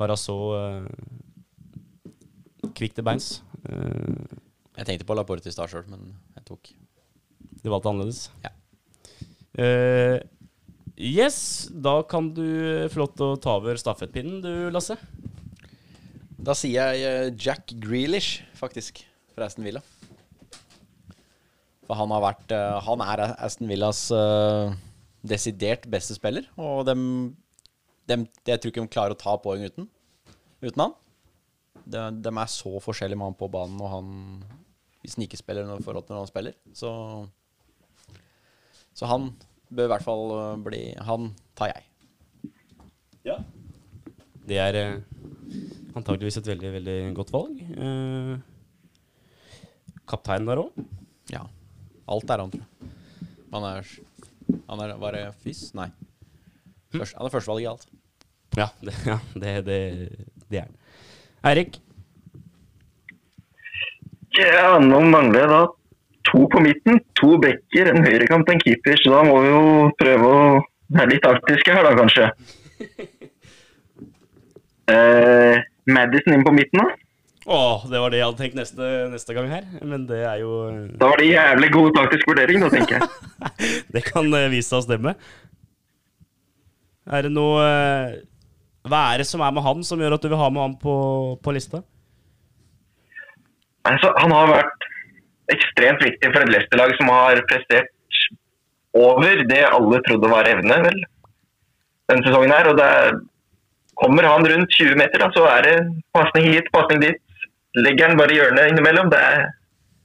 være 0.00 0.16
så 0.16 0.36
uh, 0.54 0.86
kvikk 2.76 2.96
til 2.96 3.06
beins. 3.06 3.30
Eh, 3.68 4.38
Jeg 4.80 4.86
tenkte 4.88 5.06
på 5.08 5.16
Laporte 5.18 5.50
i 5.50 5.52
stad 5.52 5.68
sjøl, 5.68 5.84
men 5.90 6.14
jeg 6.38 6.46
tok 6.48 6.70
det 7.60 7.68
valgte 7.68 7.90
annerledes. 7.90 8.20
Ja. 8.40 8.52
Eh, 9.60 10.16
yes, 10.96 11.68
da 11.68 11.98
kan 12.08 12.30
du 12.32 12.46
få 12.88 13.02
lov 13.02 13.10
til 13.18 13.26
å 13.26 13.40
ta 13.42 13.58
over 13.58 13.76
stafettpinnen, 13.80 14.40
du, 14.40 14.52
Lasse. 14.72 14.96
Da 16.40 16.56
sier 16.56 16.94
jeg 16.94 17.04
eh, 17.04 17.32
Jack 17.36 17.74
Grealish, 17.82 18.40
faktisk, 18.56 19.02
fra 19.34 19.48
Aston 19.48 19.66
Villa. 19.66 19.82
For 21.88 21.98
han 21.98 22.12
har 22.14 22.22
vært 22.22 22.54
eh, 22.54 22.78
Han 22.86 23.02
er 23.02 23.24
Aston 23.32 23.70
Villas 23.70 24.04
eh, 24.14 24.76
desidert 25.26 25.88
beste 25.90 26.16
spiller, 26.16 26.46
og 26.60 26.84
dem, 26.88 27.02
dem 28.08 28.28
Jeg 28.46 28.60
tror 28.60 28.72
ikke 28.72 28.86
de 28.86 28.94
klarer 28.94 29.16
å 29.16 29.20
ta 29.20 29.36
poeng 29.42 29.66
uten, 29.66 29.90
uten 30.62 30.86
han. 30.86 30.96
De, 31.90 32.06
de 32.22 32.30
er 32.30 32.50
så 32.52 32.78
forskjellige 32.82 33.18
med 33.18 33.32
han 33.32 33.38
på 33.40 33.50
banen, 33.50 33.80
og 33.82 33.94
han 33.94 34.10
hvis 35.00 35.16
han 35.16 35.24
ikke 35.24 35.40
spiller 35.40 35.68
noe 35.68 35.80
forhold 35.84 36.06
til 36.06 36.16
når 36.16 36.26
han 36.26 36.30
spiller. 36.30 36.56
Så, 36.76 36.90
så 38.96 39.08
han 39.08 39.30
bør 39.70 39.88
i 39.88 39.92
hvert 39.94 40.04
fall 40.04 40.34
eh, 40.36 40.58
bli 40.66 40.82
Han 41.08 41.30
tar 41.58 41.72
jeg. 41.72 41.86
Ja. 43.24 43.38
Det 44.48 44.58
er 44.60 44.78
eh, 44.78 44.98
antageligvis 45.96 46.40
et 46.40 46.50
veldig, 46.52 46.72
veldig 46.78 46.98
godt 47.16 47.32
valg. 47.32 47.60
Eh, 47.60 48.34
kaptein 50.10 50.48
der 50.48 50.62
òg. 50.64 50.84
Ja. 51.32 51.44
Alt 52.10 52.30
er 52.30 52.42
han, 52.42 52.52
tror 52.52 52.64
jeg. 52.64 52.92
Han 53.54 53.66
er 53.70 53.90
Han 54.66 54.80
er 54.82 54.94
Var 54.98 55.16
det 55.16 55.24
FIS? 55.42 55.70
Nei. 55.78 55.88
Først, 56.90 57.14
han 57.16 57.26
er 57.26 57.32
førstevalg 57.32 57.62
i 57.62 57.68
alt. 57.70 57.86
Ja, 58.58 58.68
det, 58.86 58.94
ja 59.06 59.18
det, 59.34 59.54
det, 59.66 59.78
det 60.50 60.62
er 60.62 60.66
han. 60.66 60.76
Eirik. 61.50 61.78
Ja, 64.38 64.78
nå 64.82 65.00
mangler 65.10 65.44
jeg 65.44 65.50
da 65.50 65.60
to 66.30 66.44
på 66.50 66.62
midten. 66.62 67.00
To 67.20 67.36
bekker, 67.42 67.90
en 67.92 68.04
høyrekant, 68.06 68.50
en 68.52 68.62
keeper. 68.62 68.98
Så 69.00 69.12
da 69.14 69.22
må 69.26 69.40
vi 69.44 69.50
jo 69.50 69.62
prøve 70.00 70.30
å 70.30 70.42
være 70.94 71.14
litt 71.14 71.26
arktiske 71.26 71.74
her, 71.76 71.86
da, 71.86 71.96
kanskje. 71.98 72.30
Eh, 74.90 75.60
Madison 75.86 76.34
inn 76.34 76.42
på 76.42 76.50
midten, 76.50 76.80
da. 76.82 76.96
Å, 77.50 77.82
det 77.90 77.98
var 77.98 78.12
det 78.12 78.20
jeg 78.20 78.28
hadde 78.28 78.38
tenkt 78.38 78.58
neste, 78.58 78.88
neste 79.10 79.34
gang 79.34 79.48
her. 79.50 79.64
Men 79.82 80.04
det 80.06 80.20
er 80.22 80.42
jo 80.44 80.50
Da 81.00 81.08
var 81.10 81.18
det 81.18 81.30
jævlig 81.32 81.70
god 81.74 81.94
taktisk 81.98 82.28
vurdering, 82.30 82.62
da, 82.62 82.68
tenker 82.70 82.98
jeg. 83.00 83.08
Det 83.94 84.02
kan 84.06 84.28
eh, 84.38 84.50
vise 84.52 84.68
seg 84.68 84.78
å 84.78 84.84
stemme. 84.86 85.14
Er 87.10 87.26
det 87.26 87.32
noe 87.34 87.64
eh, 87.64 88.20
Hva 88.86 89.00
er 89.10 89.22
det 89.22 89.26
som 89.26 89.42
er 89.42 89.54
med 89.56 89.64
han 89.66 89.82
som 89.86 89.98
gjør 89.98 90.14
at 90.14 90.22
du 90.22 90.28
vil 90.30 90.38
ha 90.38 90.50
med 90.52 90.62
han 90.62 90.76
på, 90.78 90.94
på 91.42 91.54
lista? 91.56 91.82
Altså, 93.88 94.12
han 94.20 94.34
har 94.36 94.52
vært 94.52 94.86
ekstremt 95.50 96.04
viktig 96.04 96.30
for 96.30 96.44
et 96.44 96.52
Leicester-lag 96.52 96.94
som 97.00 97.10
har 97.10 97.40
prestert 97.50 97.90
over 98.94 99.42
det 99.48 99.62
alle 99.66 100.00
trodde 100.06 100.30
var 100.30 100.48
evne, 100.50 100.76
vel, 100.84 101.02
denne 102.10 102.26
sesongen 102.26 102.54
her. 102.54 102.68
Og 102.70 102.78
det 102.78 102.86
er, 102.86 103.18
kommer 103.98 104.28
han 104.28 104.46
rundt 104.46 104.76
20 104.78 104.98
meter, 105.00 105.22
da, 105.24 105.30
så 105.34 105.48
er 105.50 105.66
det 105.66 105.74
pasning 106.14 106.46
hit, 106.52 106.70
pasning 106.74 107.02
dit. 107.02 107.18
Legger 107.78 108.08
han 108.10 108.18
bare 108.18 108.34
i 108.34 108.38
hjørnet 108.40 108.72
innimellom. 108.72 109.10
Det 109.12 109.20
er, 109.20 109.44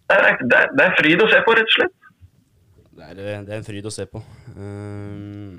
det, 0.09 0.17
er, 0.17 0.41
det, 0.41 0.57
er, 0.59 0.73
det 0.77 0.85
er 0.85 0.97
fryd 0.99 1.23
å 1.23 1.29
se 1.31 1.39
på, 1.45 1.55
rett 1.57 1.71
og 1.71 1.77
slett. 1.79 1.95
Det 2.95 3.07
er, 3.09 3.17
eh, 3.17 3.39
det 3.45 3.53
er 3.53 3.57
en 3.57 3.67
fryd 3.67 3.87
å 3.89 3.93
se 3.93 4.05
på. 4.09 4.21
Um, 4.55 5.57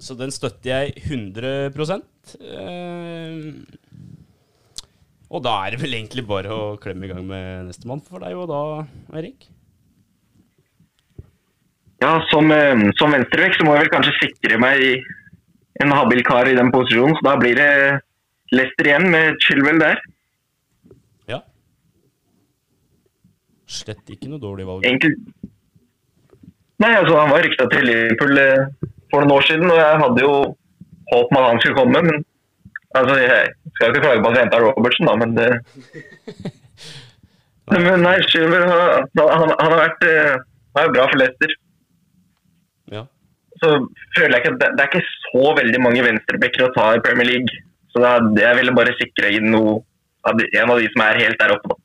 så 0.00 0.16
den 0.18 0.32
støtter 0.34 0.72
jeg 0.72 1.04
100% 1.08 2.06
Ehm, 2.36 3.64
Og 5.28 5.42
da 5.44 5.54
er 5.64 5.74
det 5.74 5.82
vel 5.82 5.96
egentlig 5.96 6.24
bare 6.28 6.52
å 6.52 6.76
klemme 6.80 7.04
i 7.04 7.10
gang 7.10 7.24
med 7.28 7.68
nestemann 7.68 8.00
for 8.04 8.24
deg 8.24 8.36
og 8.36 8.48
da, 8.48 8.60
Eirik? 9.16 9.48
Ja, 12.00 12.14
som, 12.30 12.48
eh, 12.54 12.84
som 12.96 13.12
venstrevekk 13.12 13.58
så 13.58 13.66
må 13.66 13.74
jeg 13.74 13.84
vel 13.84 13.92
kanskje 13.92 14.14
sikre 14.22 14.60
meg 14.62 15.04
en 15.82 15.92
habil 15.92 16.22
kar 16.24 16.48
i 16.48 16.56
den 16.56 16.70
posisjonen. 16.72 17.16
Så 17.18 17.26
da 17.26 17.34
blir 17.40 17.58
det 17.58 17.72
Lester 18.54 18.88
igjen 18.88 19.10
med 19.12 19.36
Chilwell 19.44 19.82
der. 19.82 20.00
Ja. 21.28 21.42
Slett 23.68 24.12
ikke 24.14 24.30
noe 24.32 24.40
dårlig 24.42 24.66
valg. 24.68 24.86
Egentlig 24.88 25.16
Nei, 26.78 26.92
altså 26.94 27.16
han 27.18 27.32
var 27.32 27.42
rykta 27.42 27.64
til 27.72 27.88
Liverpool 27.88 28.38
eh, 28.38 28.66
for 29.10 29.24
noen 29.24 29.34
år 29.34 29.46
siden, 29.48 29.66
og 29.66 29.80
jeg 29.80 30.02
hadde 30.02 30.22
jo 30.22 30.34
håp 31.10 31.32
om 31.32 31.38
at 31.40 31.46
han 31.48 31.62
skulle 31.62 31.78
komme. 31.80 32.02
Men 32.06 32.20
altså, 32.94 33.16
jeg 33.18 33.48
skal 33.74 33.90
ikke 33.90 34.04
klage 34.04 34.22
på 34.22 34.30
at 34.30 34.36
jeg 34.38 34.46
henta 34.46 34.60
Robertsen, 34.62 35.08
da, 35.10 35.16
men 35.18 35.34
det 35.38 35.48
Men 37.68 38.00
nei, 38.00 38.14
Chilwell 38.30 38.62
han, 38.64 39.10
han, 39.18 39.50
han 39.58 39.72
har 39.74 39.80
vært 39.82 40.06
eh, 40.08 40.38
han 40.76 40.86
er 40.86 40.94
bra 40.94 41.08
for 41.10 41.20
Leicester. 41.20 41.56
Ja. 42.94 43.02
Så 43.58 43.72
føler 44.14 44.36
jeg 44.36 44.44
ikke 44.44 44.54
at 44.54 44.62
det, 44.62 44.70
det 44.78 44.84
er 44.84 44.92
ikke 44.92 45.16
så 45.26 45.52
veldig 45.58 45.82
mange 45.82 46.04
venstrebacker 46.06 46.68
å 46.68 46.72
ta 46.76 46.86
i 46.94 47.02
Premier 47.04 47.28
League. 47.28 47.64
Så 47.90 48.00
det 48.04 48.14
er, 48.14 48.30
jeg 48.44 48.60
ville 48.60 48.76
bare 48.78 48.94
sikre 49.00 49.34
inn 49.34 49.50
noe 49.52 49.80
en 50.28 50.70
av 50.70 50.78
de 50.78 50.88
som 50.92 51.04
er 51.04 51.22
helt 51.24 51.40
der 51.42 51.56
oppe. 51.56 51.76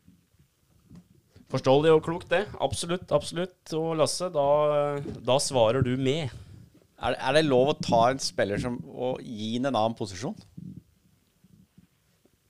Forståelig 1.53 1.91
og 1.93 2.01
klokt, 2.05 2.29
det. 2.33 2.43
Absolutt, 2.65 3.11
absolutt. 3.13 3.73
Og 3.77 3.93
Lasse, 3.99 4.29
da, 4.33 4.45
da 5.21 5.35
svarer 5.43 5.83
du 5.85 5.91
med. 6.01 6.31
Er, 7.03 7.13
det- 7.13 7.19
er 7.21 7.33
det 7.37 7.45
lov 7.45 7.73
å 7.73 7.77
ta 7.83 8.09
en 8.13 8.19
spiller 8.23 8.57
som, 8.63 8.79
og 8.89 9.19
gi 9.21 9.51
ham 9.57 9.67
en 9.69 9.75
annen 9.75 9.97
posisjon? 9.99 10.33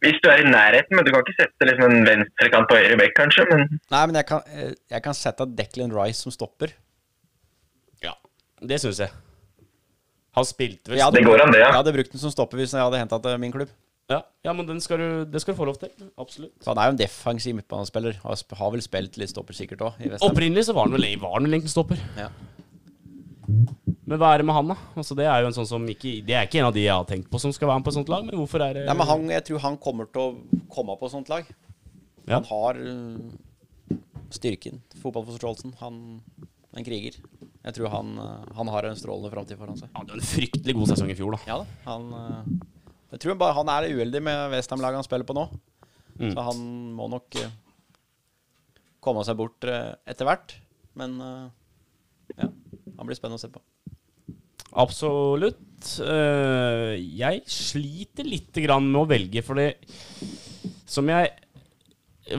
Hvis 0.04 0.18
du 0.24 0.28
er 0.30 0.42
i 0.44 0.48
nærheten, 0.52 0.98
men 0.98 1.06
du 1.08 1.12
kan 1.16 1.22
ikke 1.24 1.36
sette 1.38 1.68
liksom 1.70 1.86
en 1.88 2.08
venstrekant 2.08 2.68
på 2.68 2.76
høyre 2.76 2.98
bekk, 3.00 3.14
kanskje. 3.22 3.46
Men 3.52 3.62
Nei, 3.92 4.02
men 4.10 4.18
jeg 4.20 4.28
kan, 4.28 4.42
eh, 4.52 4.74
jeg 4.92 5.04
kan 5.06 5.16
sette 5.16 5.48
Declan 5.56 5.94
Rice 5.96 6.20
som 6.26 6.32
stopper. 6.36 6.74
Ja, 8.04 8.12
det 8.60 8.82
syns 8.84 9.00
jeg. 9.00 9.12
Han 10.36 10.44
spilte 10.50 10.90
vel 10.92 10.98
Jeg 10.98 11.06
hadde, 11.06 11.20
Det 11.22 11.28
går 11.28 11.44
an, 11.46 11.52
det, 11.54 11.60
ja. 11.62 11.70
Jeg 11.72 11.78
hadde 11.80 11.94
brukt 11.96 12.12
den 12.12 12.20
som 12.20 12.32
stopper 12.34 12.58
hvis 12.60 12.74
jeg 12.76 12.82
hadde 12.84 13.00
henta 13.00 13.20
til 13.22 13.38
min 13.40 13.52
klubb. 13.54 13.70
Ja, 14.12 14.20
ja, 14.44 14.54
men 14.54 14.68
den 14.68 14.82
skal 14.84 15.00
du, 15.00 15.08
det 15.32 15.40
skal 15.42 15.56
du 15.56 15.60
få 15.62 15.68
lov 15.70 15.78
til. 15.80 15.92
Absolutt. 16.20 16.56
Så 16.62 16.74
han 16.74 16.82
er 16.82 16.90
jo 16.90 16.96
en 16.96 17.00
defensiv 17.00 17.56
midtbanespiller. 17.56 18.18
Har, 18.24 18.42
har 18.60 18.74
vel 18.74 18.84
spilt 18.84 19.20
litt 19.22 19.32
stopper 19.32 19.56
sikkert 19.56 19.86
òg. 19.88 20.02
Opprinnelig 20.26 20.68
så 20.68 20.76
var 20.76 20.90
han 20.90 20.98
vel 20.98 21.08
var 21.22 21.38
han 21.38 21.48
vel 21.48 21.58
egentlig 21.58 21.72
stopper. 21.72 22.02
Ja. 22.20 22.28
Men 24.04 24.20
hva 24.20 24.34
er 24.34 24.42
det 24.42 24.48
med 24.48 24.56
han, 24.58 24.74
da? 24.74 24.76
Altså, 25.00 25.16
det 25.16 25.26
er 25.30 25.44
jo 25.44 25.50
en 25.50 25.56
sånn 25.56 25.68
som 25.68 25.86
ikke 25.90 26.12
Det 26.28 26.36
er 26.36 26.48
ikke 26.48 26.60
en 26.62 26.70
av 26.70 26.76
de 26.76 26.84
jeg 26.84 26.92
har 26.94 27.08
tenkt 27.08 27.30
på 27.32 27.40
som 27.42 27.54
skal 27.56 27.70
være 27.70 27.80
med 27.80 27.88
på 27.88 27.94
et 27.94 27.98
sånt 27.98 28.12
lag, 28.12 28.26
men 28.28 28.36
hvorfor 28.40 28.64
er 28.66 28.76
det 28.78 28.84
Nei, 28.90 28.96
men 29.00 29.10
han, 29.10 29.24
jeg 29.32 29.46
tror 29.48 29.64
han 29.64 29.80
kommer 29.84 30.10
til 30.12 30.24
å 30.24 30.66
komme 30.72 30.96
på 31.00 31.08
et 31.08 31.16
sånt 31.16 31.32
lag. 31.32 31.48
Ja. 32.28 32.40
Han 32.40 32.48
har 32.50 32.80
øh, 32.80 33.98
styrken, 34.36 34.82
fotballforståelsen. 35.02 35.78
Han 35.80 35.98
er 36.74 36.82
en 36.82 36.88
kriger. 36.88 37.18
Jeg 37.64 37.78
tror 37.80 37.92
han, 37.96 38.14
øh, 38.20 38.54
han 38.60 38.72
har 38.76 38.90
en 38.90 39.00
strålende 39.00 39.32
framtid 39.32 39.60
foran 39.60 39.80
seg. 39.80 39.92
Han 39.96 40.04
hadde 40.04 40.18
jo 40.18 40.22
en 40.22 40.32
fryktelig 40.34 40.78
god 40.80 40.94
sesong 40.94 41.12
i 41.12 41.18
fjor, 41.20 41.36
da. 41.38 41.42
Ja 41.48 41.60
da. 41.64 41.80
Han, 41.88 42.08
øh, 42.20 42.72
jeg 43.14 43.22
tror 43.22 43.38
bare 43.38 43.58
han 43.60 43.70
er 43.70 43.92
uheldig 43.94 44.22
med 44.26 44.54
Westham-laget 44.54 45.02
han 45.02 45.06
spiller 45.06 45.28
på 45.30 45.36
nå. 45.38 45.46
Mm. 46.20 46.32
Så 46.34 46.46
han 46.50 46.64
må 46.98 47.10
nok 47.12 47.38
øh, 47.42 47.52
komme 49.04 49.26
seg 49.28 49.38
bort 49.38 49.70
øh, 49.70 49.94
etter 50.10 50.30
hvert. 50.30 50.56
Men 50.98 51.16
øh, 51.22 51.46
ja, 52.38 52.50
han 52.50 53.06
blir 53.06 53.18
spennende 53.18 53.38
å 53.38 53.44
se 53.44 53.52
på. 53.54 53.62
Absolutt. 54.82 55.86
Eh, 56.02 56.94
jeg 57.20 57.44
sliter 57.50 58.26
litt 58.26 58.58
grann 58.64 58.88
med 58.90 59.04
å 59.04 59.10
velge, 59.10 59.44
for 59.46 59.60
det 59.60 59.76
Som 60.90 61.10
jeg 61.12 61.30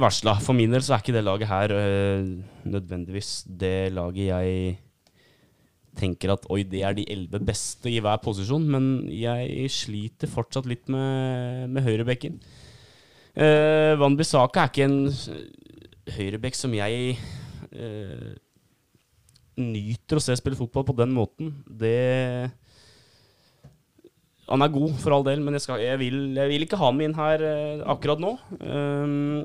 varsla, 0.01 0.39
for 0.43 0.57
min 0.57 0.73
del 0.73 0.83
så 0.83 0.97
er 0.97 1.05
ikke 1.05 1.15
det 1.15 1.25
laget 1.27 1.51
her 1.51 1.75
eh, 1.77 2.31
nødvendigvis 2.65 3.45
det 3.47 3.93
laget 3.93 4.31
jeg 4.31 4.79
tenker 5.99 6.35
at 6.35 6.47
oi, 6.53 6.63
det 6.67 6.83
er 6.87 6.97
de 6.97 7.07
elleve 7.11 7.41
beste 7.47 7.91
i 7.91 8.01
hver 8.03 8.21
posisjon, 8.23 8.67
men 8.71 8.87
jeg 9.13 9.71
sliter 9.73 10.31
fortsatt 10.31 10.69
litt 10.71 10.91
med, 10.93 11.71
med 11.75 11.87
høyrebekken. 11.87 12.39
Uh, 13.35 13.95
Van 13.99 14.15
Bissaka 14.19 14.63
er 14.63 14.71
ikke 14.71 14.87
en 14.87 14.99
høyrebekk 16.15 16.59
som 16.59 16.75
jeg 16.77 17.17
uh, 17.75 18.35
nyter 19.59 20.21
å 20.21 20.23
se 20.23 20.37
spille 20.39 20.59
fotball 20.59 20.87
på 20.87 20.97
den 20.99 21.15
måten. 21.15 21.51
Det 21.67 22.51
Han 24.51 24.63
er 24.63 24.71
god, 24.71 24.95
for 25.01 25.17
all 25.17 25.27
del, 25.27 25.43
men 25.43 25.57
jeg, 25.57 25.67
skal, 25.67 25.83
jeg, 25.83 25.99
vil, 26.03 26.19
jeg 26.37 26.53
vil 26.53 26.67
ikke 26.67 26.79
ha 26.79 26.91
ham 26.91 27.03
inn 27.03 27.19
her 27.19 27.43
uh, 27.43 27.85
akkurat 27.95 28.23
nå. 28.23 28.37
Um, 28.61 29.45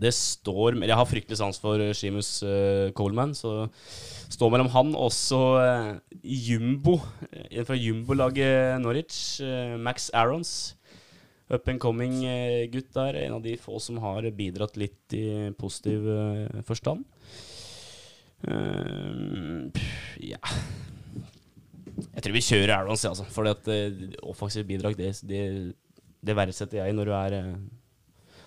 det 0.00 0.10
står 0.16 0.80
Jeg 0.82 0.98
har 0.98 1.06
fryktelig 1.06 1.38
sans 1.38 1.58
for 1.62 1.78
uh, 1.78 1.92
Seamus 1.94 2.42
eh, 2.42 2.90
Coleman, 2.98 3.34
så 3.34 3.68
står 4.32 4.50
mellom 4.50 4.70
han 4.74 4.94
og 4.94 5.10
også 5.10 5.40
uh, 5.58 5.90
Jumbo, 6.22 6.98
en 7.50 7.68
fra 7.68 7.78
Jumbo-laget 7.78 8.80
Norwich, 8.82 9.40
Uh, 9.44 9.78
Max 9.78 10.10
Arons. 10.14 10.74
Up 11.52 11.68
and 11.68 11.80
coming 11.80 12.24
eh, 12.24 12.66
gutt 12.72 12.94
der. 12.96 13.18
En 13.26 13.36
av 13.36 13.42
de 13.44 13.56
få 13.60 13.78
som 13.82 13.98
har 14.00 14.24
bidratt 14.32 14.78
litt 14.80 15.12
i 15.16 15.52
positiv 15.60 16.06
eh, 16.08 16.62
forstand. 16.64 17.04
Ehm, 18.44 19.70
ja 20.20 20.40
Jeg 21.94 22.24
tror 22.24 22.34
vi 22.34 22.42
kjører 22.44 22.74
Arons, 22.78 23.04
altså. 23.08 23.26
For 23.28 23.48
uh, 23.48 24.04
offensivt 24.24 24.68
bidrag, 24.68 24.96
det, 24.98 25.12
det, 25.28 25.44
det 26.24 26.36
verdsetter 26.36 26.80
jeg 26.80 26.96
når 26.96 27.10
du 27.10 27.14
er 27.18 27.38
eh, 27.38 27.54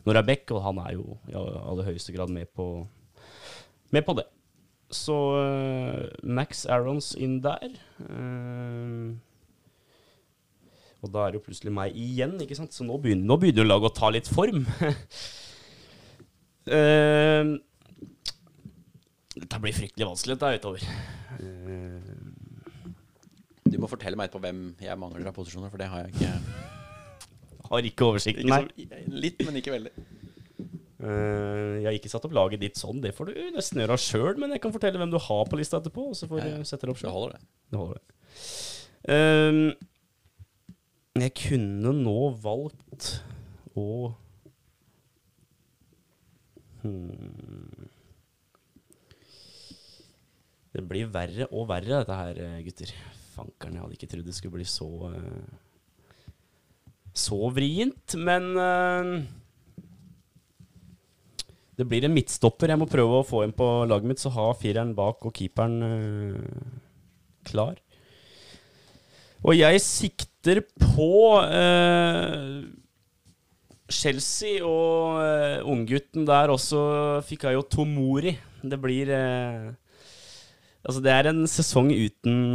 Når 0.08 0.16
det 0.16 0.22
er 0.22 0.28
back, 0.30 0.52
og 0.56 0.64
han 0.64 0.78
er 0.86 0.94
jo 0.96 1.18
i 1.28 1.36
aller 1.36 1.84
høyeste 1.90 2.14
grad 2.16 2.32
med 2.32 2.48
på, 2.56 2.88
med 3.92 4.06
på 4.08 4.14
det. 4.16 4.24
Så 4.96 5.16
eh, 5.42 6.06
Max 6.24 6.64
Arons 6.72 7.10
inn 7.20 7.42
der. 7.44 7.74
Ehm, 8.08 9.18
og 11.04 11.12
da 11.12 11.26
er 11.26 11.34
det 11.34 11.42
jo 11.42 11.46
plutselig 11.50 11.74
meg 11.76 11.98
igjen, 12.00 12.38
ikke 12.40 12.56
sant? 12.56 12.72
Så 12.72 12.88
nå 12.88 12.96
begynner, 13.04 13.28
nå 13.28 13.36
begynner 13.42 13.68
laget 13.68 13.92
å 13.92 13.98
ta 14.00 14.14
litt 14.16 14.32
form. 14.32 14.64
uh, 16.72 17.44
dette 19.38 19.62
blir 19.62 19.76
fryktelig 19.76 20.08
vanskelig 20.08 20.40
dette 20.40 20.56
utover. 20.62 20.88
Uh, 21.44 22.02
Du 23.68 23.76
må 23.84 23.92
fortelle 23.92 24.16
meg 24.16 24.30
etterpå 24.30 24.46
hvem 24.48 24.64
jeg 24.80 25.00
mangler 25.04 25.28
av 25.28 25.36
posisjoner, 25.36 25.68
for 25.68 25.84
det 25.84 25.92
har 25.92 26.08
jeg 26.08 26.16
ikke. 26.16 26.77
Har 27.72 27.90
ikke 27.90 28.48
nei. 28.50 28.62
så, 28.78 29.02
litt, 29.26 29.44
men 29.48 29.60
ikke 29.62 29.76
veldig. 29.76 29.94
Uh, 30.98 31.78
jeg 31.78 31.86
har 31.86 31.96
ikke 32.00 32.10
satt 32.10 32.26
opp 32.26 32.34
laget 32.34 32.64
ditt 32.64 32.80
sånn, 32.80 33.04
det 33.04 33.12
får 33.14 33.30
du 33.30 33.36
nesten 33.54 33.84
gjøre 33.84 34.00
sjøl, 34.02 34.40
men 34.42 34.56
jeg 34.56 34.64
kan 34.64 34.74
fortelle 34.74 34.98
hvem 34.98 35.14
du 35.14 35.20
har 35.22 35.44
på 35.46 35.60
lista 35.60 35.78
etterpå, 35.78 36.08
og 36.12 36.18
så 36.18 36.30
får 36.30 36.42
du 36.42 36.66
sette 36.66 36.88
det 36.88 36.94
opp 36.96 37.02
sjøl. 37.02 37.14
holder, 37.14 37.38
det. 37.38 37.52
Det 37.70 37.82
holder, 37.84 38.02
det. 38.02 38.16
Um, 39.08 39.62
jeg 41.18 41.34
kunne 41.38 41.94
nå 41.98 42.18
valgt 42.44 43.12
å 43.78 44.14
hmm. 46.84 47.88
Det 50.74 50.84
blir 50.86 51.08
verre 51.10 51.48
og 51.50 51.70
verre, 51.72 52.04
dette 52.04 52.18
her, 52.20 52.42
eh, 52.44 52.60
gutter. 52.68 52.92
Fankeren, 53.34 53.78
jeg 53.78 53.84
hadde 53.84 53.96
ikke 53.98 54.10
trodd 54.12 54.28
det 54.28 54.36
skulle 54.38 54.60
bli 54.60 54.66
så 54.70 54.90
eh, 55.10 55.56
Så 57.18 57.50
vrient, 57.50 58.14
men 58.22 58.52
eh, 58.62 59.12
det 61.78 61.86
blir 61.86 62.08
en 62.08 62.14
midtstopper 62.14 62.72
jeg 62.74 62.82
må 62.82 62.88
prøve 62.90 63.20
å 63.20 63.26
få 63.26 63.44
inn 63.46 63.54
på 63.58 63.66
laget 63.90 64.10
mitt, 64.10 64.22
så 64.22 64.34
ha 64.34 64.48
fireren 64.58 64.96
bak 64.98 65.26
og 65.30 65.34
keeperen 65.38 65.76
eh, 65.86 66.72
klar. 67.46 67.78
Og 69.46 69.54
jeg 69.54 69.82
sikter 69.86 70.64
på 70.82 71.12
eh, 71.46 72.66
Chelsea 73.94 74.64
og 74.66 75.22
eh, 75.22 75.60
unggutten 75.70 76.26
der 76.26 76.54
også 76.54 76.82
fikk 77.28 77.46
jeg 77.46 77.60
jo 77.60 77.68
Tomori. 77.78 78.34
Det 78.62 78.82
blir 78.82 79.14
Altså, 80.88 81.02
det 81.04 81.12
er 81.12 81.28
en 81.28 81.42
sesong 81.52 81.90
uten 81.92 82.54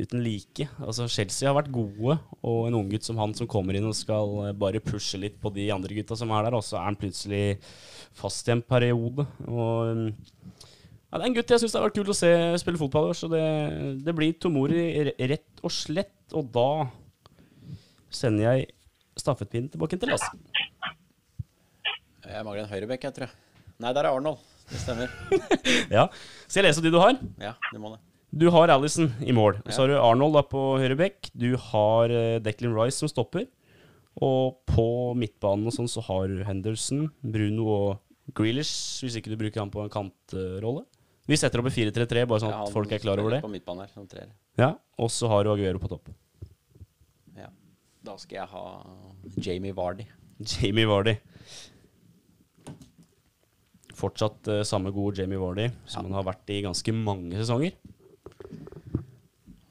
uten 0.00 0.22
like. 0.24 0.66
Altså, 0.82 1.06
Chelsea 1.10 1.48
har 1.48 1.56
vært 1.56 1.72
gode, 1.74 2.18
og 2.42 2.66
en 2.68 2.78
unggutt 2.78 3.06
som 3.06 3.18
han 3.20 3.34
som 3.36 3.48
kommer 3.50 3.76
inn 3.76 3.86
og 3.88 3.96
skal 3.96 4.32
eh, 4.46 4.56
bare 4.56 4.82
pushe 4.84 5.20
litt 5.20 5.38
på 5.42 5.52
de 5.54 5.68
andre 5.74 5.96
gutta 5.98 6.18
som 6.18 6.32
er 6.34 6.46
der, 6.46 6.56
og 6.58 6.64
så 6.66 6.78
er 6.80 6.88
han 6.88 6.98
plutselig 7.00 7.44
fast 8.16 8.48
i 8.48 8.54
en 8.56 8.64
periode. 8.64 9.26
Og 9.46 9.92
mm, 9.96 10.08
ja, 11.06 11.18
det 11.18 11.22
er 11.22 11.28
en 11.30 11.36
gutt 11.38 11.54
jeg 11.54 11.62
syns 11.62 11.74
det 11.74 11.80
har 11.80 11.88
vært 11.88 11.98
kult 12.00 12.12
å 12.12 12.18
se 12.18 12.32
spille 12.62 12.80
fotball 12.80 13.08
i 13.08 13.12
år, 13.14 13.18
så 13.18 13.30
det, 13.32 13.44
det 14.06 14.16
blir 14.16 14.36
Tomori 14.42 14.86
rett 15.16 15.64
og 15.64 15.74
slett. 15.74 16.14
Og 16.36 16.50
da 16.54 16.68
sender 18.10 18.48
jeg 18.50 18.70
stafettpinnen 19.16 19.70
tilbake 19.72 19.98
til 20.00 20.12
Lasse. 20.12 20.32
Jeg 22.26 22.42
mangler 22.42 22.64
en 22.64 22.72
høyrebekk, 22.72 23.06
jeg 23.06 23.16
tror 23.16 23.28
jeg. 23.28 23.38
Nei, 23.80 23.92
der 23.94 24.08
er 24.08 24.16
Arnold. 24.16 24.42
Det 24.66 24.82
stemmer. 24.82 25.12
Ja. 25.96 26.08
Skal 26.48 26.64
jeg 26.64 26.70
lese 26.70 26.82
de 26.82 26.90
du 26.90 26.98
har? 26.98 27.14
Ja, 27.38 27.54
du 27.70 27.78
må 27.78 27.94
det. 27.94 28.00
Du 28.30 28.48
har 28.52 28.68
Alison 28.72 29.12
i 29.22 29.32
mål. 29.32 29.60
Ja. 29.64 29.72
Så 29.72 29.84
har 29.84 29.92
du 29.92 29.98
Arnold 30.00 30.34
da 30.36 30.42
på 30.46 30.64
høyre. 30.80 31.10
Du 31.32 31.54
har 31.70 32.12
eh, 32.12 32.40
Declan 32.42 32.74
Rice 32.76 32.98
som 33.00 33.10
stopper. 33.10 33.46
Og 34.24 34.62
på 34.68 34.88
midtbanen 35.18 35.68
og 35.68 35.74
sånn 35.76 35.90
så 35.92 36.02
har 36.08 36.28
du 36.30 36.42
Henderson, 36.46 37.10
Bruno 37.20 37.66
og 37.68 38.34
Grealish, 38.36 39.04
hvis 39.04 39.18
ikke 39.20 39.32
du 39.32 39.38
bruker 39.40 39.60
han 39.60 39.72
på 39.72 39.84
en 39.84 39.92
kantrolle. 39.92 40.86
Vi 41.26 41.36
setter 41.38 41.60
opp 41.60 41.68
i 41.68 41.74
4-3-3, 41.74 42.22
bare 42.30 42.42
sånn 42.42 42.54
at 42.54 42.68
ja, 42.68 42.72
folk 42.72 42.92
er 42.94 43.02
klar 43.02 43.20
over 43.20 43.36
det. 43.36 43.40
På 43.44 43.50
midtbanen 43.50 43.84
her, 43.84 43.90
som 43.92 44.06
treer. 44.08 44.30
Ja, 44.56 44.76
Og 45.02 45.10
så 45.12 45.28
har 45.28 45.44
du 45.44 45.52
Aguero 45.52 45.80
på 45.82 45.90
topp. 45.90 46.08
Ja. 47.36 47.50
Da 48.06 48.14
skal 48.22 48.40
jeg 48.40 48.50
ha 48.54 48.66
Jamie 49.42 49.76
Vardy. 49.76 50.06
Jamie 50.54 50.86
Vardy. 50.88 51.16
Fortsatt 53.96 54.48
uh, 54.52 54.62
samme 54.68 54.92
gode 54.94 55.20
Jamie 55.20 55.40
Vardy, 55.40 55.66
som 55.88 56.06
han 56.06 56.16
har 56.16 56.24
vært 56.28 56.54
i 56.54 56.62
ganske 56.64 56.94
mange 56.94 57.36
sesonger. 57.40 57.76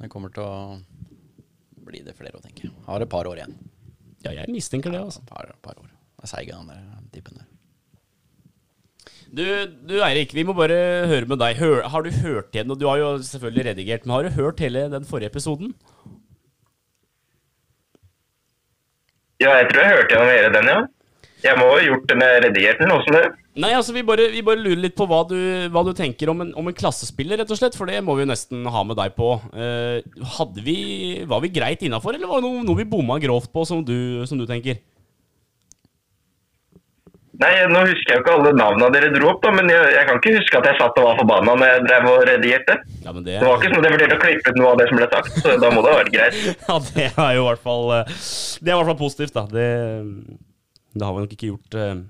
Det 0.05 0.11
kommer 0.13 0.29
til 0.29 0.45
å 0.45 0.77
bli 1.87 2.03
det 2.05 2.13
flere 2.13 2.37
å 2.37 2.43
tenke. 2.43 2.69
Har 2.85 3.01
et 3.01 3.09
par 3.09 3.25
år 3.25 3.39
igjen. 3.41 3.55
Ja, 4.21 4.35
jeg 4.37 4.53
mistenker 4.53 4.93
det, 4.93 5.01
altså. 5.01 5.23
Et 5.23 5.31
par, 5.31 5.49
par 5.65 5.79
år. 5.81 5.89
Det 5.89 6.27
er 6.27 6.29
seig, 6.29 6.51
den 6.51 6.69
der 6.69 6.83
typen 7.13 7.39
der. 7.39 7.47
Du, 9.35 9.41
du 9.89 9.95
Eirik, 10.05 10.35
vi 10.37 10.45
må 10.45 10.53
bare 10.57 10.77
høre 11.09 11.25
med 11.29 11.41
deg. 11.41 11.57
Hør, 11.57 11.81
har 11.89 12.05
du 12.05 12.11
hørt 12.21 12.53
igjen, 12.53 12.69
og 12.69 12.77
du 12.77 12.85
har 12.85 13.01
jo 13.01 13.09
selvfølgelig 13.25 13.65
redigert, 13.71 14.05
men 14.05 14.13
har 14.13 14.27
du 14.27 14.37
hørt 14.37 14.61
hele 14.61 14.85
den 14.93 15.09
forrige 15.09 15.33
episoden? 15.33 15.73
Ja, 19.41 19.57
jeg 19.57 19.71
tror 19.71 19.81
jeg 19.81 19.95
hørte 19.95 20.13
gjennom 20.13 20.31
hele 20.35 20.53
den, 20.53 20.69
ja. 20.69 20.79
Jeg 21.45 21.59
må 21.59 21.67
ha 21.69 21.81
gjort 21.83 22.07
den 22.09 22.21
med 22.21 22.47
den, 22.57 22.93
åssen 22.95 23.15
det? 23.15 23.25
Nei, 23.61 23.69
altså 23.77 23.93
vi 23.95 24.01
bare, 24.03 24.25
vi 24.33 24.41
bare 24.43 24.59
lurer 24.59 24.81
litt 24.87 24.95
på 24.97 25.05
hva 25.07 25.21
du, 25.29 25.37
hva 25.71 25.83
du 25.85 25.93
tenker 25.95 26.31
om 26.31 26.41
en, 26.43 26.49
om 26.57 26.67
en 26.67 26.75
klassespiller, 26.75 27.37
rett 27.39 27.53
og 27.53 27.59
slett. 27.59 27.77
For 27.77 27.87
det 27.87 28.01
må 28.03 28.17
vi 28.17 28.25
jo 28.25 28.31
nesten 28.31 28.65
ha 28.71 28.81
med 28.87 28.97
deg 28.99 29.13
på. 29.15 29.35
Eh, 29.53 30.01
hadde 30.39 30.65
vi, 30.65 30.79
var 31.29 31.43
vi 31.45 31.53
greit 31.53 31.85
innafor, 31.85 32.17
eller 32.17 32.31
var 32.31 32.41
det 32.41 32.49
noe, 32.49 32.65
noe 32.65 32.81
vi 32.81 32.89
bomma 32.89 33.19
grovt 33.21 33.53
på, 33.53 33.63
som 33.69 33.85
du, 33.85 34.25
som 34.27 34.41
du 34.41 34.47
tenker? 34.49 34.81
Nei, 37.35 37.51
nå 37.67 37.81
husker 37.83 38.13
jeg 38.13 38.19
jo 38.19 38.23
ikke 38.23 38.33
alle 38.37 38.51
navnene 38.55 38.87
dere 38.95 39.09
dro 39.11 39.27
opp, 39.33 39.41
da, 39.43 39.51
men 39.55 39.67
jeg, 39.67 39.87
jeg 39.91 40.07
kan 40.07 40.19
ikke 40.21 40.35
huske 40.37 40.59
at 40.59 40.67
jeg 40.69 40.77
satt 40.79 40.99
og 41.01 41.07
var 41.09 41.17
forbanna 41.19 41.55
når 41.59 41.71
jeg 41.71 41.83
drev 41.87 42.07
og 42.11 42.21
redigerte. 42.29 42.77
Ja, 43.03 43.11
men 43.11 43.25
det, 43.25 43.37
Det 43.41 43.49
var 43.49 43.59
ikke 43.59 43.71
sånn 43.73 43.81
at 43.81 43.87
jeg 43.87 43.95
vurderte 43.95 44.17
å 44.17 44.21
klippe 44.21 44.53
ut 44.53 44.59
noe 44.61 44.71
av 44.71 44.79
det 44.79 44.87
som 44.87 44.99
ble 45.01 45.07
sagt, 45.11 45.39
så 45.43 45.55
da 45.59 45.71
må 45.73 45.83
det 45.83 45.91
ha 45.91 45.99
vært 45.99 46.13
greit. 46.15 46.37
ja, 46.69 46.77
det 46.87 47.07
er 47.11 47.31
jo 47.35 47.43
i 47.43 47.47
hvert 47.49 47.63
fall 47.65 47.91
eh, 47.97 48.13
Det 48.15 48.71
er 48.71 48.73
i 48.73 48.79
hvert 48.79 48.91
fall 48.93 49.01
positivt, 49.01 49.35
da. 49.35 49.43
Det, 49.51 49.67
det 50.95 51.05
har 51.05 51.15
vi 51.15 51.23
nok 51.25 51.35
ikke 51.35 51.51
gjort, 51.51 51.77
eh, 51.79 52.03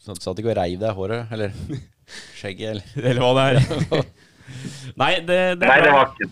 Så 0.00 0.16
du 0.16 0.22
satt 0.24 0.38
ikke 0.40 0.52
og 0.52 0.58
reiv 0.58 0.78
deg 0.82 0.96
håret, 0.96 1.32
eller 1.34 1.54
skjegget, 2.38 2.70
eller 2.70 2.94
eller 3.10 3.24
hva 3.24 3.32
det 3.38 3.48
er. 3.48 4.06
Nei, 5.02 5.12
det, 5.22 5.40
det 5.60 5.68
Nei, 5.68 5.82
det 5.84 5.92
var 5.94 6.14
ikke 6.14 6.30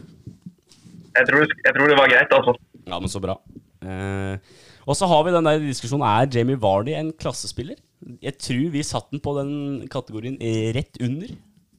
jeg 1.19 1.27
tror, 1.27 1.45
jeg 1.51 1.75
tror 1.75 1.91
det 1.91 1.99
var 1.99 2.11
greit, 2.13 2.33
altså. 2.37 2.53
Ja, 2.87 2.99
men 3.03 3.11
så 3.11 3.21
bra. 3.23 3.35
Eh, 3.83 4.59
og 4.89 4.95
så 4.95 5.09
har 5.11 5.25
vi 5.27 5.33
den 5.35 5.49
der 5.49 5.65
diskusjonen 5.65 6.05
Er 6.07 6.29
Jamie 6.31 6.59
Vardy 6.61 6.95
en 6.95 7.11
klassespiller. 7.11 7.79
Jeg 8.23 8.37
tror 8.39 8.69
vi 8.71 8.85
satte 8.87 9.11
den 9.17 9.23
på 9.25 9.35
den 9.35 9.51
kategorien 9.91 10.39
rett 10.77 11.01
under. 11.03 11.33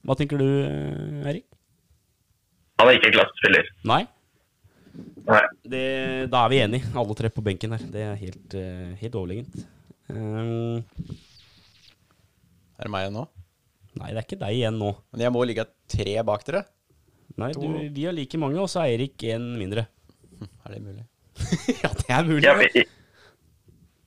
Hva 0.03 0.17
tenker 0.19 0.41
du, 0.41 0.47
Erik? 1.23 1.45
Han 2.79 2.89
er 2.91 2.99
ikke 2.99 3.13
klassespiller. 3.15 3.71
Nei? 3.87 4.03
Nei. 5.29 5.41
Det, 5.67 5.83
da 6.31 6.43
er 6.43 6.51
vi 6.51 6.61
enige, 6.63 6.91
alle 6.97 7.15
tre 7.17 7.31
på 7.33 7.43
benken 7.45 7.75
her. 7.75 7.83
Det 7.93 8.05
er 8.05 8.19
helt, 8.19 8.55
eh, 8.59 8.95
helt 9.01 9.17
overlegent. 9.19 9.59
Eh, 10.09 10.81
Er 12.79 12.87
det 12.87 12.91
meg 12.93 13.05
igjen 13.05 13.17
nå? 13.19 13.27
nei, 13.99 14.11
det 14.13 14.19
er 14.21 14.25
ikke 14.25 14.39
deg 14.39 14.55
igjen 14.55 14.77
nå. 14.79 14.93
Men 15.11 15.23
jeg 15.25 15.33
må 15.35 15.41
ligge 15.47 15.65
tre 15.91 16.13
bak 16.23 16.45
dere. 16.47 16.63
Nei, 17.39 17.49
du, 17.55 17.65
Vi 17.93 18.05
har 18.05 18.15
like 18.15 18.39
mange, 18.39 18.59
og 18.61 18.69
så 18.71 18.83
er 18.85 18.95
Erik 18.95 19.25
en 19.33 19.51
mindre. 19.59 19.87
Er 20.65 20.75
det 20.75 20.79
mulig? 20.85 21.03
ja, 21.83 21.91
det 21.99 22.13
er 22.15 22.27
mulig. 22.27 22.45
Jeg, 22.45 22.85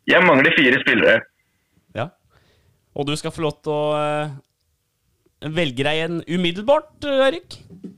jeg, 0.08 0.24
mangler 0.24 0.56
fire 0.56 0.80
spillere. 0.80 1.18
Ja. 1.96 2.08
Og 2.96 3.08
du 3.08 3.14
skal 3.20 3.34
få 3.34 3.44
lov 3.44 3.58
til 3.64 3.74
å 3.74 3.82
uh, 3.96 5.52
velge 5.52 5.84
deg 5.84 6.04
en 6.06 6.22
umiddelbart, 6.24 6.94
Eirik. 7.04 7.58
Erik. 7.58 7.90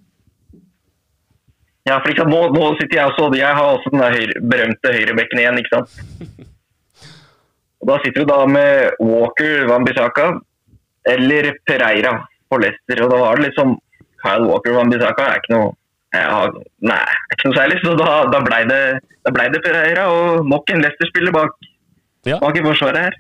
Ja, 1.85 1.99
for 2.01 2.09
ikke 2.09 2.25
sant, 2.25 2.33
nå, 2.33 2.41
nå 2.57 2.69
sitter 2.79 2.97
jeg 2.97 3.13
også, 3.13 3.29
jeg 3.37 3.57
har 3.59 3.67
også 3.77 3.91
den 3.93 4.01
der 4.01 4.15
høyre, 4.17 4.43
berømte 4.53 4.93
høyrebekken 4.95 5.41
igjen, 5.43 5.59
ikke 5.61 5.73
sant? 5.77 5.97
Og 7.85 7.91
da 7.93 7.99
sitter 8.01 8.25
du 8.25 8.31
da 8.33 8.39
med 8.49 8.95
Walker, 9.05 9.67
Wambisaka 9.69 10.31
eller 11.13 11.51
Pereira 11.69 12.15
på 12.49 12.57
Leicester, 12.63 13.03
og 13.05 13.11
da 13.13 13.19
var 13.21 13.37
det 13.37 13.51
liksom 13.51 13.75
Kyle 14.25 14.47
Walker, 14.49 14.73
Wambisaka 14.79 15.27
er 15.29 15.43
ikke 15.43 15.53
noe 15.53 15.75
ja, 16.15 16.47
Nei, 16.87 17.03
ikke 17.35 17.51
noe 17.51 17.59
særlig, 17.59 17.77
så 17.83 17.93
da, 17.99 18.09
da 18.31 18.41
blei 18.47 18.63
det, 18.71 18.81
da 19.27 19.33
ble 19.35 19.49
det 19.53 19.61
Pereira 19.67 20.07
og 20.15 20.49
nok 20.49 20.73
en 20.73 20.85
Leicester-spiller 20.87 21.35
bak, 21.35 21.57
Ja. 22.25 22.39
bak 22.41 22.57
i 22.57 22.63
forsvaret 22.65 23.11
her. 23.11 23.17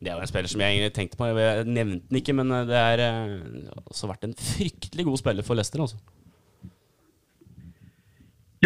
Det 0.00 0.10
er 0.10 0.16
jo 0.16 0.24
en 0.24 0.30
spiller 0.30 0.50
som 0.50 0.62
jeg 0.64 0.74
egentlig 0.74 0.94
tenkte 0.96 1.18
på. 1.20 1.28
Jeg 1.38 1.66
nevnte 1.70 2.08
den 2.10 2.18
ikke, 2.18 2.34
men 2.34 2.50
eh, 2.52 2.64
det 2.68 2.80
er 2.80 3.02
eh, 3.04 3.76
også 3.86 4.10
vært 4.10 4.26
en 4.26 4.34
fryktelig 4.34 5.06
god 5.06 5.20
spiller 5.22 5.46
for 5.46 5.58
Leicester. 5.58 5.84
Altså. 5.84 6.00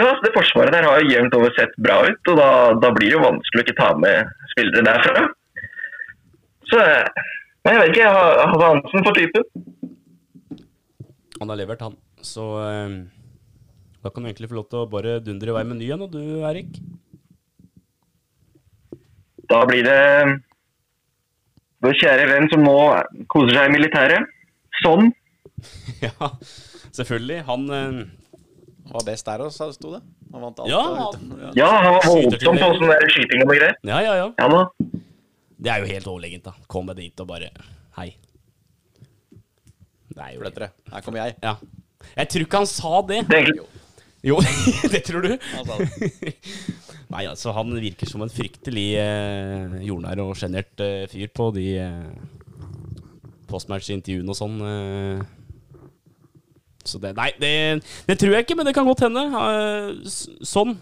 Ja, 0.00 0.06
så 0.16 0.24
det 0.24 0.32
forsvaret 0.32 0.72
der 0.72 0.86
har 0.88 1.02
jo 1.02 1.12
jevnt 1.12 1.34
over 1.36 1.52
sett 1.56 1.74
bra 1.82 1.98
ut, 2.06 2.32
og 2.32 2.38
da, 2.40 2.50
da 2.80 2.92
blir 2.96 3.10
det 3.10 3.18
jo 3.18 3.26
vanskelig 3.26 3.60
å 3.60 3.66
ikke 3.66 3.80
ta 3.82 3.90
med 4.00 4.30
spillere 4.54 4.86
derfra. 4.86 5.26
Så 6.70 6.80
Nei, 7.60 7.74
jeg 7.74 7.80
vet 7.82 7.90
ikke, 7.90 8.04
jeg 8.06 8.12
har, 8.16 8.38
jeg 8.38 8.50
har 8.50 8.62
Hansen 8.64 9.02
for 9.04 9.18
typen. 9.18 9.42
Han 11.42 11.50
har 11.52 11.58
levert, 11.60 11.82
han. 11.84 11.96
Så 12.24 12.44
eh, 12.64 12.94
da 14.00 14.12
kan 14.12 14.24
du 14.24 14.30
egentlig 14.30 14.48
få 14.48 14.56
lov 14.56 14.68
til 14.70 14.80
å 14.80 14.88
bare 14.88 15.18
dundre 15.24 15.52
i 15.52 15.56
vei 15.58 15.64
med 15.68 15.76
ny 15.82 15.90
en, 15.92 16.06
og 16.06 16.14
du, 16.14 16.22
Erik? 16.48 16.78
Da 19.52 19.60
blir 19.68 19.84
det 19.84 20.00
vår 21.84 21.96
kjære 22.00 22.28
venn 22.30 22.48
som 22.52 22.64
nå 22.64 22.78
koser 23.32 23.58
seg 23.58 23.68
i 23.68 23.74
militæret. 23.76 24.32
Sånn. 24.80 25.12
ja, 26.06 26.32
selvfølgelig. 26.96 27.42
Han 27.50 27.68
eh, 27.68 27.84
Han 27.90 28.19
var 28.90 29.04
best 29.06 29.26
der 29.28 29.44
òg, 29.44 29.52
sto 29.54 29.92
det. 29.94 30.00
Han 30.32 30.44
vant 30.46 30.62
alt. 30.62 30.70
Ja, 30.70 30.80
Ja, 31.56 31.68
han 31.76 31.92
var 31.94 32.06
voldsom 32.06 32.58
på 32.58 32.70
sånn 32.78 33.10
skyting 33.14 33.44
og 33.44 33.50
noe 33.50 33.58
greier. 33.58 33.76
Ja, 33.86 34.00
ja, 34.04 34.16
ja. 34.18 34.28
Ja 34.38 34.48
da. 34.50 34.64
Det 35.60 35.70
er 35.72 35.82
jo 35.84 35.90
helt 35.90 36.08
overlegent, 36.08 36.46
da. 36.48 36.54
Komme 36.72 36.96
dit 36.96 37.20
og 37.20 37.28
bare 37.28 37.50
Hei. 37.98 38.14
Det 40.10 40.22
er 40.24 40.34
jo 40.34 40.42
Ble. 40.42 40.70
Her 40.92 41.04
kommer 41.04 41.26
jeg. 41.26 41.36
Ja. 41.44 41.56
Jeg 42.16 42.30
tror 42.32 42.46
ikke 42.46 42.62
han 42.62 42.70
sa 42.70 43.00
det. 43.06 43.20
Det 43.28 43.40
er 43.40 43.50
Jo, 44.26 44.38
det 44.92 45.02
tror 45.06 45.24
du? 45.24 45.34
Han 45.54 45.68
sa 45.68 45.78
det. 45.80 46.34
Nei, 47.14 47.24
altså, 47.26 47.50
han 47.56 47.72
virker 47.82 48.06
som 48.06 48.22
en 48.22 48.30
fryktelig 48.30 48.88
eh, 49.00 49.78
jordnær 49.82 50.20
og 50.22 50.36
sjenert 50.38 50.82
eh, 50.84 51.08
fyr 51.10 51.32
på 51.34 51.48
de 51.56 51.66
eh, 51.82 52.12
postmatch-intervjuene 53.50 54.30
og 54.30 54.38
sånn. 54.38 54.58
Eh. 54.62 55.24
Så 56.90 57.00
det 57.02 57.14
Nei, 57.18 57.30
det, 57.40 57.52
det 58.08 58.18
tror 58.18 58.34
jeg 58.34 58.46
ikke, 58.46 58.56
men 58.58 58.66
det 58.66 58.74
kan 58.76 58.88
godt 58.88 59.04
hende. 59.06 59.22
Eh, 59.40 60.14
sånn. 60.46 60.76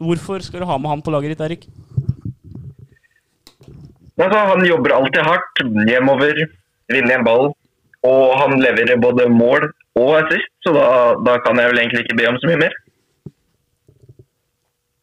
Hvorfor 0.00 0.40
skal 0.44 0.62
du 0.62 0.68
ha 0.68 0.78
med 0.80 0.88
han 0.94 1.04
på 1.04 1.12
laget 1.12 1.34
ditt, 1.34 1.44
Erik? 1.44 1.66
altså, 4.20 4.38
han 4.52 4.64
jobber 4.64 4.94
alltid 4.96 5.24
hardt, 5.24 5.60
hjemover, 5.88 6.40
vinner 6.92 7.18
en 7.18 7.26
ball. 7.26 7.50
Og 8.08 8.32
han 8.40 8.56
leverer 8.60 9.00
både 9.00 9.26
mål 9.28 9.66
og 10.00 10.14
assist, 10.22 10.52
så 10.64 10.72
da, 10.72 10.86
da 11.20 11.34
kan 11.44 11.58
jeg 11.60 11.68
vel 11.68 11.82
egentlig 11.82 12.06
ikke 12.06 12.16
be 12.16 12.28
om 12.30 12.38
så 12.40 12.48
mye 12.48 12.62
mer. 12.62 12.76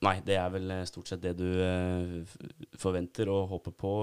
Nei, 0.08 0.16
det 0.26 0.38
er 0.38 0.50
vel 0.54 0.72
eh, 0.74 0.86
stort 0.90 1.10
sett 1.10 1.22
det 1.22 1.36
du 1.38 1.46
eh, 1.62 2.38
forventer 2.82 3.30
og 3.34 3.52
håper 3.54 3.74
på 3.78 3.94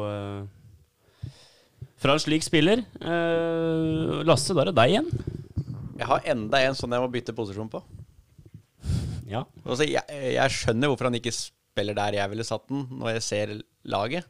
fra 2.04 2.14
en 2.14 2.20
slik 2.22 2.44
spiller. 2.44 2.82
Lasse, 4.28 4.54
da 4.54 4.62
er 4.62 4.70
det 4.70 4.78
deg 4.78 4.94
igjen. 4.94 5.10
Jeg 5.94 6.08
har 6.10 6.24
enda 6.34 6.60
en 6.64 6.76
sånn 6.78 6.94
jeg 6.96 7.04
må 7.04 7.10
bytte 7.12 7.34
posisjon 7.36 7.70
på. 7.70 7.80
Ja. 9.30 9.44
Altså, 9.64 9.86
jeg, 9.86 10.02
jeg 10.34 10.54
skjønner 10.54 10.90
hvorfor 10.90 11.08
han 11.08 11.18
ikke 11.18 11.32
spiller 11.34 11.96
der 11.96 12.18
jeg 12.18 12.32
ville 12.32 12.46
satt 12.46 12.66
den, 12.70 12.86
når 12.98 13.16
jeg 13.16 13.26
ser 13.28 13.54
laget. 13.88 14.26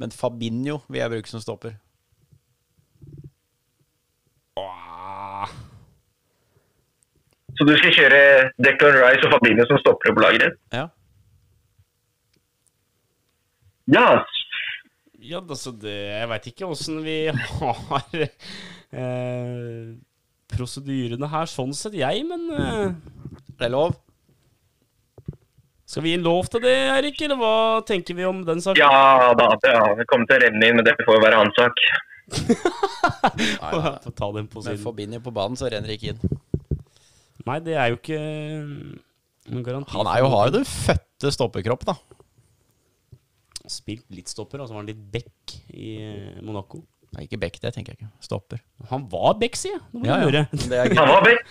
Men 0.00 0.10
Fabinho 0.14 0.80
vil 0.88 1.00
jeg 1.00 1.12
bruke 1.12 1.30
som 1.30 1.42
stopper. 1.42 1.76
Åh. 4.58 5.54
Så 7.54 7.66
du 7.68 7.74
skal 7.78 7.94
kjøre 7.94 8.20
Declan 8.58 8.98
Rice 8.98 9.26
og 9.28 9.34
Fabinho 9.36 9.66
som 9.70 9.78
stopper 9.82 10.14
på 10.16 10.24
laget? 10.26 10.58
Ja. 10.74 10.88
Ja, 13.90 14.08
Ja, 15.24 15.40
altså 15.40 15.72
det 15.76 15.92
Jeg 15.92 16.28
veit 16.28 16.46
ikke 16.50 16.68
åssen 16.68 16.98
vi 17.04 17.14
har 17.60 18.16
eh, 18.20 19.92
prosedyrene 20.56 21.28
her, 21.30 21.50
sånn 21.50 21.74
sett, 21.76 21.96
jeg, 21.98 22.24
men 22.28 22.48
uh, 22.54 22.94
Det 23.54 23.68
er 23.68 23.74
lov. 23.74 23.94
Skal 25.84 26.02
vi 26.02 26.14
gi 26.14 26.18
en 26.18 26.24
lov 26.26 26.48
til 26.50 26.62
det, 26.64 26.74
Erik, 26.94 27.20
eller 27.26 27.38
hva 27.38 27.56
tenker 27.86 28.16
vi 28.16 28.24
om 28.26 28.40
den 28.46 28.62
saken? 28.64 28.80
ja 28.80 29.34
da. 29.38 29.50
Ja, 29.68 29.84
det 29.98 30.08
kommer 30.10 30.26
til 30.30 30.40
å 30.40 30.42
renne 30.46 30.70
inn, 30.70 30.80
men 30.80 30.86
det 30.86 30.96
får 31.04 31.18
jo 31.18 31.22
være 31.22 31.42
hans 31.42 31.60
sak. 31.60 31.84
Nei, 33.60 33.70
nei. 33.76 33.90
Få 34.00 34.10
ta 34.16 34.30
den 34.32 34.46
på 34.48 34.62
Med 34.62 34.64
siden. 34.64 34.80
Fabinho 34.80 35.20
på 35.22 35.32
banen, 35.34 35.58
så 35.60 35.68
renner 35.68 35.90
det 35.92 35.98
ikke 35.98 36.14
inn. 36.14 36.40
Nei, 37.44 37.58
det 37.60 37.74
er 37.76 37.90
jo 37.92 37.98
ikke 37.98 38.20
noen 39.52 39.64
garanti. 39.66 39.92
Han 39.92 40.08
er 40.08 40.22
jo, 40.22 40.30
har 40.32 40.48
jo 40.48 40.54
den 40.56 40.64
fødte 40.68 41.32
stoppekropp, 41.36 41.84
da. 41.90 41.98
Spilt 43.70 44.08
litt 44.16 44.32
stopper, 44.32 44.62
og 44.64 44.68
så 44.68 44.76
var 44.76 44.82
han 44.82 44.88
litt 44.88 45.04
back 45.12 45.54
i 45.72 45.94
eh, 46.00 46.40
Monaco. 46.44 46.80
Nei, 47.14 47.26
ikke 47.28 47.38
back, 47.40 47.60
det 47.62 47.72
tenker 47.74 47.94
jeg 47.94 48.00
ikke. 48.00 48.10
Stopper. 48.24 48.60
Han 48.90 49.06
var 49.12 49.36
back, 49.40 49.58
sier 49.58 49.76
jeg. 49.76 50.04
Ja, 50.06 50.20
ja. 50.26 50.44
Det, 50.70 50.78
er 50.78 50.94
Han 50.98 51.12
var 51.12 51.26
back. 51.26 51.46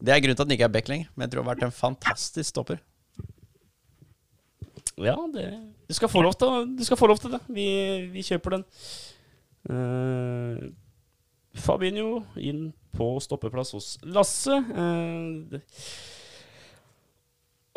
det 0.00 0.14
er 0.14 0.22
grunnen 0.24 0.38
til 0.38 0.44
at 0.44 0.46
han 0.46 0.56
ikke 0.56 0.68
er 0.68 0.74
back 0.78 0.88
lenger. 0.88 1.10
Men 1.14 1.26
jeg 1.26 1.34
tror 1.34 1.42
han 1.42 1.50
har 1.50 1.58
vært 1.58 1.68
en 1.68 1.76
fantastisk 1.76 2.48
stopper. 2.54 2.82
Ja, 4.98 5.14
det, 5.34 5.46
du, 5.86 5.94
skal 5.94 6.10
få 6.10 6.24
lov 6.24 6.34
til, 6.34 6.74
du 6.74 6.82
skal 6.86 6.98
få 6.98 7.06
lov 7.06 7.20
til 7.22 7.36
det. 7.36 7.40
Vi, 7.54 7.68
vi 8.10 8.24
kjøper 8.26 8.56
den. 8.56 8.64
Uh, 9.68 10.70
Fabinho 11.58 12.22
inn 12.40 12.70
på 12.96 13.12
stoppeplass 13.22 13.74
hos 13.76 13.92
Lasse. 14.02 14.56
Uh, 14.72 15.60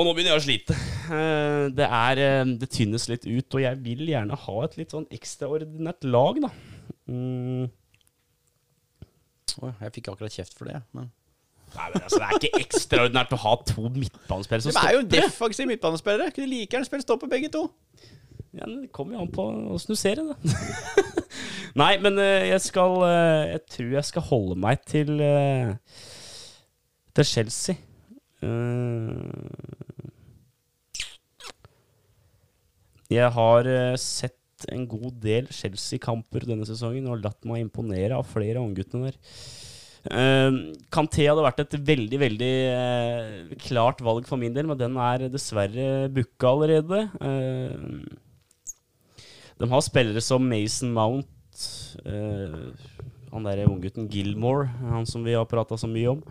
og 0.01 0.07
nå 0.07 0.15
begynner 0.17 0.33
jeg 0.33 0.41
å 0.41 0.45
slite. 0.47 0.75
Eh, 1.13 1.67
det, 1.77 1.85
er, 1.85 2.19
det 2.57 2.69
tynnes 2.73 3.03
litt 3.11 3.27
ut, 3.27 3.53
og 3.53 3.61
jeg 3.61 3.77
vil 3.85 4.07
gjerne 4.09 4.37
ha 4.47 4.55
et 4.65 4.77
litt 4.79 4.95
sånn 4.95 5.05
ekstraordinært 5.13 6.07
lag, 6.09 6.39
da. 6.41 6.49
Mm, 7.11 7.67
jeg 9.81 9.91
fikk 9.97 10.07
akkurat 10.13 10.31
kjeft 10.33 10.55
for 10.57 10.69
det, 10.71 10.79
men 10.95 11.09
nei, 11.75 11.87
men 11.93 12.01
altså, 12.05 12.19
det 12.21 12.27
er 12.27 12.37
ikke 12.39 12.61
ekstraordinært 12.65 13.33
å 13.35 13.39
ha 13.43 13.53
to 13.67 13.83
midtbanespillere 13.91 14.63
som 14.65 14.75
Det 14.75 14.81
er 14.83 14.95
jo 14.95 15.01
defensive 15.03 15.11
stopper. 15.11 15.27
defensiv 15.27 15.67
midtbanespillere. 15.71 16.31
Kunne 16.35 16.49
like 16.51 16.75
gjerne 16.75 16.87
spilt 16.87 17.05
stopper, 17.05 17.31
begge 17.31 17.51
to. 17.53 17.65
Ja, 18.55 18.65
Det 18.67 18.89
kommer 18.95 19.15
jo 19.15 19.21
an 19.25 19.31
på 19.31 19.45
åssen 19.75 19.93
du 19.93 19.99
ser 19.99 20.19
det, 20.19 20.25
da. 20.31 20.35
Nei, 21.81 21.93
men 22.03 22.17
eh, 22.19 22.49
jeg 22.51 22.59
skal 22.65 22.97
eh, 23.07 23.51
Jeg 23.53 23.61
tror 23.71 23.91
jeg 23.95 24.03
skal 24.09 24.25
holde 24.27 24.57
meg 24.59 24.81
til 24.91 25.21
eh, 25.23 25.69
Til 27.15 27.25
Chelsea. 27.29 27.75
Eh, 28.43 29.21
jeg 33.11 33.31
har 33.35 33.67
eh, 33.71 33.95
en 34.69 34.85
god 34.89 35.17
del 35.23 35.49
Chelsea-kamper 35.53 36.45
denne 36.49 36.67
sesongen 36.67 37.09
og 37.09 37.21
latt 37.23 37.41
meg 37.47 37.65
imponere 37.65 38.17
av 38.17 38.29
flere 38.29 38.59
av 38.59 38.67
ungguttene 38.67 39.09
der. 39.09 39.19
Uh, 40.01 40.73
Kanté 40.89 41.27
hadde 41.27 41.43
vært 41.45 41.59
et 41.61 41.75
veldig, 41.85 42.17
veldig 42.23 42.53
uh, 42.73 43.51
klart 43.61 44.01
valg 44.01 44.25
for 44.25 44.41
min 44.41 44.55
del, 44.55 44.65
men 44.69 44.79
den 44.79 44.97
er 44.97 45.27
dessverre 45.29 46.09
booka 46.13 46.55
allerede. 46.55 47.03
Uh, 47.21 48.01
de 49.61 49.69
har 49.69 49.85
spillere 49.85 50.23
som 50.25 50.41
Mason 50.41 50.89
Mount, 50.95 51.29
han 52.01 53.45
derre 53.45 53.67
unggutten 53.69 54.07
Gilmore, 54.09 54.71
han 54.89 55.05
som 55.05 55.21
vi 55.21 55.35
har 55.37 55.45
prata 55.45 55.77
så 55.77 55.85
mye 55.85 56.15
om. 56.15 56.23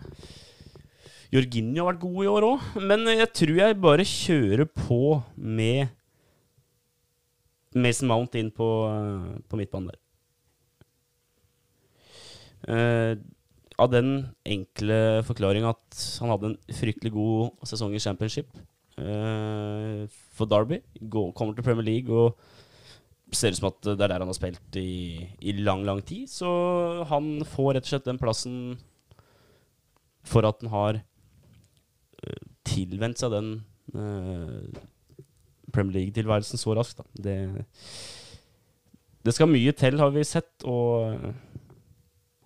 Jorginho 1.31 1.85
har 1.85 1.93
vært 1.93 2.01
god 2.03 2.17
i 2.25 2.27
år 2.27 2.47
òg, 2.49 2.65
men 2.83 3.07
jeg 3.07 3.29
tror 3.39 3.61
jeg 3.61 3.77
bare 3.79 4.03
kjører 4.03 4.67
på 4.67 5.21
med 5.39 5.93
Mason 7.75 8.09
Mount 8.09 8.35
inn 8.35 8.51
på, 8.51 8.67
eh, 8.91 9.37
på 9.47 9.59
midtbanen 9.59 9.91
der. 9.91 9.99
Uh, 12.61 13.15
av 13.81 13.89
den 13.89 14.09
enkle 14.45 15.23
forklaring 15.25 15.63
at 15.65 16.01
han 16.21 16.29
hadde 16.29 16.51
en 16.51 16.75
fryktelig 16.77 17.09
god 17.15 17.63
sesong 17.65 17.95
i 17.97 18.01
championship 18.03 18.51
uh, 19.01 20.05
for 20.35 20.45
Derby. 20.45 20.81
Går, 21.01 21.31
kommer 21.33 21.57
til 21.57 21.65
Premier 21.65 21.87
League 21.87 22.13
og 22.13 22.37
ser 23.33 23.55
ut 23.55 23.57
som 23.57 23.71
at 23.71 23.81
det 23.87 23.95
er 23.95 24.11
der 24.11 24.19
han 24.19 24.29
har 24.29 24.37
spilt 24.37 24.77
i, 24.77 25.25
i 25.41 25.55
lang, 25.57 25.81
lang 25.87 26.03
tid. 26.05 26.29
Så 26.29 26.51
han 27.09 27.39
får 27.47 27.73
rett 27.79 27.87
og 27.87 27.93
slett 27.95 28.11
den 28.11 28.21
plassen 28.21 28.55
for 30.21 30.45
at 30.45 30.61
han 30.61 30.75
har 30.75 31.01
uh, 31.01 32.41
tilvendt 32.67 33.23
seg 33.23 33.33
den 33.33 33.53
Premier 35.73 35.99
League-tilværelsen 35.99 36.61
så 36.61 36.75
raskt. 36.77 37.01
Da. 37.01 37.23
Det, 37.29 37.65
det 39.25 39.35
skal 39.35 39.51
mye 39.51 39.73
til, 39.77 39.99
har 40.01 40.13
vi 40.13 40.27
sett, 40.27 40.53
og 40.67 41.17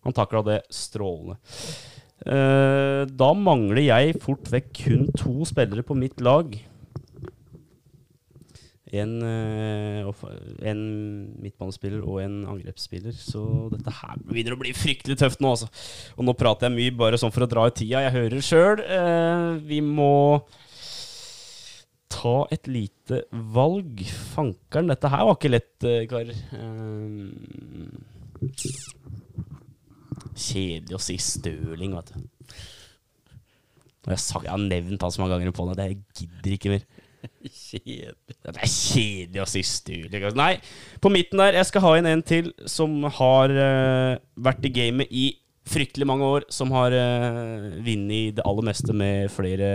han 0.06 0.16
takla 0.16 0.44
det 0.46 0.62
strålende. 0.74 1.40
Eh, 2.26 3.02
da 3.12 3.34
mangler 3.38 3.84
jeg 3.84 4.16
fort 4.24 4.48
vekk 4.50 4.72
kun 4.80 5.12
to 5.18 5.46
spillere 5.50 5.84
på 5.86 5.98
mitt 5.98 6.22
lag. 6.24 6.54
En, 8.96 9.16
eh, 9.26 10.08
en 10.72 10.82
midtbanespiller 11.44 12.06
og 12.06 12.22
en 12.24 12.46
angrepsspiller. 12.54 13.12
Så 13.18 13.70
dette 13.74 13.92
her 13.92 14.22
begynner 14.24 14.56
å 14.56 14.62
bli 14.62 14.72
fryktelig 14.78 15.18
tøft 15.20 15.42
nå, 15.44 15.52
altså. 15.56 15.68
Og 16.16 16.26
nå 16.26 16.38
prater 16.38 16.70
jeg 16.70 16.78
mye 16.78 16.98
bare 16.98 17.20
sånn 17.20 17.34
for 17.36 17.44
å 17.44 17.50
dra 17.50 17.66
ut 17.68 17.76
tida. 17.76 18.06
Jeg 18.06 18.16
hører 18.16 18.46
sjøl. 18.46 18.86
Eh, 18.86 19.60
vi 19.66 19.82
må 19.82 20.46
ta 22.16 22.36
et 22.56 22.70
lite 22.72 23.22
valg. 23.32 24.04
Fankeren, 24.36 24.90
dette 24.92 25.12
her 25.12 25.26
var 25.28 25.36
ikke 25.38 25.52
lett, 25.52 25.76
Kar. 25.84 26.08
karer. 26.14 26.38
Eh, 26.56 27.30
kjedelig 30.36 30.96
å 30.98 31.02
si 31.02 31.18
Støling, 31.22 31.96
vet 31.98 32.14
du. 32.14 32.20
Og 34.06 34.14
Jeg, 34.14 34.22
jeg 34.46 34.52
har 34.52 34.62
nevnt 34.62 35.02
han 35.02 35.14
så 35.14 35.22
mange 35.24 35.34
ganger 35.40 35.56
på 35.56 35.66
det. 35.72 35.88
Jeg 35.90 35.98
gidder 36.20 36.56
ikke 36.58 36.74
mer. 36.76 36.84
Kjedelig. 37.66 38.14
Det 38.46 38.52
er 38.54 38.70
kjedelig 38.70 39.42
å 39.42 39.48
si 39.50 39.64
støling, 39.66 40.28
altså. 40.28 40.38
Nei, 40.38 40.52
på 41.02 41.10
midten 41.14 41.42
der, 41.42 41.58
jeg 41.58 41.70
skal 41.72 41.82
ha 41.86 41.94
inn 41.98 42.10
en 42.10 42.22
til 42.26 42.52
som 42.70 42.92
har 43.18 43.50
eh, 43.50 44.20
vært 44.46 44.68
i 44.70 44.72
gamet 44.76 45.10
i 45.10 45.32
fryktelig 45.66 46.06
mange 46.08 46.28
år. 46.30 46.46
Som 46.54 46.72
har 46.76 46.94
uh, 46.94 47.70
vunnet 47.86 48.36
det 48.38 48.46
aller 48.46 48.68
meste 48.70 48.94
med 48.94 49.32
flere 49.34 49.70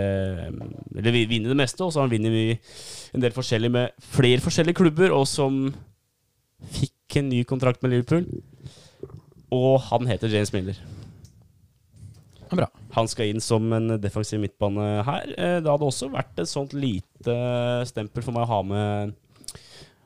Eller 0.95 1.11
vi- 1.11 1.25
vunnet 1.29 1.51
det 1.51 1.59
meste, 1.59 1.83
og 1.83 1.91
så 1.93 2.01
har 2.01 2.07
han 2.07 2.15
vunnet 2.15 2.59
en 3.13 3.21
del 3.25 3.35
forskjellig 3.35 3.71
med 3.71 3.91
flere 4.15 4.41
forskjellige 4.43 4.79
klubber, 4.81 5.11
og 5.15 5.27
som 5.27 5.73
fikk 6.71 7.17
en 7.19 7.29
ny 7.29 7.43
kontrakt 7.49 7.81
med 7.83 7.91
Liverpool. 7.95 8.25
Og 9.51 9.81
han 9.89 10.05
heter 10.07 10.31
James 10.31 10.53
Miller. 10.53 10.77
Bra. 12.51 12.67
Han 12.97 13.07
skal 13.07 13.29
inn 13.31 13.39
som 13.43 13.63
en 13.73 13.93
defensiv 14.03 14.39
midtbane 14.43 14.87
her. 15.07 15.29
Eh, 15.37 15.57
Det 15.63 15.71
hadde 15.71 15.87
også 15.87 16.09
vært 16.11 16.39
et 16.43 16.49
sånt 16.51 16.73
lite 16.75 17.35
stempel 17.87 18.23
for 18.25 18.35
meg 18.35 18.43
å 18.43 18.51
ha 18.51 18.61
med, 18.67 19.13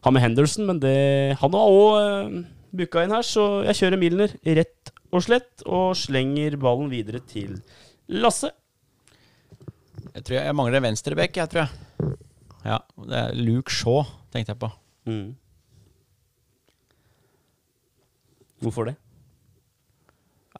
ha 0.05 0.11
med 0.13 0.21
Henderson, 0.21 0.67
men 0.69 0.79
det, 0.79 1.37
han 1.41 1.57
har 1.57 1.71
òg 1.73 2.43
booka 2.75 3.01
inn 3.05 3.15
her, 3.15 3.25
så 3.25 3.63
jeg 3.65 3.79
kjører 3.81 3.97
Milner 4.01 4.35
rett 4.59 4.91
og 5.15 5.23
slett 5.25 5.63
og 5.65 5.95
slenger 5.97 6.57
ballen 6.61 6.91
videre 6.91 7.21
til 7.27 7.57
Lasse. 8.11 8.51
Jeg 10.15 10.23
tror 10.23 10.37
jeg, 10.37 10.45
jeg 10.47 10.55
mangler 10.55 10.79
en 10.79 10.87
venstrebekk, 10.89 11.39
jeg, 11.41 11.51
tror 11.51 11.65
jeg. 11.65 12.17
Ja, 12.65 12.77
det 13.09 13.17
er 13.19 13.39
Luke 13.39 13.73
Shaw, 13.73 14.05
tenkte 14.33 14.53
jeg 14.53 14.61
på. 14.61 14.69
Mm. 15.09 15.35
Hvorfor 18.63 18.89
det? 18.89 18.95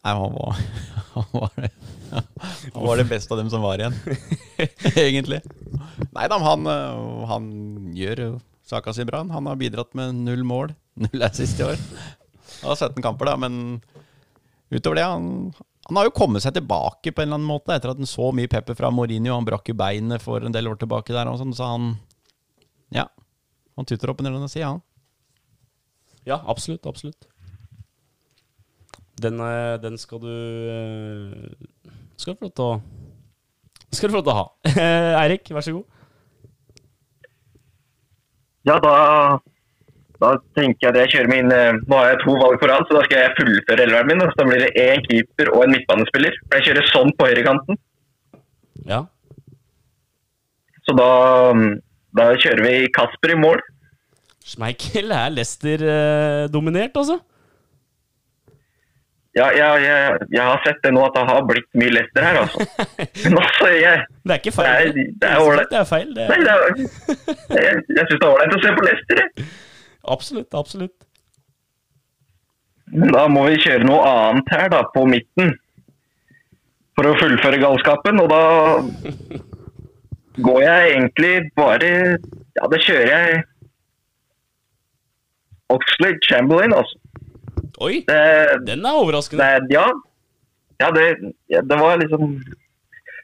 Nei, 0.05 0.13
han 0.13 0.35
var, 0.35 0.59
han 1.15 1.29
var, 1.33 1.55
det, 1.57 1.71
han 2.11 2.83
var 2.83 2.99
det 2.99 3.07
beste 3.09 3.33
av 3.33 3.39
dem 3.41 3.49
som 3.53 3.63
var 3.65 3.81
igjen, 3.81 3.95
egentlig. 5.07 5.39
Nei 6.13 6.27
da, 6.29 6.37
han, 6.43 6.67
øh, 6.69 7.23
han 7.31 7.47
gjør 7.97 8.25
saka 8.65 8.93
si 8.93 9.05
bra. 9.07 9.23
Han 9.31 9.49
har 9.49 9.57
bidratt 9.59 9.95
med 9.97 10.19
null 10.27 10.45
mål. 10.45 10.75
Null 10.99 11.25
assist 11.25 11.59
i 11.59 11.65
år. 11.65 11.81
Han 12.61 12.71
har 12.71 12.77
17 12.77 13.01
kamper, 13.03 13.31
da, 13.31 13.35
men 13.39 13.79
utover 14.73 14.97
det 14.99 15.05
han, 15.05 15.29
han 15.85 15.99
har 15.99 16.07
jo 16.07 16.15
kommet 16.17 16.41
seg 16.41 16.55
tilbake 16.55 17.11
på 17.13 17.21
en 17.21 17.27
eller 17.29 17.37
annen 17.39 17.49
måte 17.49 17.75
etter 17.75 17.91
at 17.91 17.99
han 18.01 18.09
så 18.09 18.31
mye 18.33 18.49
pepper 18.49 18.77
fra 18.77 18.89
Mourinho. 18.93 19.35
Han 19.35 19.45
brakk 19.45 19.69
jo 19.69 19.77
beinet 19.77 20.23
for 20.23 20.41
en 20.41 20.55
del 20.55 20.69
år 20.71 20.79
tilbake 20.81 21.13
der, 21.13 21.29
og 21.29 21.37
sånn, 21.41 21.53
så 21.55 21.71
han 21.75 21.95
Ja. 22.93 23.07
Han 23.75 23.85
tuter 23.85 24.09
opp 24.09 24.21
en 24.21 24.29
del 24.29 24.37
av 24.39 24.47
sida, 24.47 24.71
han. 24.71 24.81
Ja, 26.25 26.39
absolutt. 26.47 26.85
Absolutt. 26.89 27.27
Den, 29.21 29.39
eh, 29.39 29.75
den 29.79 29.97
skal 29.97 30.19
du 30.19 30.31
eh, 30.71 31.91
Skal 32.17 32.33
du 32.33 32.39
få 32.39 32.47
lov 32.49 32.55
til 32.55 32.65
å 32.65 32.81
Skal 33.95 34.09
du 34.09 34.15
få 34.15 34.19
lov 34.19 34.25
til 34.25 34.33
å 34.33 34.39
ha. 34.39 34.47
Eirik, 35.21 35.51
vær 35.55 35.63
så 35.63 35.75
god. 35.77 35.85
Ja, 38.65 38.79
da, 38.81 38.91
da 40.21 40.29
tenker 40.57 40.85
jeg 40.87 40.91
at 40.93 40.97
jeg 41.01 41.11
kjører 41.13 41.29
min 41.31 41.51
eh, 41.51 41.77
Nå 41.89 41.97
har 41.99 42.11
jeg 42.13 42.21
to 42.23 42.35
valg 42.39 42.63
rad, 42.69 42.85
så 42.87 42.95
da 42.97 43.03
skal 43.07 43.19
jeg 43.23 43.33
fullføre 43.39 43.85
elveren 43.87 44.07
min. 44.11 44.23
og 44.23 44.31
Så 44.31 44.39
da 44.41 44.47
blir 44.49 44.63
det 44.65 44.71
én 44.85 45.03
keeper 45.09 45.51
og 45.55 45.63
en 45.65 45.73
midtbanespiller. 45.75 46.37
For 46.45 46.57
jeg 46.59 46.67
kjører 46.69 46.89
sånn 46.93 47.13
på 47.19 47.27
høyrekanten. 47.29 47.79
Ja. 48.89 49.01
Så 50.85 50.93
da, 50.97 51.09
da 52.19 52.27
kjører 52.37 52.61
vi 52.67 52.73
Kasper 52.95 53.33
i 53.33 53.39
mål. 53.41 53.63
Schmeichel 54.45 55.09
er 55.15 55.31
Leicester-dominert, 55.33 56.93
altså. 57.01 57.15
Ja, 59.35 59.49
jeg, 59.51 59.81
jeg, 59.83 60.27
jeg 60.31 60.43
har 60.47 60.61
sett 60.63 60.77
det 60.85 60.93
nå 60.95 61.01
at 61.09 61.15
det 61.17 61.23
har 61.27 61.41
blitt 61.49 61.65
mye 61.75 61.91
Leicester 61.91 62.23
her, 62.23 62.37
altså. 62.45 62.67
Men 63.25 63.39
altså, 63.41 63.71
jeg, 63.75 64.05
Det 64.23 64.31
er 64.35 64.39
ikke 64.39 64.53
feil. 64.55 64.69
Det 64.69 64.77
er- 64.85 64.93
det 64.93 65.31
er. 65.33 65.65
Det 65.73 65.79
er 65.81 65.89
feil. 65.89 66.13
Det 66.15 66.27
nei, 66.29 66.37
er, 66.37 66.45
det 66.45 66.53
er, 66.53 67.65
jeg, 67.65 67.81
jeg 67.97 68.05
syns 68.05 68.21
det 68.21 68.21
er 68.21 68.29
ålreit 68.29 68.55
å 68.55 68.61
se 68.63 68.71
på 68.77 68.85
Leicester. 68.87 69.23
jeg. 69.25 69.49
Absolutt. 70.07 70.53
Absolutt. 70.53 71.05
Men 72.93 73.11
da 73.15 73.25
må 73.31 73.45
vi 73.49 73.57
kjøre 73.63 73.85
noe 73.87 74.03
annet 74.05 74.51
her, 74.53 74.67
da, 74.69 74.83
på 74.93 75.05
midten. 75.09 75.55
For 76.95 77.09
å 77.09 77.15
fullføre 77.19 77.57
galskapen. 77.59 78.21
Og 78.23 78.29
da 78.31 78.41
går 80.45 80.61
jeg 80.63 80.91
egentlig 80.93 81.33
bare 81.57 81.89
Ja, 82.55 82.67
da 82.71 82.77
kjører 82.79 83.09
jeg 83.11 83.43
Oxlade 85.73 86.21
Chamberlain, 86.29 86.73
altså. 86.77 86.99
Oi, 87.83 88.03
Det, 88.07 88.19
den 88.67 88.85
er 88.85 88.99
overraskende. 89.01 89.43
det, 89.65 89.73
ja. 89.75 89.87
Ja, 90.79 90.89
det, 90.91 91.05
ja, 91.49 91.61
det 91.61 91.77
var 91.79 91.97
liksom 91.97 92.35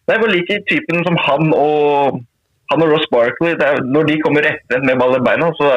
Det 0.08 0.18
var 0.22 0.32
litt 0.32 0.50
i 0.52 0.58
typen 0.72 1.04
som 1.06 1.16
han 1.28 1.52
og 1.56 2.20
han 2.72 2.84
og 2.86 2.92
Ross 2.94 3.08
Barkley. 3.12 3.56
Når 3.94 4.08
de 4.10 4.18
kommer 4.24 4.48
etter 4.48 4.84
med 4.88 4.98
ball 5.00 5.16
i 5.18 5.24
beina, 5.24 5.52
så 5.60 5.70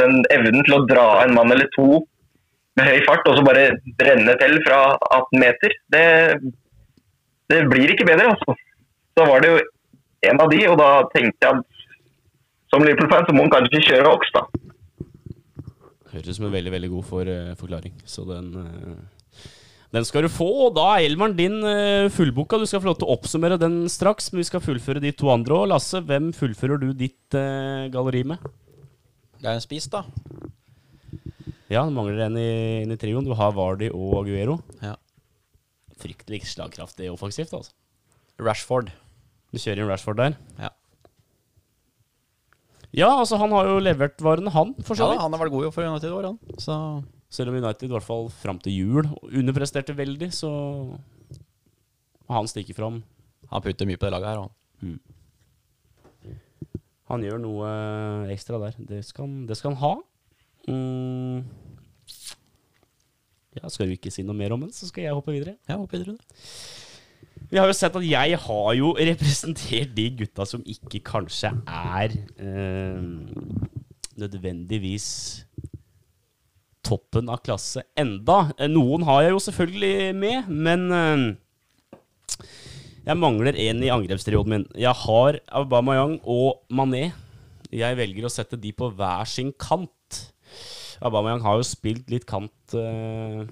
den 0.00 0.22
evnen 0.34 0.64
til 0.66 0.78
å 0.78 0.84
dra 0.88 1.08
en 1.24 1.34
mann 1.36 1.52
eller 1.54 1.68
to 1.74 2.04
med 2.78 2.86
høy 2.86 3.02
fart 3.08 3.26
og 3.26 3.38
så 3.38 3.44
bare 3.46 3.64
brenne 3.98 4.36
til 4.38 4.60
fra 4.66 4.78
18 5.10 5.42
meter, 5.42 5.74
det, 5.94 6.04
det 7.50 7.64
blir 7.72 7.90
ikke 7.94 8.06
bedre, 8.06 8.30
altså. 8.36 8.54
Så 9.18 9.26
var 9.26 9.42
det 9.42 9.50
jo 9.50 9.58
en 10.30 10.42
av 10.42 10.50
de, 10.52 10.62
og 10.70 10.78
da 10.78 10.90
tenkte 11.14 11.48
jeg 11.48 11.58
at 11.58 11.78
som 12.68 12.84
Liverpool-fan 12.84 13.26
så 13.26 13.34
må 13.34 13.46
han 13.46 13.54
kanskje 13.54 13.84
kjøre 13.86 14.10
Ox, 14.12 14.32
da. 14.34 14.44
Høres 16.12 16.28
ut 16.28 16.38
som 16.38 16.48
en 16.48 16.54
veldig 16.54 16.72
veldig 16.74 16.90
god 16.92 17.06
for, 17.08 17.28
uh, 17.28 17.54
forklaring. 17.60 17.94
Så 18.08 18.26
den 18.28 18.52
uh 18.56 18.98
Den 19.88 20.04
skal 20.04 20.26
du 20.26 20.28
få. 20.28 20.44
Og 20.66 20.74
da 20.76 20.82
er 20.98 21.06
Elmaren 21.06 21.32
din 21.32 21.62
uh, 21.64 22.12
fullboka. 22.12 22.58
Du 22.60 22.66
skal 22.68 22.82
få 22.82 22.90
lov 22.90 22.98
til 23.00 23.08
å 23.08 23.14
oppsummere 23.14 23.56
den 23.56 23.86
straks, 23.88 24.26
men 24.32 24.42
vi 24.42 24.48
skal 24.50 24.60
fullføre 24.60 25.00
de 25.00 25.14
to 25.16 25.30
andre 25.32 25.62
òg. 25.62 25.70
Lasse, 25.70 26.02
hvem 26.04 26.28
fullfører 26.36 26.82
du 26.82 26.90
ditt 26.92 27.32
eh, 27.32 27.88
galleri 27.88 28.20
med? 28.28 28.44
Det 29.38 29.46
er 29.46 29.54
en 29.58 29.62
spiss, 29.64 29.86
da. 29.92 30.04
Ja, 31.68 31.84
det 31.84 31.92
mangler 31.92 32.24
en 32.26 32.38
i, 32.40 32.48
inn 32.82 32.94
i 32.94 32.98
trioen. 33.00 33.26
Du 33.26 33.34
har 33.36 33.52
Vardy 33.54 33.90
og 33.92 34.22
Aguero. 34.22 34.58
Ja. 34.82 34.94
Fryktelig 36.00 36.44
slagkraftig 36.48 37.10
offensivt, 37.12 37.52
altså. 37.54 37.74
Rashford. 38.40 38.90
Du 39.52 39.58
kjører 39.60 39.82
inn 39.82 39.90
Rashford 39.90 40.18
der. 40.20 40.36
Ja. 40.58 40.72
Ja, 42.96 43.10
altså 43.18 43.36
han 43.36 43.52
har 43.52 43.68
jo 43.68 43.80
levert 43.84 44.16
varene, 44.24 44.50
han, 44.54 44.72
for 44.80 44.96
så 44.96 45.10
Ja, 45.12 45.20
han 45.20 45.34
har 45.34 45.42
vært 45.42 45.52
god 45.52 45.68
for 45.74 45.84
United 45.84 46.08
i 46.08 46.14
år, 46.16 46.30
han. 46.30 46.38
Så 46.56 46.74
Selv 47.28 47.52
om 47.52 47.58
United 47.60 47.84
i 47.84 47.92
hvert 47.92 48.06
fall 48.06 48.30
fram 48.32 48.56
til 48.64 48.72
jul 48.72 49.08
underpresterte 49.28 49.92
veldig, 49.92 50.30
så 50.32 50.50
han 52.32 52.48
stikker 52.48 52.76
fram. 52.76 53.02
han 53.50 53.62
putter 53.64 53.86
mye 53.88 54.00
på 54.00 54.08
det 54.08 54.14
laget 54.14 54.30
her. 54.32 54.46
Han. 54.46 54.98
Han 57.08 57.24
gjør 57.24 57.40
noe 57.40 57.68
ekstra 58.32 58.60
der. 58.62 58.76
Det 58.90 59.00
skal, 59.06 59.30
det 59.48 59.56
skal 59.58 59.74
han 59.74 59.80
ha. 59.82 59.94
Mm. 60.68 61.44
Ja, 63.58 63.70
skal 63.72 63.88
du 63.88 63.96
ikke 63.96 64.12
si 64.12 64.22
noe 64.26 64.36
mer 64.36 64.52
om 64.54 64.66
den, 64.66 64.74
så 64.74 64.88
skal 64.90 65.06
jeg 65.06 65.16
hoppe 65.16 65.34
videre. 65.34 65.56
Jeg 65.68 65.80
hopper 65.80 66.02
videre. 66.02 66.20
Vi 67.48 67.56
har 67.56 67.66
jo 67.70 67.76
sett 67.76 67.96
at 67.96 68.04
jeg 68.04 68.38
har 68.44 68.70
jo 68.76 68.92
representert 69.10 69.94
de 69.96 70.06
gutta 70.20 70.46
som 70.48 70.64
ikke 70.68 71.00
kanskje 71.06 71.54
er 71.64 72.14
eh, 72.36 73.02
nødvendigvis 74.20 75.08
toppen 76.88 77.28
av 77.32 77.42
klasse 77.44 77.84
enda. 77.98 78.50
Eh, 78.58 78.70
Noen 78.70 79.06
har 79.08 79.24
jeg 79.24 79.34
jo 79.34 79.44
selvfølgelig 79.48 80.14
med, 80.20 80.52
men 80.52 80.86
eh, 80.92 81.26
jeg 83.08 83.16
mangler 83.16 83.56
en 83.56 83.80
i 83.80 83.92
angrepstrioden 83.92 84.52
min. 84.52 84.66
Jeg 84.76 84.92
har 85.04 85.38
Aubameyang 85.56 86.18
og 86.28 86.60
Mané. 86.68 87.08
Jeg 87.72 87.96
velger 87.96 88.26
å 88.28 88.32
sette 88.32 88.58
de 88.60 88.72
på 88.76 88.90
hver 88.96 89.28
sin 89.28 89.54
kant. 89.56 90.18
Aubameyang 91.00 91.40
har 91.44 91.56
jo 91.56 91.64
spilt 91.64 92.10
litt 92.12 92.26
kant 92.28 92.76
eh, 92.76 93.46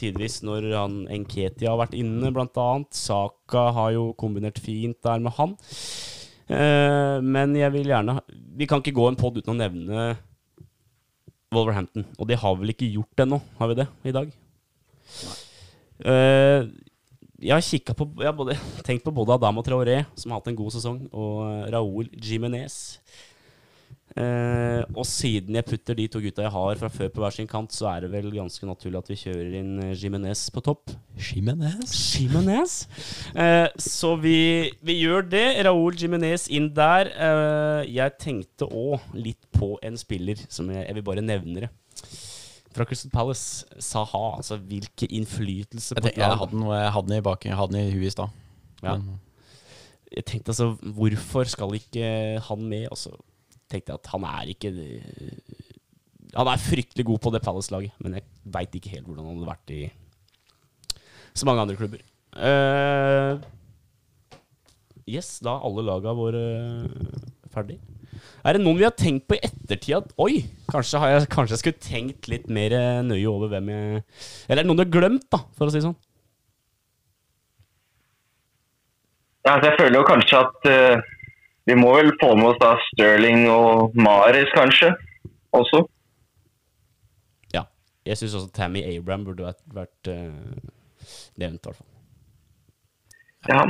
tidvis 0.00 0.40
når 0.46 0.66
han 0.74 0.96
Enketi 1.12 1.68
har 1.68 1.78
vært 1.78 1.94
inne, 1.98 2.32
annet. 2.34 2.90
Saka 2.98 3.68
har 3.76 3.94
jo 3.94 4.08
kombinert 4.18 4.58
fint 4.62 4.98
der 5.06 5.22
med 5.22 5.36
han. 5.38 5.54
Eh, 6.50 7.22
men 7.22 7.54
jeg 7.56 7.72
vil 7.72 7.88
gjerne 7.88 8.18
Vi 8.58 8.66
kan 8.68 8.82
ikke 8.82 8.92
gå 8.98 9.06
en 9.08 9.16
pod 9.16 9.38
uten 9.38 9.54
å 9.54 9.60
nevne 9.60 10.08
Wolverhampton. 11.54 12.08
Og 12.18 12.26
det 12.26 12.40
har 12.42 12.56
vi 12.56 12.64
vel 12.64 12.74
ikke 12.74 12.90
gjort 12.90 13.22
ennå, 13.22 13.38
har 13.60 13.70
vi 13.70 13.78
det, 13.78 13.86
i 14.02 14.16
dag? 14.18 14.34
Eh, 16.02 16.66
jeg 17.40 17.82
har 17.88 17.96
på 17.98 18.08
Jeg 18.20 18.30
har 18.30 18.36
både, 18.36 18.56
tenkt 18.86 19.04
på 19.04 19.14
både 19.14 19.34
Adama 19.34 19.62
Traoré, 19.62 20.04
som 20.14 20.30
har 20.30 20.40
hatt 20.40 20.50
en 20.52 20.58
god 20.58 20.74
sesong, 20.74 21.04
og 21.12 21.70
Raoul 21.72 22.04
Raúl 22.04 22.10
Jimenez. 22.14 22.98
Eh, 24.14 24.82
og 24.94 25.02
siden 25.10 25.56
jeg 25.58 25.66
putter 25.66 25.96
de 25.98 26.04
to 26.06 26.20
gutta 26.22 26.44
jeg 26.44 26.54
har 26.54 26.78
fra 26.78 26.90
før 26.92 27.08
på 27.10 27.22
hver 27.22 27.34
sin 27.34 27.48
kant, 27.50 27.72
så 27.74 27.88
er 27.90 28.04
det 28.04 28.12
vel 28.12 28.28
ganske 28.30 28.68
naturlig 28.68 29.00
at 29.00 29.08
vi 29.10 29.16
kjører 29.18 29.56
inn 29.58 29.72
eh, 29.82 29.94
Jimenez 29.98 30.44
på 30.54 30.62
topp. 30.62 30.92
Jimenez. 31.18 31.94
Jimenez. 32.14 32.76
Eh, 33.34 33.66
så 33.80 34.14
vi, 34.22 34.70
vi 34.86 35.00
gjør 35.00 35.26
det. 35.26 35.46
Raúl 35.66 35.98
Jimenez 35.98 36.46
inn 36.46 36.70
der. 36.76 37.10
Eh, 37.10 37.90
jeg 37.96 38.18
tenkte 38.22 38.70
òg 38.70 39.02
litt 39.18 39.50
på 39.54 39.74
en 39.82 39.98
spiller 39.98 40.38
som 40.46 40.70
jeg, 40.70 40.86
jeg 40.86 41.00
vil 41.00 41.08
bare 41.10 41.24
nevne 41.24 41.66
det. 41.66 41.72
Fra 42.74 42.86
Crystal 42.88 43.12
Palace, 43.12 43.66
Saha. 43.78 44.24
Altså 44.38 44.58
hvilken 44.58 45.12
innflytelse 45.20 45.94
på 45.94 46.08
Jeg, 46.10 46.18
jeg 46.18 46.40
hadde 46.40 46.56
den, 46.56 46.66
jeg 46.70 46.92
hadde 46.96 47.10
den 47.10 47.18
i 47.18 47.26
baken, 47.28 47.52
jeg 47.52 47.60
hadde 47.60 47.76
den 47.76 47.86
i 47.86 47.94
huet 47.94 48.10
i 48.10 48.14
stad. 48.14 48.40
Ja. 48.82 48.96
Jeg 50.14 50.24
tenkte 50.30 50.52
altså, 50.54 50.72
hvorfor 50.96 51.48
skal 51.50 51.74
ikke 51.78 52.08
han 52.48 52.66
med? 52.70 52.88
Og 52.90 52.98
så 52.98 53.14
tenkte 53.70 53.94
jeg 53.94 54.00
at 54.02 54.10
han 54.12 54.26
er 54.28 54.50
ikke 54.52 54.70
Han 56.34 56.50
er 56.50 56.62
fryktelig 56.62 57.06
god 57.06 57.22
på 57.22 57.30
det 57.34 57.42
Palace-laget, 57.42 57.94
men 58.02 58.18
jeg 58.18 58.26
veit 58.56 58.74
ikke 58.74 58.96
helt 58.96 59.06
hvordan 59.06 59.26
han 59.26 59.38
hadde 59.38 59.52
vært 59.52 59.74
i 59.74 59.82
så 61.34 61.46
mange 61.48 61.64
andre 61.64 61.74
klubber. 61.74 62.02
Uh, 62.34 63.42
yes, 65.10 65.40
da 65.42 65.56
er 65.56 65.66
alle 65.66 65.82
laga 65.86 66.14
våre 66.14 66.42
ferdig. 67.54 67.80
Er 68.44 68.56
det 68.56 68.64
noen 68.64 68.78
vi 68.78 68.86
har 68.86 68.94
tenkt 68.96 69.26
på 69.28 69.38
i 69.38 69.42
ettertid 69.44 69.96
at 69.98 70.10
Oi, 70.20 70.44
kanskje, 70.70 71.00
har 71.00 71.14
jeg, 71.14 71.28
kanskje 71.32 71.56
jeg 71.56 71.62
skulle 71.62 71.84
tenkt 71.84 72.28
litt 72.28 72.50
mer 72.52 72.74
nøye 73.06 73.28
over 73.30 73.52
hvem 73.52 73.70
jeg 73.72 74.02
Eller 74.48 74.58
er 74.58 74.62
det 74.62 74.68
noen 74.68 74.80
du 74.80 74.84
har 74.84 74.92
glemt, 74.98 75.26
da, 75.32 75.40
for 75.56 75.68
å 75.68 75.72
si 75.72 75.80
det 75.80 75.86
sånn? 75.86 75.96
Ja, 79.44 79.56
altså 79.56 79.70
jeg 79.70 79.78
føler 79.80 79.98
jo 79.98 80.04
kanskje 80.08 80.38
at 80.40 80.68
uh, 80.72 81.10
vi 81.68 81.74
må 81.76 81.90
vel 81.96 82.14
få 82.20 82.30
med 82.36 82.52
oss 82.52 82.60
da 82.62 82.74
Sterling 82.90 83.44
og 83.52 83.96
Maris 83.96 84.52
kanskje 84.56 84.94
også. 85.54 85.82
Ja. 87.52 87.66
Jeg 88.08 88.20
syns 88.20 88.38
også 88.40 88.52
Tammy 88.56 88.84
Abraham 88.88 89.26
burde 89.28 89.44
vært, 89.44 89.60
vært 89.76 90.12
uh, 90.12 90.70
nevnt, 91.40 91.60
i 91.60 91.68
hvert 91.68 91.76
fall. 91.76 91.90
Ja, 93.48 93.60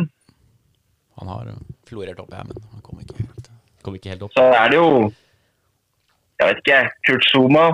Han 1.18 1.30
har 1.30 1.50
eh, 1.50 1.58
florert 1.86 2.20
opp 2.22 2.30
i 2.30 2.42
men 2.46 2.66
han 2.70 2.82
kom 2.86 3.00
ikke 3.02 3.18
helt 3.18 3.53
Kom 3.84 3.96
ikke 3.98 4.14
helt 4.14 4.24
opp. 4.26 4.32
så 4.36 4.44
er 4.48 4.72
det 4.72 4.78
jo 4.80 4.88
Jeg 6.40 6.48
vet 6.48 6.62
ikke, 6.64 6.78
Kurt 7.06 7.26
Zuma. 7.30 7.64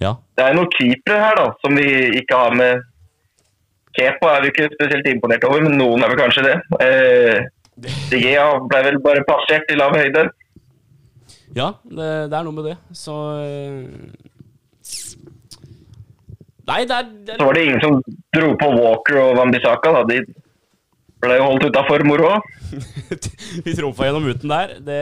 Ja. 0.00 0.14
Det 0.36 0.44
er 0.44 0.54
noen 0.56 0.70
keepere 0.72 1.18
her 1.20 1.36
da, 1.40 1.46
som 1.64 1.76
vi 1.76 1.88
ikke 2.20 2.38
har 2.38 2.54
med. 2.56 2.86
Kepa 3.96 4.32
er 4.36 4.44
vi 4.44 4.50
ikke 4.52 4.70
spesielt 4.72 5.08
imponert 5.08 5.44
over, 5.48 5.62
men 5.64 5.76
noen 5.80 6.04
er 6.04 6.12
vel 6.12 6.20
kanskje 6.20 6.44
det. 6.46 6.56
Eh, 6.84 7.46
Digea 8.10 8.46
ble 8.70 8.82
vel 8.88 8.98
bare 9.04 9.24
passert 9.28 9.68
i 9.72 9.76
lav 9.76 9.96
høyde. 9.96 10.26
Ja, 11.56 11.70
det, 11.84 12.08
det 12.32 12.36
er 12.36 12.44
noe 12.44 12.56
med 12.56 12.68
det. 12.70 12.76
Så 12.96 13.14
eh, 13.40 13.84
Nei, 16.66 16.80
det 16.88 16.96
er, 16.96 17.08
det 17.26 17.36
Så 17.36 17.44
er 17.44 17.46
var 17.46 17.56
det 17.56 17.64
ingen 17.68 17.82
som 17.84 18.00
dro 18.34 18.48
på 18.58 18.68
Walker 18.74 19.20
og 19.22 19.36
Wambisaka. 19.38 19.92
Da. 19.96 20.02
De 20.10 20.20
ble 21.24 21.38
jo 21.38 21.46
holdt 21.48 21.68
utafor 21.70 22.04
moro. 22.06 22.32
Vi 23.64 23.74
trumfa 23.76 24.08
gjennom 24.08 24.28
uten 24.30 24.52
der. 24.52 24.74
Det 24.84 25.00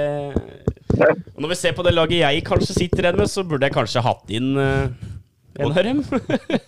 Og 1.35 1.41
når 1.43 1.51
vi 1.51 1.57
ser 1.59 1.75
på 1.75 1.83
det 1.83 1.95
laget 1.95 2.21
jeg 2.21 2.45
kanskje 2.47 2.77
sitter 2.77 3.03
igjen 3.03 3.19
med, 3.19 3.31
så 3.31 3.43
burde 3.43 3.67
jeg 3.67 3.75
kanskje 3.75 4.05
hatt 4.05 4.31
inn 4.31 4.53
uh, 4.55 4.93
en 5.59 5.73
av 5.73 5.81
dem. 5.83 6.05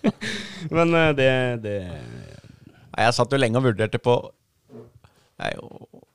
Men 0.77 0.95
uh, 0.97 1.13
det, 1.15 1.31
det 1.63 1.77
Jeg 1.85 3.15
satt 3.15 3.31
jo 3.31 3.39
lenge 3.39 3.61
og 3.61 3.69
vurderte 3.69 4.03
på 4.03 4.17
jeg, 5.37 5.57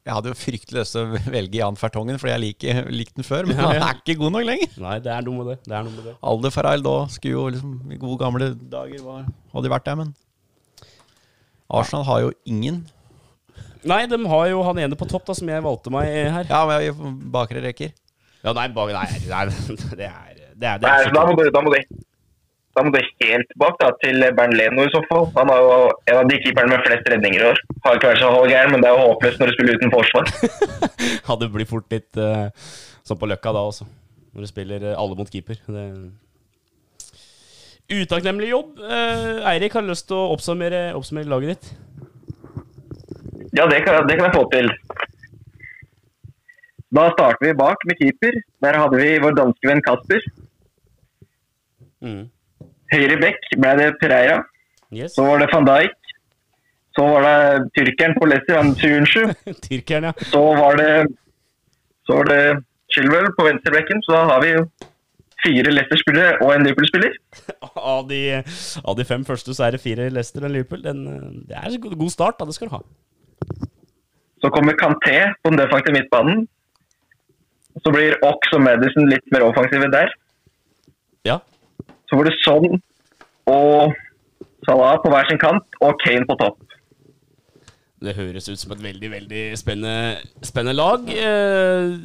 jeg 0.01 0.15
hadde 0.15 0.31
jo 0.31 0.37
fryktelig 0.37 0.79
lyst 0.81 0.95
til 0.95 1.03
å 1.05 1.19
velge 1.35 1.59
Jan 1.59 1.77
Fertongen, 1.77 2.17
fordi 2.21 2.33
jeg 2.33 2.43
liker, 2.45 2.79
likte 2.89 3.19
den 3.19 3.27
før, 3.27 3.45
men 3.45 3.59
Ja, 3.59 3.67
han 3.69 3.83
er 3.85 3.99
ikke 3.99 4.17
god 4.17 4.33
nok 4.33 4.47
lenger. 4.47 4.71
Nei, 4.81 4.95
det 5.05 5.11
er 5.13 5.27
noe 5.27 5.37
med 5.37 5.51
det. 5.51 5.57
Det 5.67 5.75
er 5.77 5.85
noe 5.85 5.93
med 5.93 6.07
det. 6.09 6.15
Alder 6.31 6.55
Farreil 6.55 6.85
da 6.87 6.95
skulle 7.13 7.35
jo 7.37 7.43
liksom 7.53 7.93
i 7.93 7.99
gode 8.01 8.17
gamle 8.23 8.49
dager 8.71 9.05
var, 9.05 9.27
hadde 9.53 9.67
de 9.67 9.73
vært 9.75 9.85
der, 9.87 9.99
men 10.01 10.15
Arsenal 11.71 12.07
har 12.09 12.25
jo 12.25 12.33
ingen. 12.49 12.81
Nei, 13.87 14.03
de 14.09 14.19
har 14.29 14.45
jo 14.51 14.61
han 14.67 14.79
ene 14.83 14.97
på 14.99 15.07
topp, 15.09 15.25
da, 15.29 15.35
som 15.37 15.49
jeg 15.49 15.63
valgte 15.65 15.93
meg 15.93 16.11
her. 16.11 16.45
Ja, 16.49 16.61
men 16.69 16.85
i 16.85 16.91
bakre 17.33 17.63
rekker. 17.63 17.93
Ja, 18.41 18.53
nei, 18.57 18.67
bak, 18.73 18.93
nei, 18.93 19.07
nei 19.29 19.43
det 19.99 20.07
er 20.07 20.39
det 20.61 20.69
er, 20.69 20.79
det 20.81 20.87
er 20.87 21.05
nei, 21.05 21.13
da 21.13 21.25
må 21.25 21.35
du, 21.37 21.47
da 21.53 21.61
må 21.65 21.71
du, 21.73 21.77
da 22.77 22.83
må 22.85 22.91
du 22.93 22.99
helt 23.01 23.53
bak 23.59 23.77
da, 23.81 23.89
til 24.03 24.23
Bernt 24.37 24.55
Leno 24.57 24.85
i 24.85 24.91
så 24.93 25.01
fall. 25.09 25.25
Han 25.35 25.49
er 25.51 25.61
jo 25.61 25.77
en 26.11 26.19
av 26.21 26.29
de 26.29 26.37
keeperne 26.43 26.71
med 26.71 26.85
flest 26.85 27.09
redninger 27.13 27.41
i 27.41 27.47
år. 27.49 27.61
Har 27.85 27.97
ikke 27.97 28.11
vært 28.13 28.21
så 28.21 28.31
halvgæren, 28.35 28.73
men 28.73 28.83
det 28.83 28.89
er 28.89 28.97
jo 28.97 29.07
håpløst 29.09 29.41
når 29.41 29.51
du 29.51 29.55
spiller 29.57 29.79
uten 29.79 29.93
forsvar. 29.95 30.31
Ja, 31.27 31.37
det 31.39 31.47
blir 31.53 31.69
fort 31.69 31.93
litt 31.93 32.19
uh, 32.19 32.49
sånn 33.07 33.19
på 33.19 33.29
løkka 33.29 33.53
da 33.55 33.63
også. 33.69 33.87
Når 34.31 34.45
du 34.45 34.49
spiller 34.49 34.83
eh, 34.85 34.97
alle 34.99 35.15
mot 35.19 35.29
keeper. 35.31 35.57
Det... 35.67 35.85
Utakknemlig 37.91 38.51
jobb. 38.51 38.79
Eh, 38.79 39.49
Eirik 39.51 39.75
har 39.75 39.83
lyst 39.83 40.07
til 40.07 40.15
å 40.15 40.29
oppsummere, 40.35 40.91
oppsummere 40.95 41.27
laget 41.31 41.55
ditt. 41.55 41.71
Ja, 43.57 43.65
det 43.67 43.81
kan, 43.85 44.05
det 44.07 44.15
kan 44.17 44.29
jeg 44.29 44.35
få 44.35 44.43
til. 44.53 44.69
Da 46.91 47.07
starter 47.15 47.45
vi 47.47 47.53
bak 47.59 47.83
med 47.87 47.99
keeper. 48.01 48.37
Der 48.63 48.77
hadde 48.79 48.99
vi 48.99 49.09
vår 49.23 49.35
danske 49.37 49.69
venn 49.69 49.81
Kasper. 49.85 50.23
Mm. 52.03 52.23
Høyre 52.91 53.17
bekk 53.21 53.49
ble 53.61 53.73
det 53.79 53.89
Pereira. 54.01 54.41
Yes. 54.91 55.13
Så 55.15 55.23
var 55.27 55.39
det 55.39 55.49
van 55.53 55.67
Dijk. 55.69 55.97
Så 56.97 57.05
var 57.07 57.23
det 57.23 57.69
tyrkeren 57.77 58.17
på 58.19 58.27
Leicester, 58.27 58.57
han 58.59 58.73
Sunshu. 58.75 59.21
Tyrkeren, 59.67 60.09
ja. 60.09 60.13
Så 60.33 60.41
var 60.59 60.75
det 60.81 60.89
så 62.09 62.17
var 62.17 62.27
det 62.27 62.41
Chilwell 62.91 63.29
på 63.37 63.45
venstrebekken. 63.47 64.01
Så 64.03 64.11
da 64.17 64.25
har 64.33 64.41
vi 64.43 64.51
fire 65.45 65.71
Leicester-spillere 65.71 66.41
og 66.43 66.51
en 66.57 66.65
Liverpool-spiller. 66.67 67.15
Av 67.95 68.03
de, 68.09 68.19
av 68.83 68.97
de 68.99 69.05
fem 69.07 69.23
første 69.25 69.55
så 69.55 69.63
er 69.69 69.77
det 69.77 69.79
fire 69.85 70.09
Leicester 70.11 70.43
og 70.43 70.51
Liverpool. 70.51 70.83
Den, 70.83 71.05
det 71.47 71.55
er 71.55 71.69
en 71.71 71.79
god- 71.81 71.95
god 72.03 72.11
start, 72.13 72.41
da. 72.41 72.45
Det 72.49 72.57
skal 72.57 72.67
du 72.67 72.75
ha. 72.75 72.81
Så 74.41 74.49
kommer 74.53 74.77
Kanté 74.79 75.17
på 75.41 75.51
den 75.51 75.59
defensive 75.59 75.95
midtbanen. 75.97 76.47
Så 77.83 77.93
blir 77.93 78.17
Ox 78.25 78.53
og 78.57 78.63
Madison 78.65 79.09
litt 79.09 79.27
mer 79.31 79.45
offensive 79.47 79.89
der. 79.93 80.11
Ja. 81.25 81.37
Så 82.09 82.17
blir 82.17 82.31
det 82.31 82.41
sånn 82.41 82.81
og 83.51 83.93
Salah 84.65 84.99
på 85.01 85.09
hver 85.09 85.25
sin 85.25 85.39
kant, 85.41 85.65
og 85.81 85.97
Kane 86.03 86.27
på 86.29 86.35
topp. 86.37 86.59
Det 88.01 88.13
høres 88.17 88.49
ut 88.49 88.59
som 88.61 88.73
et 88.75 88.83
veldig, 88.83 89.09
veldig 89.09 89.43
spennende, 89.57 90.21
spennende 90.45 90.77
lag. 90.77 91.05
Eh, 91.09 91.95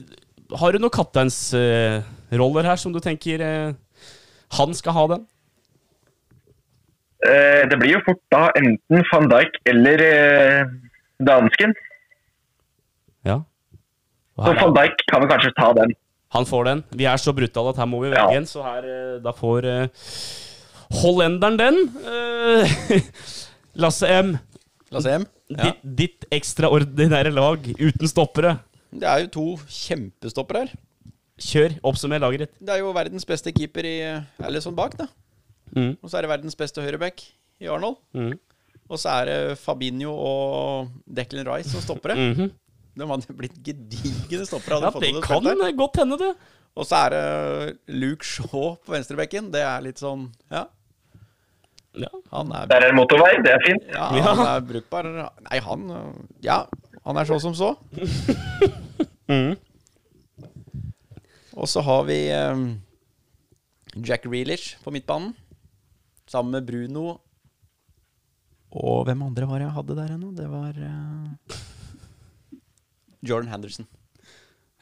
har 0.61 0.73
du 0.73 0.81
noen 0.81 0.93
kapteinsroller 0.93 2.05
Eh, 2.27 2.37
roller 2.41 2.67
her 2.67 2.77
som 2.81 2.93
du 2.93 2.99
tenker 2.99 3.43
eh, 3.45 3.75
han 4.59 4.75
skal 4.75 4.97
ha 4.97 5.05
den? 5.15 5.27
Eh, 7.27 7.63
det 7.71 7.79
blir 7.79 7.97
jo 7.97 8.05
fort 8.07 8.23
da 8.35 8.49
enten 8.59 9.05
van 9.13 9.29
Dijk 9.31 9.61
eller 9.73 10.03
eh, 10.07 10.73
dansken. 11.23 11.75
Ja. 14.37 14.45
Så 14.51 14.55
van 14.61 14.75
Dijk 14.77 15.05
kan 15.11 15.23
vi 15.25 15.29
kanskje 15.31 15.53
ta 15.57 15.71
den. 15.79 15.95
han 16.37 16.45
får 16.45 16.65
den. 16.69 16.83
Vi 16.91 17.07
er 17.09 17.17
så 17.23 17.33
brutale 17.33 17.71
at 17.73 17.79
her 17.81 17.87
må 17.89 18.01
vi 18.03 18.11
Ja. 18.11 18.27
velge 18.27 18.37
en, 18.43 18.47
så 18.51 18.63
her 18.67 18.85
eh, 18.85 19.21
da 19.25 19.33
får 19.33 19.65
uh, 19.65 19.87
hollenderen 21.01 21.57
den. 21.59 21.79
Uh, 22.05 23.01
Lasse 23.83 24.09
M. 24.09 24.37
Lasse 24.93 25.15
M? 25.19 25.25
Ja. 25.49 25.63
Ditt, 25.71 25.81
ditt 26.03 26.27
ekstraordinære 26.35 27.31
lag 27.35 27.65
uten 27.79 28.11
stoppere. 28.11 28.59
Det 28.91 29.07
er 29.09 29.25
jo 29.25 29.31
to 29.37 29.47
kjempestopper 29.69 30.61
her. 30.65 30.75
Kjør. 31.43 31.75
Oppsummer 31.85 32.19
laget 32.23 32.47
ditt. 32.47 32.55
Det 32.65 32.75
er 32.77 32.81
jo 32.83 32.93
verdens 32.97 33.27
beste 33.29 33.53
keeper 33.53 33.85
i 33.87 33.97
Alison 34.43 34.75
bak, 34.77 34.97
da. 34.99 35.07
Mm. 35.77 35.95
Og 36.01 36.09
så 36.11 36.17
er 36.19 36.25
det 36.27 36.31
verdens 36.33 36.57
beste 36.57 36.81
høyreback 36.85 37.21
i 37.61 37.69
Arnold. 37.69 37.99
Mm. 38.17 38.35
Og 38.89 39.01
så 39.03 39.11
er 39.21 39.29
det 39.29 39.59
Fabinho 39.61 40.13
og 40.15 40.89
Declan 41.11 41.47
Rice 41.49 41.73
som 41.75 41.83
stoppere. 41.85 42.17
Mhm. 42.17 42.51
De 42.97 43.07
hadde 43.11 43.35
blitt 43.37 43.57
gedigne 43.65 44.47
stoppere. 44.49 44.79
Ja, 44.81 44.91
det 45.01 45.23
kan 45.25 45.45
det 45.45 45.73
godt 45.77 45.99
hende, 46.01 46.17
det. 46.21 46.31
Og 46.77 46.85
så 46.89 46.97
er 47.07 47.13
det 47.15 47.79
Luke 47.93 48.25
Shaw 48.25 48.75
på 48.85 48.93
venstrebekken. 48.95 49.51
Det 49.53 49.63
er 49.65 49.85
litt 49.85 50.01
sånn 50.01 50.27
Ja, 50.53 50.67
Ja. 51.97 52.09
han 52.33 52.51
er, 52.53 52.67
Der 52.69 52.77
er 52.77 52.91
det 52.91 52.97
motorvei, 52.97 53.31
det 53.45 53.53
er 53.55 53.63
fint. 53.65 53.85
ja, 53.93 54.09
Ja. 54.17 54.23
han 54.35 54.47
er 54.47 54.61
brukbar. 54.61 55.05
Nei, 55.51 55.59
han 55.61 55.87
Ja, 56.45 56.67
han 57.05 57.17
er 57.17 57.25
så 57.25 57.39
som 57.41 57.55
så. 57.55 57.75
mm. 59.29 59.57
Og 61.57 61.69
så 61.73 61.81
har 61.81 62.03
vi 62.05 62.19
um, 62.33 62.67
Jack 64.05 64.27
Reelish 64.27 64.77
på 64.85 64.91
midtbanen. 64.93 65.35
Sammen 66.29 66.53
med 66.53 66.67
Bruno. 66.67 67.19
Og 68.77 69.05
hvem 69.07 69.23
andre 69.23 69.47
var 69.49 69.59
det 69.63 69.69
jeg 69.69 69.77
hadde 69.79 69.97
der 69.97 70.11
ennå? 70.17 70.35
Det 70.37 70.49
var 70.51 70.75
eh, 70.77 71.57
Jordan 73.29 73.51
Henderson. 73.53 73.87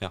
Ja. 0.02 0.10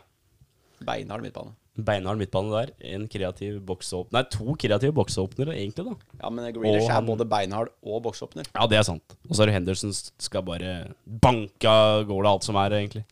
Beinhard 0.84 1.24
midtbane. 1.26 1.54
Beinhard 1.74 2.20
midtbane 2.22 2.52
der. 2.54 2.72
En 2.94 3.08
kreativ 3.10 3.56
boksåpner 3.66 4.14
Nei, 4.20 4.24
to 4.30 4.54
kreative 4.62 4.94
boksåpnere, 4.94 5.56
egentlig, 5.58 5.88
da. 5.88 5.96
Ja, 6.22 6.30
men 6.30 6.52
Grealish 6.54 6.92
er 6.94 7.06
både 7.08 7.26
beinhard 7.30 7.72
og 7.82 8.04
boksåpner. 8.06 8.46
Ja, 8.54 8.68
det 8.70 8.78
er 8.78 8.86
sant. 8.86 9.16
Og 9.30 9.34
så 9.34 9.44
er 9.46 9.50
det 9.50 9.56
Henderson 9.58 9.94
skal 9.96 10.46
bare 10.46 10.74
banke 11.06 11.70
av 11.70 12.06
gårde 12.10 12.30
alt 12.36 12.46
som 12.46 12.60
er, 12.62 12.76
egentlig. 12.78 13.06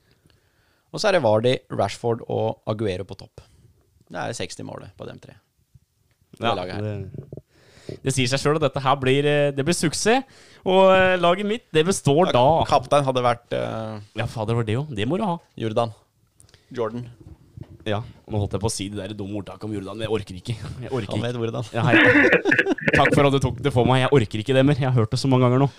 Og 0.91 0.99
så 1.01 1.09
er 1.09 1.17
det 1.17 1.23
Vardy, 1.23 1.55
Rashford 1.71 2.21
og 2.29 2.61
Aguero 2.69 3.07
på 3.07 3.17
topp. 3.23 3.41
Det 4.11 4.19
er 4.19 4.35
60-målet 4.35 4.91
på 4.99 5.07
dem 5.07 5.21
tre. 5.23 5.37
Det 6.35 6.43
Ja, 6.45 6.53
laget 6.53 6.75
her. 6.75 6.81
det, 6.83 7.40
det 8.03 8.13
sier 8.15 8.29
seg 8.31 8.41
sjøl 8.41 8.59
at 8.59 8.65
dette 8.67 8.83
her 8.83 8.95
blir, 9.01 9.27
eh, 9.27 9.49
det 9.55 9.65
blir 9.67 9.77
suksess. 9.77 10.23
Og 10.61 10.91
eh, 10.93 11.17
laget 11.19 11.47
mitt, 11.49 11.65
det 11.73 11.83
består 11.87 12.29
da 12.35 12.45
Kaptein 12.69 13.05
hadde 13.07 13.23
vært 13.25 13.55
uh, 13.57 13.97
Ja, 14.19 14.27
fader, 14.29 14.59
var 14.59 14.67
det 14.67 14.75
jo. 14.77 14.85
Det 14.93 15.07
må 15.09 15.17
du 15.17 15.25
ha. 15.25 15.39
Jordan. 15.57 15.93
Jordan. 16.71 17.07
Ja, 17.87 18.03
Nå 18.29 18.43
holdt 18.43 18.53
jeg 18.53 18.61
på 18.61 18.69
å 18.69 18.73
si 18.73 18.87
det 18.93 18.99
der 18.99 19.15
dumme 19.17 19.39
ordtaket 19.39 19.65
om 19.65 19.73
Jordan, 19.73 19.97
men 19.97 20.05
jeg 20.05 20.13
orker 20.13 20.37
ikke. 20.37 20.55
Jeg 20.85 20.93
orker 20.93 21.17
ikke. 21.17 21.41
vet. 21.41 21.71
Ja. 21.73 21.85
Takk 22.93 23.15
for 23.15 23.25
at 23.25 23.33
du 23.33 23.39
tok 23.41 23.57
det 23.65 23.73
for 23.73 23.89
meg. 23.89 24.03
Jeg 24.03 24.13
orker 24.19 24.43
ikke 24.43 24.55
det 24.55 24.63
mer. 24.67 24.77
Jeg 24.77 24.91
har 24.91 24.95
hørt 24.95 25.11
det 25.13 25.19
så 25.19 25.31
mange 25.31 25.49
ganger 25.49 25.65
nå. 25.65 25.69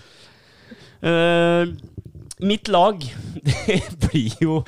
Uh, 1.03 1.71
mitt 2.43 2.67
lag, 2.71 2.99
det 3.47 3.79
blir 4.03 4.35
jo 4.43 4.59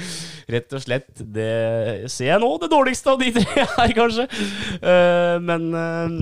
rett 0.51 0.73
og 0.75 0.83
slett 0.83 1.07
Det 1.15 2.09
ser 2.11 2.33
jeg 2.33 2.41
nå, 2.43 2.49
det 2.61 2.69
dårligste 2.71 3.13
av 3.13 3.21
de 3.21 3.31
tre 3.35 3.65
her, 3.75 3.93
kanskje. 3.97 4.27
Uh, 4.79 5.37
men 5.43 5.69
eh, 5.75 6.17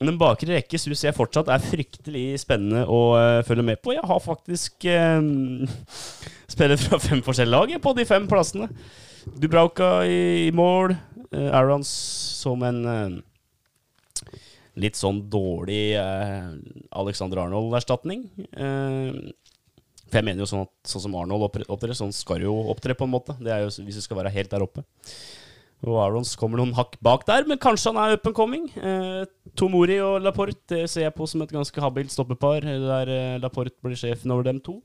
den 0.00 0.18
bakre 0.20 0.58
rekke 0.58 0.78
syns 0.80 1.04
jeg 1.06 1.16
fortsatt 1.16 1.48
er 1.52 1.62
fryktelig 1.62 2.26
spennende 2.42 2.84
å 2.84 3.00
uh, 3.16 3.44
følge 3.48 3.64
med 3.64 3.80
på. 3.80 3.94
Jeg 3.96 4.04
har 4.04 4.20
faktisk 4.20 4.84
uh, 4.92 5.68
spillere 6.52 6.80
fra 6.80 7.00
fem 7.00 7.22
forskjellige 7.24 7.54
lag 7.54 7.72
på 7.82 7.94
de 7.96 8.04
fem 8.08 8.28
plassene. 8.28 8.68
Dubrauka 9.40 10.04
i, 10.04 10.48
i 10.48 10.52
mål. 10.54 10.98
Uh, 11.32 11.48
Arons 11.56 11.88
som 12.42 12.60
en 12.68 12.82
uh, 12.84 13.16
litt 14.76 14.98
sånn 14.98 15.22
dårlig 15.32 15.96
Alexander 15.96 17.40
Arnold-erstatning. 17.46 18.26
Eh, 18.52 19.14
for 20.06 20.20
jeg 20.20 20.26
mener 20.28 20.44
jo 20.44 20.48
sånn 20.50 20.66
at 20.66 20.90
sånn 20.90 21.06
som 21.06 21.16
Arnold 21.18 21.48
opptre- 21.48 21.66
opptrer, 21.72 21.96
sånn 21.96 22.12
skal 22.14 22.44
jo 22.44 22.54
opptre, 22.70 22.94
på 22.94 23.08
en 23.08 23.14
måte. 23.14 23.34
Det 23.40 23.54
er 23.54 23.64
jo 23.64 23.72
hvis 23.72 23.98
du 23.98 24.04
skal 24.04 24.20
være 24.20 24.34
helt 24.34 24.52
der 24.52 24.64
oppe. 24.66 24.84
Og 25.84 25.98
Arons 26.00 26.32
kommer 26.40 26.58
noen 26.60 26.72
hakk 26.74 26.96
bak 27.04 27.26
der, 27.28 27.44
men 27.46 27.60
kanskje 27.60 27.92
han 27.92 28.00
er 28.00 28.16
up 28.16 28.26
and 28.26 28.36
coming. 28.36 28.64
Eh, 28.80 29.26
Tomori 29.58 29.98
og 30.00 30.22
Laporte 30.24 30.72
det 30.72 30.86
ser 30.90 31.04
jeg 31.04 31.14
på 31.14 31.28
som 31.28 31.44
et 31.44 31.52
ganske 31.52 31.82
habilt 31.84 32.14
stoppepar, 32.14 32.64
der 32.64 33.12
eh, 33.12 33.38
Laporte 33.42 33.76
blir 33.84 33.98
sjefen 33.98 34.32
over 34.32 34.48
dem 34.48 34.62
to. 34.64 34.78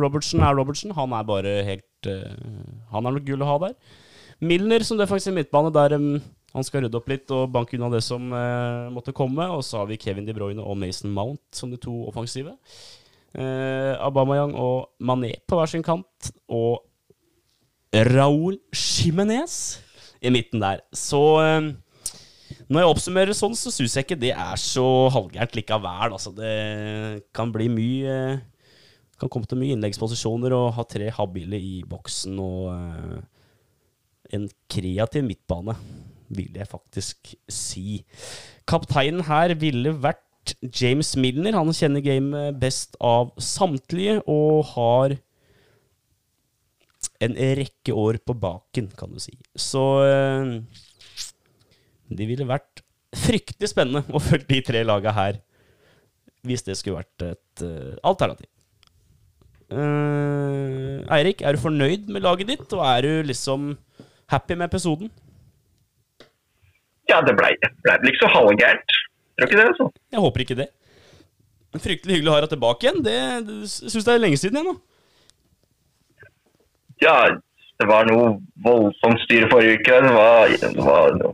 Robertsen 0.00 0.42
er 0.42 0.56
Robertsen. 0.58 0.94
Han 0.98 1.14
er 1.14 1.28
bare 1.28 1.58
helt 1.68 2.10
eh, 2.10 2.34
Han 2.90 3.06
er 3.06 3.14
noe 3.14 3.24
gull 3.24 3.44
å 3.46 3.52
ha 3.52 3.60
der. 3.68 3.76
Milner 4.42 4.82
som 4.84 4.98
defensiv 4.98 5.36
midtbane, 5.36 5.70
der 5.72 5.94
han 6.54 6.66
skal 6.66 6.84
rydde 6.84 6.98
opp 6.98 7.08
litt 7.10 7.30
og 7.34 7.48
banke 7.54 7.78
unna 7.78 7.88
det 7.90 8.02
som 8.06 8.26
eh, 8.34 8.90
måtte 8.94 9.14
komme. 9.14 9.46
Og 9.54 9.62
så 9.66 9.80
har 9.80 9.88
vi 9.90 9.98
Kevin 10.02 10.26
De 10.26 10.34
Bruyne 10.34 10.62
og 10.62 10.78
Mason 10.78 11.14
Mount 11.14 11.42
som 11.54 11.70
de 11.70 11.78
to 11.82 11.94
offensive. 12.10 12.54
Eh, 13.34 13.94
Abamayang 13.98 14.54
og 14.54 14.92
Mané 15.02 15.32
på 15.46 15.58
hver 15.58 15.70
sin 15.70 15.82
kant. 15.86 16.30
Og 16.50 16.82
Raúl 17.94 18.58
Jimenez 18.74 19.83
i 20.24 20.32
midten 20.32 20.62
der. 20.62 20.82
Så 20.96 21.20
eh, 21.42 21.72
når 22.68 22.80
jeg 22.80 22.92
oppsummerer 22.94 23.36
sånn, 23.36 23.56
så 23.58 23.72
syns 23.72 23.96
jeg 23.96 24.06
ikke 24.06 24.20
det 24.20 24.32
er 24.32 24.60
så 24.60 24.86
halvgærent 25.12 25.56
likevel. 25.58 26.16
Altså, 26.16 26.32
det 26.36 27.24
kan 27.36 27.52
bli 27.54 27.70
mye 27.72 28.18
eh, 28.24 28.42
Kan 29.14 29.30
komme 29.30 29.46
til 29.46 29.60
mye 29.60 29.76
innleggsposisjoner 29.76 30.52
og 30.56 30.72
ha 30.74 30.82
tre 30.90 31.06
habile 31.14 31.54
i 31.62 31.76
boksen 31.86 32.34
og 32.42 32.72
eh, 32.72 33.20
en 34.34 34.48
kreativ 34.72 35.22
midtbane, 35.22 35.76
vil 36.34 36.56
jeg 36.58 36.66
faktisk 36.66 37.30
si. 37.46 38.00
Kapteinen 38.66 39.22
her 39.28 39.54
ville 39.60 39.92
vært 40.02 40.56
James 40.80 41.12
Milner. 41.16 41.54
Han 41.54 41.70
kjenner 41.76 42.02
gamet 42.02 42.58
best 42.58 42.98
av 42.98 43.30
samtlige 43.38 44.18
og 44.26 44.64
har 44.72 45.14
en 47.22 47.36
rekke 47.58 47.94
år 47.94 48.18
på 48.26 48.34
baken, 48.38 48.90
kan 48.98 49.12
du 49.14 49.20
si. 49.22 49.36
Så 49.54 49.84
eh, 50.06 50.54
det 52.14 52.28
ville 52.28 52.48
vært 52.48 52.82
fryktelig 53.14 53.70
spennende 53.70 54.02
å 54.10 54.22
følge 54.22 54.48
de 54.50 54.60
tre 54.66 54.82
laga 54.86 55.14
her, 55.14 55.38
hvis 56.44 56.66
det 56.66 56.76
skulle 56.76 57.00
vært 57.00 57.24
et 57.24 57.64
uh, 57.64 57.94
alternativ. 58.04 58.50
Uh, 59.72 61.00
Eirik, 61.14 61.40
er 61.40 61.56
du 61.56 61.62
fornøyd 61.62 62.10
med 62.12 62.24
laget 62.26 62.50
ditt, 62.52 62.66
og 62.76 62.82
er 62.84 63.06
du 63.06 63.30
liksom 63.30 63.72
happy 64.32 64.58
med 64.58 64.68
episoden? 64.68 65.12
Ja, 67.08 67.20
det 67.24 67.36
blei 67.38 67.54
ble 67.60 67.94
vel 67.94 68.10
ikke 68.10 68.24
så 68.26 68.32
halvgærent. 68.34 68.98
Tror 69.38 69.48
ikke 69.48 69.60
det, 69.60 69.68
altså. 69.72 69.88
Jeg 70.12 70.24
håper 70.24 70.44
ikke 70.44 70.58
det. 70.58 70.68
Fryktelig 71.74 72.18
hyggelig 72.18 72.30
å 72.30 72.34
ha 72.36 72.42
deg 72.44 72.52
tilbake 72.52 72.86
igjen. 72.86 73.00
Det, 73.04 73.16
det 73.48 73.56
syns 73.70 74.04
jeg 74.04 74.12
er 74.12 74.22
lenge 74.22 74.38
siden 74.40 74.60
jeg 74.60 74.68
nå. 74.68 74.76
Ja, 77.02 77.16
det 77.80 77.86
var 77.90 78.06
noe 78.06 78.36
voldsomt 78.64 79.22
styr 79.24 79.48
forrige 79.50 79.80
uke. 79.80 80.00
Det 80.06 80.14
var, 80.14 80.54
det 80.62 80.84
var 80.84 81.32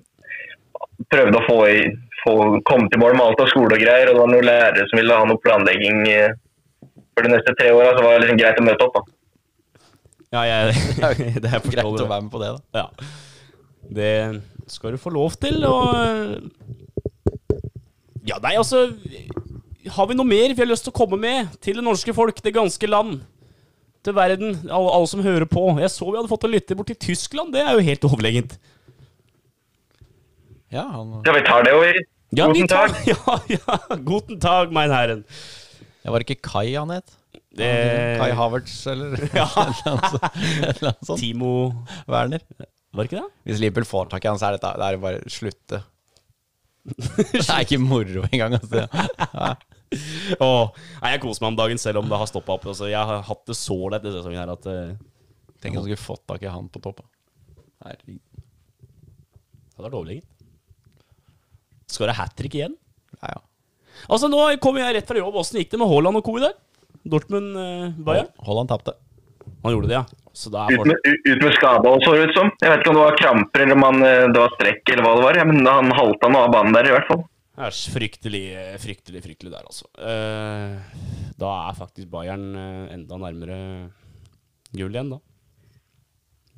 Prøvde 1.10 1.40
å 1.40 1.46
få, 1.46 1.58
i, 1.68 1.84
få 2.22 2.34
komme 2.68 2.90
til 2.92 3.00
mål 3.00 3.16
med 3.16 3.24
alt 3.24 3.40
av 3.42 3.48
skole 3.50 3.76
og 3.76 3.82
greier. 3.82 4.10
Og 4.10 4.16
det 4.16 4.20
var 4.22 4.30
noen 4.32 4.46
lærere 4.46 4.88
som 4.90 5.00
ville 5.00 5.16
ha 5.16 5.28
noe 5.28 5.40
planlegging 5.42 6.04
eh, 6.10 6.36
for 7.16 7.26
de 7.26 7.32
neste 7.32 7.54
tre 7.58 7.72
åra. 7.74 7.94
Så 7.94 8.02
det 8.02 8.06
var 8.06 8.22
liksom 8.22 8.40
greit 8.40 8.60
å 8.60 8.66
møte 8.68 8.86
opp. 8.86 9.00
da. 9.00 9.16
Ja, 10.30 10.44
jeg, 10.46 10.76
det 11.42 11.50
er 11.50 11.64
Greit 11.74 11.84
å 11.88 12.06
være 12.06 12.22
med 12.22 12.32
på 12.32 12.42
det, 12.42 12.52
da. 12.54 12.84
Ja. 12.84 12.86
Det 13.90 14.12
skal 14.70 14.94
du 14.94 15.02
få 15.02 15.10
lov 15.10 15.34
til, 15.42 15.64
og 15.66 15.88
Ja, 18.28 18.36
nei, 18.44 18.52
altså 18.60 18.84
Har 19.96 20.06
vi 20.06 20.14
noe 20.14 20.28
mer 20.28 20.52
vi 20.52 20.60
har 20.60 20.68
lyst 20.68 20.84
til 20.86 20.92
å 20.92 20.98
komme 21.00 21.18
med 21.18 21.56
til 21.64 21.80
det 21.80 21.84
norske 21.84 22.14
folk, 22.14 22.38
det 22.44 22.54
ganske 22.54 22.90
land? 22.90 23.24
Til 24.06 24.16
verden, 24.16 24.54
alle, 24.70 24.92
alle 24.96 25.08
som 25.10 25.20
hører 25.24 25.44
på. 25.50 25.64
Jeg 25.82 25.92
så 25.92 26.06
vi 26.08 26.16
hadde 26.16 26.30
fått 26.30 26.46
en 26.48 26.54
lytter 26.54 26.78
bort 26.78 26.88
til 26.88 26.96
Tyskland. 27.10 27.52
Det 27.52 27.60
er 27.60 27.74
jo 27.76 27.84
helt 27.84 28.06
overlegent. 28.08 28.54
Ja, 30.72 30.86
han, 30.94 31.16
Ja, 31.26 31.34
vi 31.36 31.42
tar 31.44 31.66
det 31.66 31.74
over. 31.76 32.00
Ja, 32.30 32.46
Guten 32.46 32.68
Tag. 32.70 32.94
ja, 33.10 33.38
ja, 33.50 33.78
Guten 34.06 34.38
Tag, 34.40 34.70
mein 34.72 34.92
Herren. 34.94 35.24
det 36.04 36.12
var 36.14 36.22
ikke 36.24 36.38
Kai 36.46 36.68
han 36.76 36.92
het? 36.94 37.16
Det, 37.58 37.66
Kai 38.20 38.30
Havertz, 38.38 38.74
eller 38.86 39.18
Ja. 39.34 39.48
eller 39.90 40.68
et 40.70 40.84
annet 40.84 41.06
sånt. 41.08 41.18
Timo 41.18 41.50
Werner. 42.06 42.44
Var 42.94 43.02
det 43.04 43.10
ikke 43.10 43.18
det? 43.24 43.30
Hvis 43.50 43.60
Liverpool 43.62 43.88
får 43.90 44.12
tak 44.14 44.24
i 44.24 44.30
han, 44.30 44.38
så 44.38 44.48
er 44.48 44.56
det, 44.56 44.62
det 44.62 44.86
er 44.86 45.00
bare 45.02 45.20
å 45.26 45.30
slutte. 45.34 45.82
Det 46.86 47.42
er 47.44 47.66
ikke 47.66 47.78
moro 47.82 48.24
engang. 48.30 48.56
Altså. 48.56 48.86
Åh, 49.90 50.70
nei, 51.02 51.12
jeg 51.16 51.22
koser 51.24 51.42
meg 51.42 51.52
om 51.52 51.58
dagen, 51.58 51.80
selv 51.82 52.02
om 52.02 52.10
det 52.10 52.18
har 52.20 52.28
stoppa 52.30 52.54
opp. 52.54 52.66
Altså, 52.70 52.86
jeg 52.90 53.00
har 53.10 53.24
hatt 53.26 53.42
det 53.50 53.56
så 53.58 53.78
lett 53.90 54.04
denne 54.04 54.20
sesongen 54.20 54.38
her 54.38 54.52
at 54.54 54.68
uh, 54.70 54.92
Tenk 55.60 55.76
om 55.76 55.82
du 55.84 55.90
skulle 55.90 56.00
fått 56.00 56.22
tak 56.30 56.44
i 56.46 56.48
han 56.48 56.70
på 56.72 56.80
topp. 56.84 57.02
Herregud. 57.84 58.20
Det 58.30 59.76
Hadde 59.76 59.88
vært 59.88 59.98
overlegent. 59.98 60.28
Skal 61.90 62.08
det 62.08 62.16
hat 62.20 62.36
trick 62.38 62.54
igjen? 62.56 62.76
Ja, 63.18 63.34
ja. 63.34 63.42
Altså, 64.08 64.30
nå 64.32 64.40
kommer 64.62 64.84
jeg 64.86 65.00
rett 65.00 65.10
fra 65.10 65.18
jobb. 65.18 65.36
Åssen 65.42 65.60
gikk 65.60 65.74
det 65.74 65.80
med 65.82 65.90
Haaland 65.90 66.20
og 66.20 66.24
co. 66.24 66.36
i 66.38 66.44
dag? 66.46 66.56
Dortmund-Bayern? 67.10 68.30
Haaland 68.46 68.70
tapte. 68.70 68.94
Han 69.64 69.74
gjorde 69.74 69.90
det, 69.90 69.98
ja. 69.98 70.06
Er 70.30 70.76
Ut 70.78 70.86
med, 70.86 71.08
ut 71.26 71.42
med 71.42 71.54
skade 71.58 71.90
og 71.90 72.04
så 72.06 72.14
det 72.14 72.30
ut 72.30 72.36
som. 72.38 72.52
Jeg 72.62 72.70
vet 72.70 72.84
ikke 72.84 72.92
om 72.92 72.98
det 73.00 73.02
var 73.02 73.16
kramper 73.18 73.64
eller 73.64 73.76
om 73.76 73.84
han, 73.88 74.04
eh, 74.06 74.28
det 74.30 74.40
var 74.40 74.52
strekk 74.54 74.92
eller 74.94 75.04
hva 75.04 75.14
det 75.18 75.24
var. 75.26 75.38
Ja, 75.40 75.46
men 75.50 75.66
han 75.66 75.90
halta 75.98 76.30
nå 76.30 76.44
av 76.46 76.52
banen 76.54 76.76
der 76.76 76.86
i 76.86 76.94
hvert 76.94 77.08
fall. 77.10 77.24
Æsj, 77.60 77.80
fryktelig, 77.92 78.44
fryktelig, 78.80 79.20
fryktelig 79.24 79.50
der, 79.52 79.64
altså. 79.68 79.88
Eh, 80.00 80.76
da 81.40 81.48
er 81.68 81.76
faktisk 81.76 82.08
Bayern 82.12 82.46
eh, 82.56 82.94
enda 82.94 83.18
nærmere 83.20 83.58
gull 84.72 84.94
igjen, 84.94 85.10
da. 85.12 85.18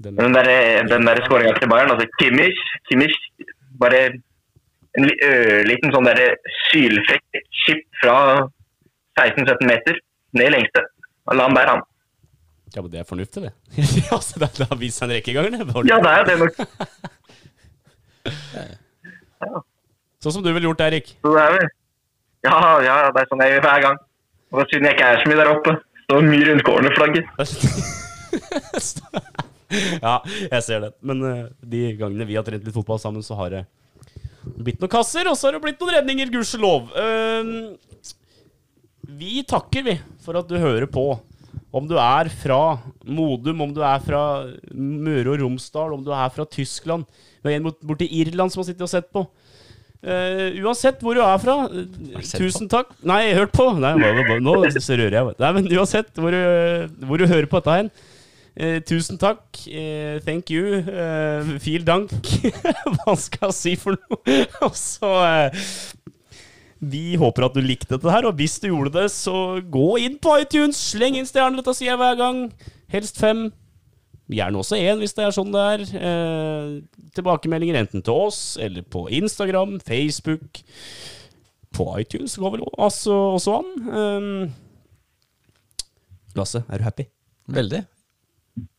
Den, 0.03 0.17
den 0.19 0.35
der, 0.37 0.51
den 0.91 1.07
der 1.07 1.21
skåringa 1.27 1.55
til 1.59 1.71
Bayern, 1.71 1.91
altså 1.95 2.07
Kimmich, 2.21 2.59
Kimmich 2.91 3.17
bare 3.81 4.01
en 4.99 5.07
li- 5.09 5.21
ørliten 5.27 5.93
sånn 5.95 6.09
sylfrekk 6.69 7.41
chip 7.63 7.83
fra 8.03 8.17
16-17 9.19 9.67
meter 9.71 9.99
ned 10.37 10.47
i 10.51 10.55
lengste. 10.57 10.85
La 11.33 11.47
han 11.49 11.57
der, 11.57 11.71
han. 11.73 11.83
ja, 12.75 12.83
men 12.83 12.91
det 12.93 13.01
er 13.03 13.09
fornuftig, 13.09 13.43
det. 13.47 13.53
altså, 14.17 14.39
det 14.43 14.51
det 14.59 14.69
har 14.71 14.79
vist 14.81 14.99
seg 15.01 15.09
en 15.09 15.17
rekke 15.17 15.37
ganger, 15.39 15.51
det. 15.59 15.87
Ja, 15.91 15.99
det 16.03 16.13
er 16.13 16.25
det 16.31 16.37
nok. 16.43 16.55
Sånn 20.23 20.35
som 20.37 20.43
du 20.45 20.51
ville 20.53 20.69
gjort, 20.69 20.83
Erik. 20.87 21.07
Så 21.25 21.31
er 21.41 21.51
Ja, 22.47 22.59
ja, 22.83 22.97
det 23.15 23.21
er 23.23 23.29
sånn 23.31 23.43
jeg 23.43 23.51
gjør 23.57 23.65
hver 23.67 23.81
gang. 23.87 23.97
Og 24.53 24.59
er 24.63 24.67
jeg 24.73 24.81
ikke 24.95 25.09
er 25.09 25.17
så 25.23 25.27
mye 25.31 25.41
der 25.41 25.51
oppe. 25.51 25.71
Står 26.07 26.21
mye 26.27 26.45
rundt 26.49 26.65
cornerflagget. 26.67 27.25
ja, 30.03 30.17
jeg 30.51 30.63
ser 30.67 30.81
det. 30.87 30.91
Men 31.03 31.17
eh, 31.27 31.45
de 31.75 31.81
gangene 31.99 32.27
vi 32.29 32.37
har 32.39 32.45
trent 32.47 32.65
litt 32.67 32.77
fotball 32.77 33.01
sammen, 33.03 33.23
så 33.25 33.35
har 33.39 33.49
det 33.55 33.63
blitt 34.43 34.81
noen 34.83 34.91
kasser, 34.93 35.25
og 35.31 35.37
så 35.39 35.45
har 35.49 35.55
det 35.57 35.63
blitt 35.65 35.81
noen 35.83 35.95
redninger, 35.97 36.31
gudskjelov. 36.35 36.83
Uh, 36.93 37.45
vi 39.19 39.43
takker, 39.49 39.83
vi, 39.87 39.95
for 40.23 40.33
at 40.41 40.49
du 40.51 40.57
hører 40.61 40.87
på. 40.91 41.05
Om 41.73 41.87
du 41.89 41.95
er 42.01 42.29
fra 42.43 42.59
Modum, 43.09 43.63
om 43.65 43.73
du 43.73 43.81
er 43.87 44.01
fra 44.05 44.21
Møre 44.77 45.31
og 45.33 45.41
Romsdal, 45.41 45.95
om 45.97 46.03
du 46.05 46.11
er 46.13 46.29
fra 46.33 46.45
Tyskland 46.49 47.05
Vi 47.41 47.49
har 47.49 47.55
en 47.57 47.65
bort- 47.65 47.81
borti 47.89 48.07
Irland 48.21 48.53
som 48.53 48.61
har 48.61 48.67
sittet 48.69 48.85
og 48.85 48.91
sett 48.93 49.09
på. 49.13 49.23
Eh, 50.03 50.57
uansett 50.65 51.03
hvor 51.05 51.15
du 51.15 51.23
er 51.23 51.37
fra, 51.39 51.59
uh, 51.71 52.23
tusen 52.35 52.67
takk. 52.71 52.91
Nei, 53.07 53.35
hørt 53.39 53.53
på. 53.55 53.69
Nei, 53.79 53.93
bare, 54.01 54.25
bare, 54.27 54.43
nå 54.43 54.57
rører 54.63 55.15
jeg. 55.15 55.37
Nei, 55.39 55.53
men 55.59 55.69
uansett 55.77 56.11
hvor 56.19 56.35
du, 56.35 57.05
hvor 57.07 57.23
du 57.23 57.29
hører 57.31 57.47
på 57.51 57.63
dette 57.63 57.79
hen, 57.79 57.93
Eh, 58.53 58.83
tusen 58.85 59.17
takk. 59.17 59.47
Eh, 59.67 60.21
thank 60.27 60.51
you. 60.53 60.83
Uh, 60.85 61.57
feel 61.63 61.85
dank. 61.85 62.13
Hva 63.01 63.15
skal 63.17 63.49
jeg 63.49 63.57
si 63.57 63.75
for 63.81 63.97
noe? 63.97 64.21
Og 64.67 64.77
så 64.77 65.13
Vi 66.83 67.15
håper 67.17 67.47
at 67.47 67.57
du 67.57 67.63
likte 67.65 67.95
dette 67.95 68.13
her, 68.13 68.27
og 68.27 68.37
hvis 68.37 68.59
du 68.59 68.67
gjorde 68.67 68.91
det, 68.97 69.07
så 69.15 69.63
gå 69.63 69.97
inn 70.03 70.19
på 70.21 70.35
iTunes. 70.43 70.81
Sleng 70.93 71.17
inn 71.17 71.29
stjernene, 71.29 71.63
dette 71.63 71.77
sier 71.79 71.93
jeg 71.93 72.01
hver 72.01 72.19
gang. 72.19 72.41
Helst 72.93 73.21
fem. 73.23 73.47
Gjerne 74.33 74.61
også 74.63 74.79
én, 74.81 74.99
hvis 75.03 75.15
det 75.17 75.25
er 75.27 75.35
sånn 75.37 75.53
det 75.55 75.63
er. 75.75 75.85
Eh, 76.09 77.07
tilbakemeldinger 77.17 77.79
enten 77.83 78.05
til 78.05 78.27
oss, 78.29 78.57
eller 78.61 78.83
på 78.83 79.07
Instagram, 79.13 79.79
Facebook. 79.85 80.63
På 81.73 81.89
iTunes 82.01 82.37
går 82.41 82.57
vel 82.57 82.67
også, 82.77 83.17
også 83.39 83.59
an. 83.61 83.73
Eh, 83.89 84.59
Lasse, 86.37 86.63
er 86.69 86.81
du 86.81 86.85
happy? 86.87 87.05
Veldig. 87.53 87.83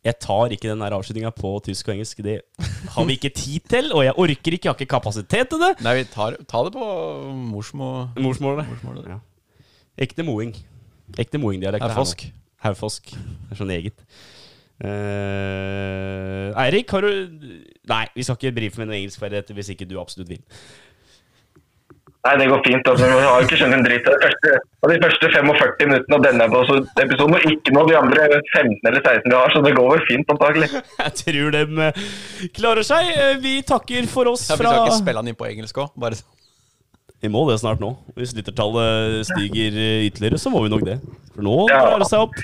Jeg 0.06 0.18
tar 0.22 0.52
ikke 0.54 0.70
den 0.70 0.82
der 0.84 0.94
avslutninga 0.94 1.32
på 1.34 1.56
tysk 1.66 1.88
og 1.88 1.96
engelsk. 1.96 2.20
Det 2.26 2.36
har 2.94 3.06
vi 3.08 3.16
ikke 3.18 3.32
tid 3.34 3.64
til, 3.70 3.90
og 3.94 4.04
jeg 4.06 4.14
orker 4.22 4.54
ikke. 4.58 4.68
Jeg 4.68 4.70
har 4.74 4.78
ikke 4.78 4.94
kapasitet 4.94 5.50
til 5.50 5.62
det. 5.62 5.72
Nei, 5.86 5.96
vi 6.02 6.04
tar, 6.14 6.38
tar 6.50 6.68
det 6.68 6.76
på 6.76 6.86
morsmål, 7.54 8.12
Morsmålet. 8.22 8.70
Morsmålet. 8.70 9.10
Ja. 9.16 9.20
Ekte 10.06 10.26
moing. 10.26 10.54
Ekte 11.18 11.42
moingdialekt. 11.42 11.86
Haufosk. 11.86 12.28
Haufosk. 12.66 13.14
Det 13.14 13.56
er 13.56 13.62
sånn 13.64 13.74
eget. 13.74 14.06
Eh, 14.82 16.50
Eirik, 16.64 16.90
har 16.92 17.02
du 17.06 17.12
Nei, 17.90 18.06
vi 18.16 18.24
skal 18.26 18.38
ikke 18.40 18.56
brife 18.56 18.80
med 18.82 18.88
noen 18.90 19.02
engelskferdigheter 19.04 19.54
hvis 19.58 19.70
ikke 19.76 19.86
du 19.90 19.98
absolutt 20.02 20.32
vil. 20.32 20.42
Nei, 22.24 22.38
det 22.40 22.46
går 22.48 22.62
fint. 22.64 22.86
altså. 22.88 23.04
Vi 23.12 23.20
har 23.28 23.36
jo 23.42 23.46
ikke 23.50 23.58
skjønt 23.60 23.76
en 23.76 23.84
dritt 23.84 24.06
av 24.08 24.14
de 24.16 24.22
første, 24.24 24.52
av 24.86 24.90
de 24.94 24.98
første 25.04 25.28
45 25.34 25.90
minuttene 25.90 26.16
av 26.16 26.22
denne 26.24 26.46
episoden, 26.48 27.34
og 27.36 27.44
ikke 27.52 27.74
noe 27.76 27.84
av 27.84 27.90
de 27.92 27.98
andre 28.00 28.28
15 28.54 28.88
eller 28.88 29.02
16 29.04 29.28
vi 29.28 29.36
har, 29.36 29.52
så 29.52 29.60
det 29.66 29.74
går 29.76 29.90
vel 29.92 30.06
fint 30.08 30.32
antagelig. 30.32 30.70
Jeg 31.04 31.12
tror 31.20 31.52
de 31.58 31.64
eh, 31.90 32.00
klarer 32.56 32.88
seg. 32.88 33.04
Eh, 33.12 33.36
Vi 33.44 33.58
takker 33.68 34.08
for 34.08 34.32
oss 34.32 34.48
fra 34.54 34.56
vi 34.56 34.64
skal 34.72 34.88
ikke 34.88 35.02
spille 35.02 35.20
han 35.20 35.28
inn 35.34 35.40
på 35.44 35.50
engelsk 35.52 35.76
òg. 35.84 35.92
Bare 36.00 36.16
sånn. 36.22 36.30
Vi 37.24 37.30
må 37.32 37.42
det 37.48 37.56
snart 37.60 37.80
nå. 37.84 37.92
Hvis 38.20 38.34
lyttertallet 38.36 39.24
stiger 39.28 39.72
ytterligere, 40.08 40.40
så 40.40 40.50
må 40.52 40.60
vi 40.66 40.72
nok 40.72 40.84
det. 40.88 40.98
For 41.36 41.42
nå 41.44 41.68
drar 41.72 42.00
det 42.02 42.08
seg 42.10 42.20
opp. 42.24 42.36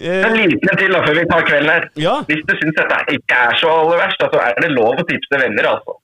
Eh, 0.00 0.22
En 0.28 0.36
liten 0.38 0.70
en 0.70 0.78
til 0.78 0.92
da, 0.94 1.00
før 1.06 1.16
vi 1.18 1.24
tar 1.30 1.46
kvelden 1.48 1.70
her. 1.72 1.86
ja. 1.98 2.12
Hvis 2.28 2.44
du 2.46 2.52
syns 2.60 2.76
dette 2.78 2.98
ikke 3.16 3.38
er 3.48 3.56
så 3.58 3.70
aller 3.80 3.98
verst, 4.04 4.20
så 4.22 4.42
er 4.44 4.60
det 4.62 4.70
lov 4.74 5.00
å 5.02 5.06
tipse 5.08 5.40
venner, 5.42 5.66
altså. 5.72 5.96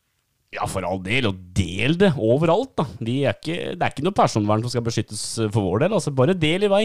ja, 0.56 0.66
for 0.70 0.86
all 0.88 0.98
del. 1.04 1.28
Og 1.30 1.38
del 1.54 1.96
det 2.00 2.12
overalt, 2.18 2.72
da. 2.78 2.84
De 2.98 3.14
er 3.24 3.36
ikke, 3.38 3.58
det 3.74 3.82
er 3.86 3.94
ikke 3.94 4.06
noe 4.06 4.16
personvern 4.18 4.62
som 4.66 4.72
skal 4.74 4.86
beskyttes 4.86 5.22
eh, 5.44 5.50
for 5.54 5.62
vår 5.70 5.84
del. 5.86 5.94
Altså, 6.00 6.10
bare 6.14 6.34
del 6.34 6.66
i 6.66 6.72
vei. 6.72 6.84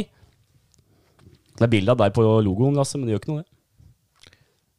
Det 1.60 1.66
er 1.68 1.74
bilde 1.74 1.91
av 1.91 1.99
deg 1.99 2.14
på 2.16 2.24
logoen, 2.45 2.78
Lasse, 2.78 2.97
men 2.97 3.10
det 3.10 3.18
gjør 3.18 3.24
ikke 3.24 3.34
noe, 3.34 3.43
det. 3.43 4.36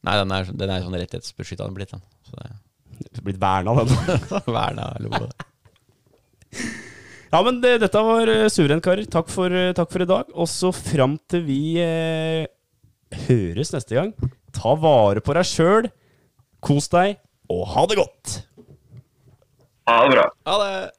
Nei, 0.09 0.15
den 0.17 0.31
er, 0.33 0.47
den 0.63 0.71
er 0.73 0.81
sånn 0.87 0.95
rettighetsbeskytta 0.97 1.67
den 1.67 1.75
blitt, 1.77 1.91
den. 1.93 2.01
Så 2.31 2.39
det 2.41 3.19
er 3.21 3.27
blitt 3.27 3.41
verna, 3.43 3.75
den. 3.83 3.91
er 4.39 4.47
verna 4.55 4.87
logo. 5.05 5.27
Ja, 7.31 7.41
men 7.47 7.61
det, 7.63 7.77
dette 7.85 8.01
var 8.03 8.27
uh, 8.27 8.49
suverent, 8.51 8.83
karer. 8.83 9.07
Takk 9.07 9.29
for, 9.31 9.55
eh, 9.55 9.71
takk 9.77 9.93
for 9.93 10.03
i 10.03 10.09
dag. 10.11 10.31
Og 10.35 10.49
så 10.51 10.73
fram 10.75 11.15
til 11.31 11.45
vi 11.47 11.61
eh, 11.79 12.49
høres 13.29 13.71
neste 13.75 13.95
gang, 13.95 14.11
ta 14.55 14.75
vare 14.75 15.23
på 15.23 15.37
deg 15.39 15.47
sjøl, 15.47 15.91
kos 16.65 16.91
deg, 16.91 17.21
og 17.51 17.69
ha 17.71 17.87
det 17.91 18.01
godt! 18.01 18.41
Ha 19.91 20.01
det 20.07 20.11
bra. 20.17 20.27
Ha 20.47 20.59
det! 20.65 20.75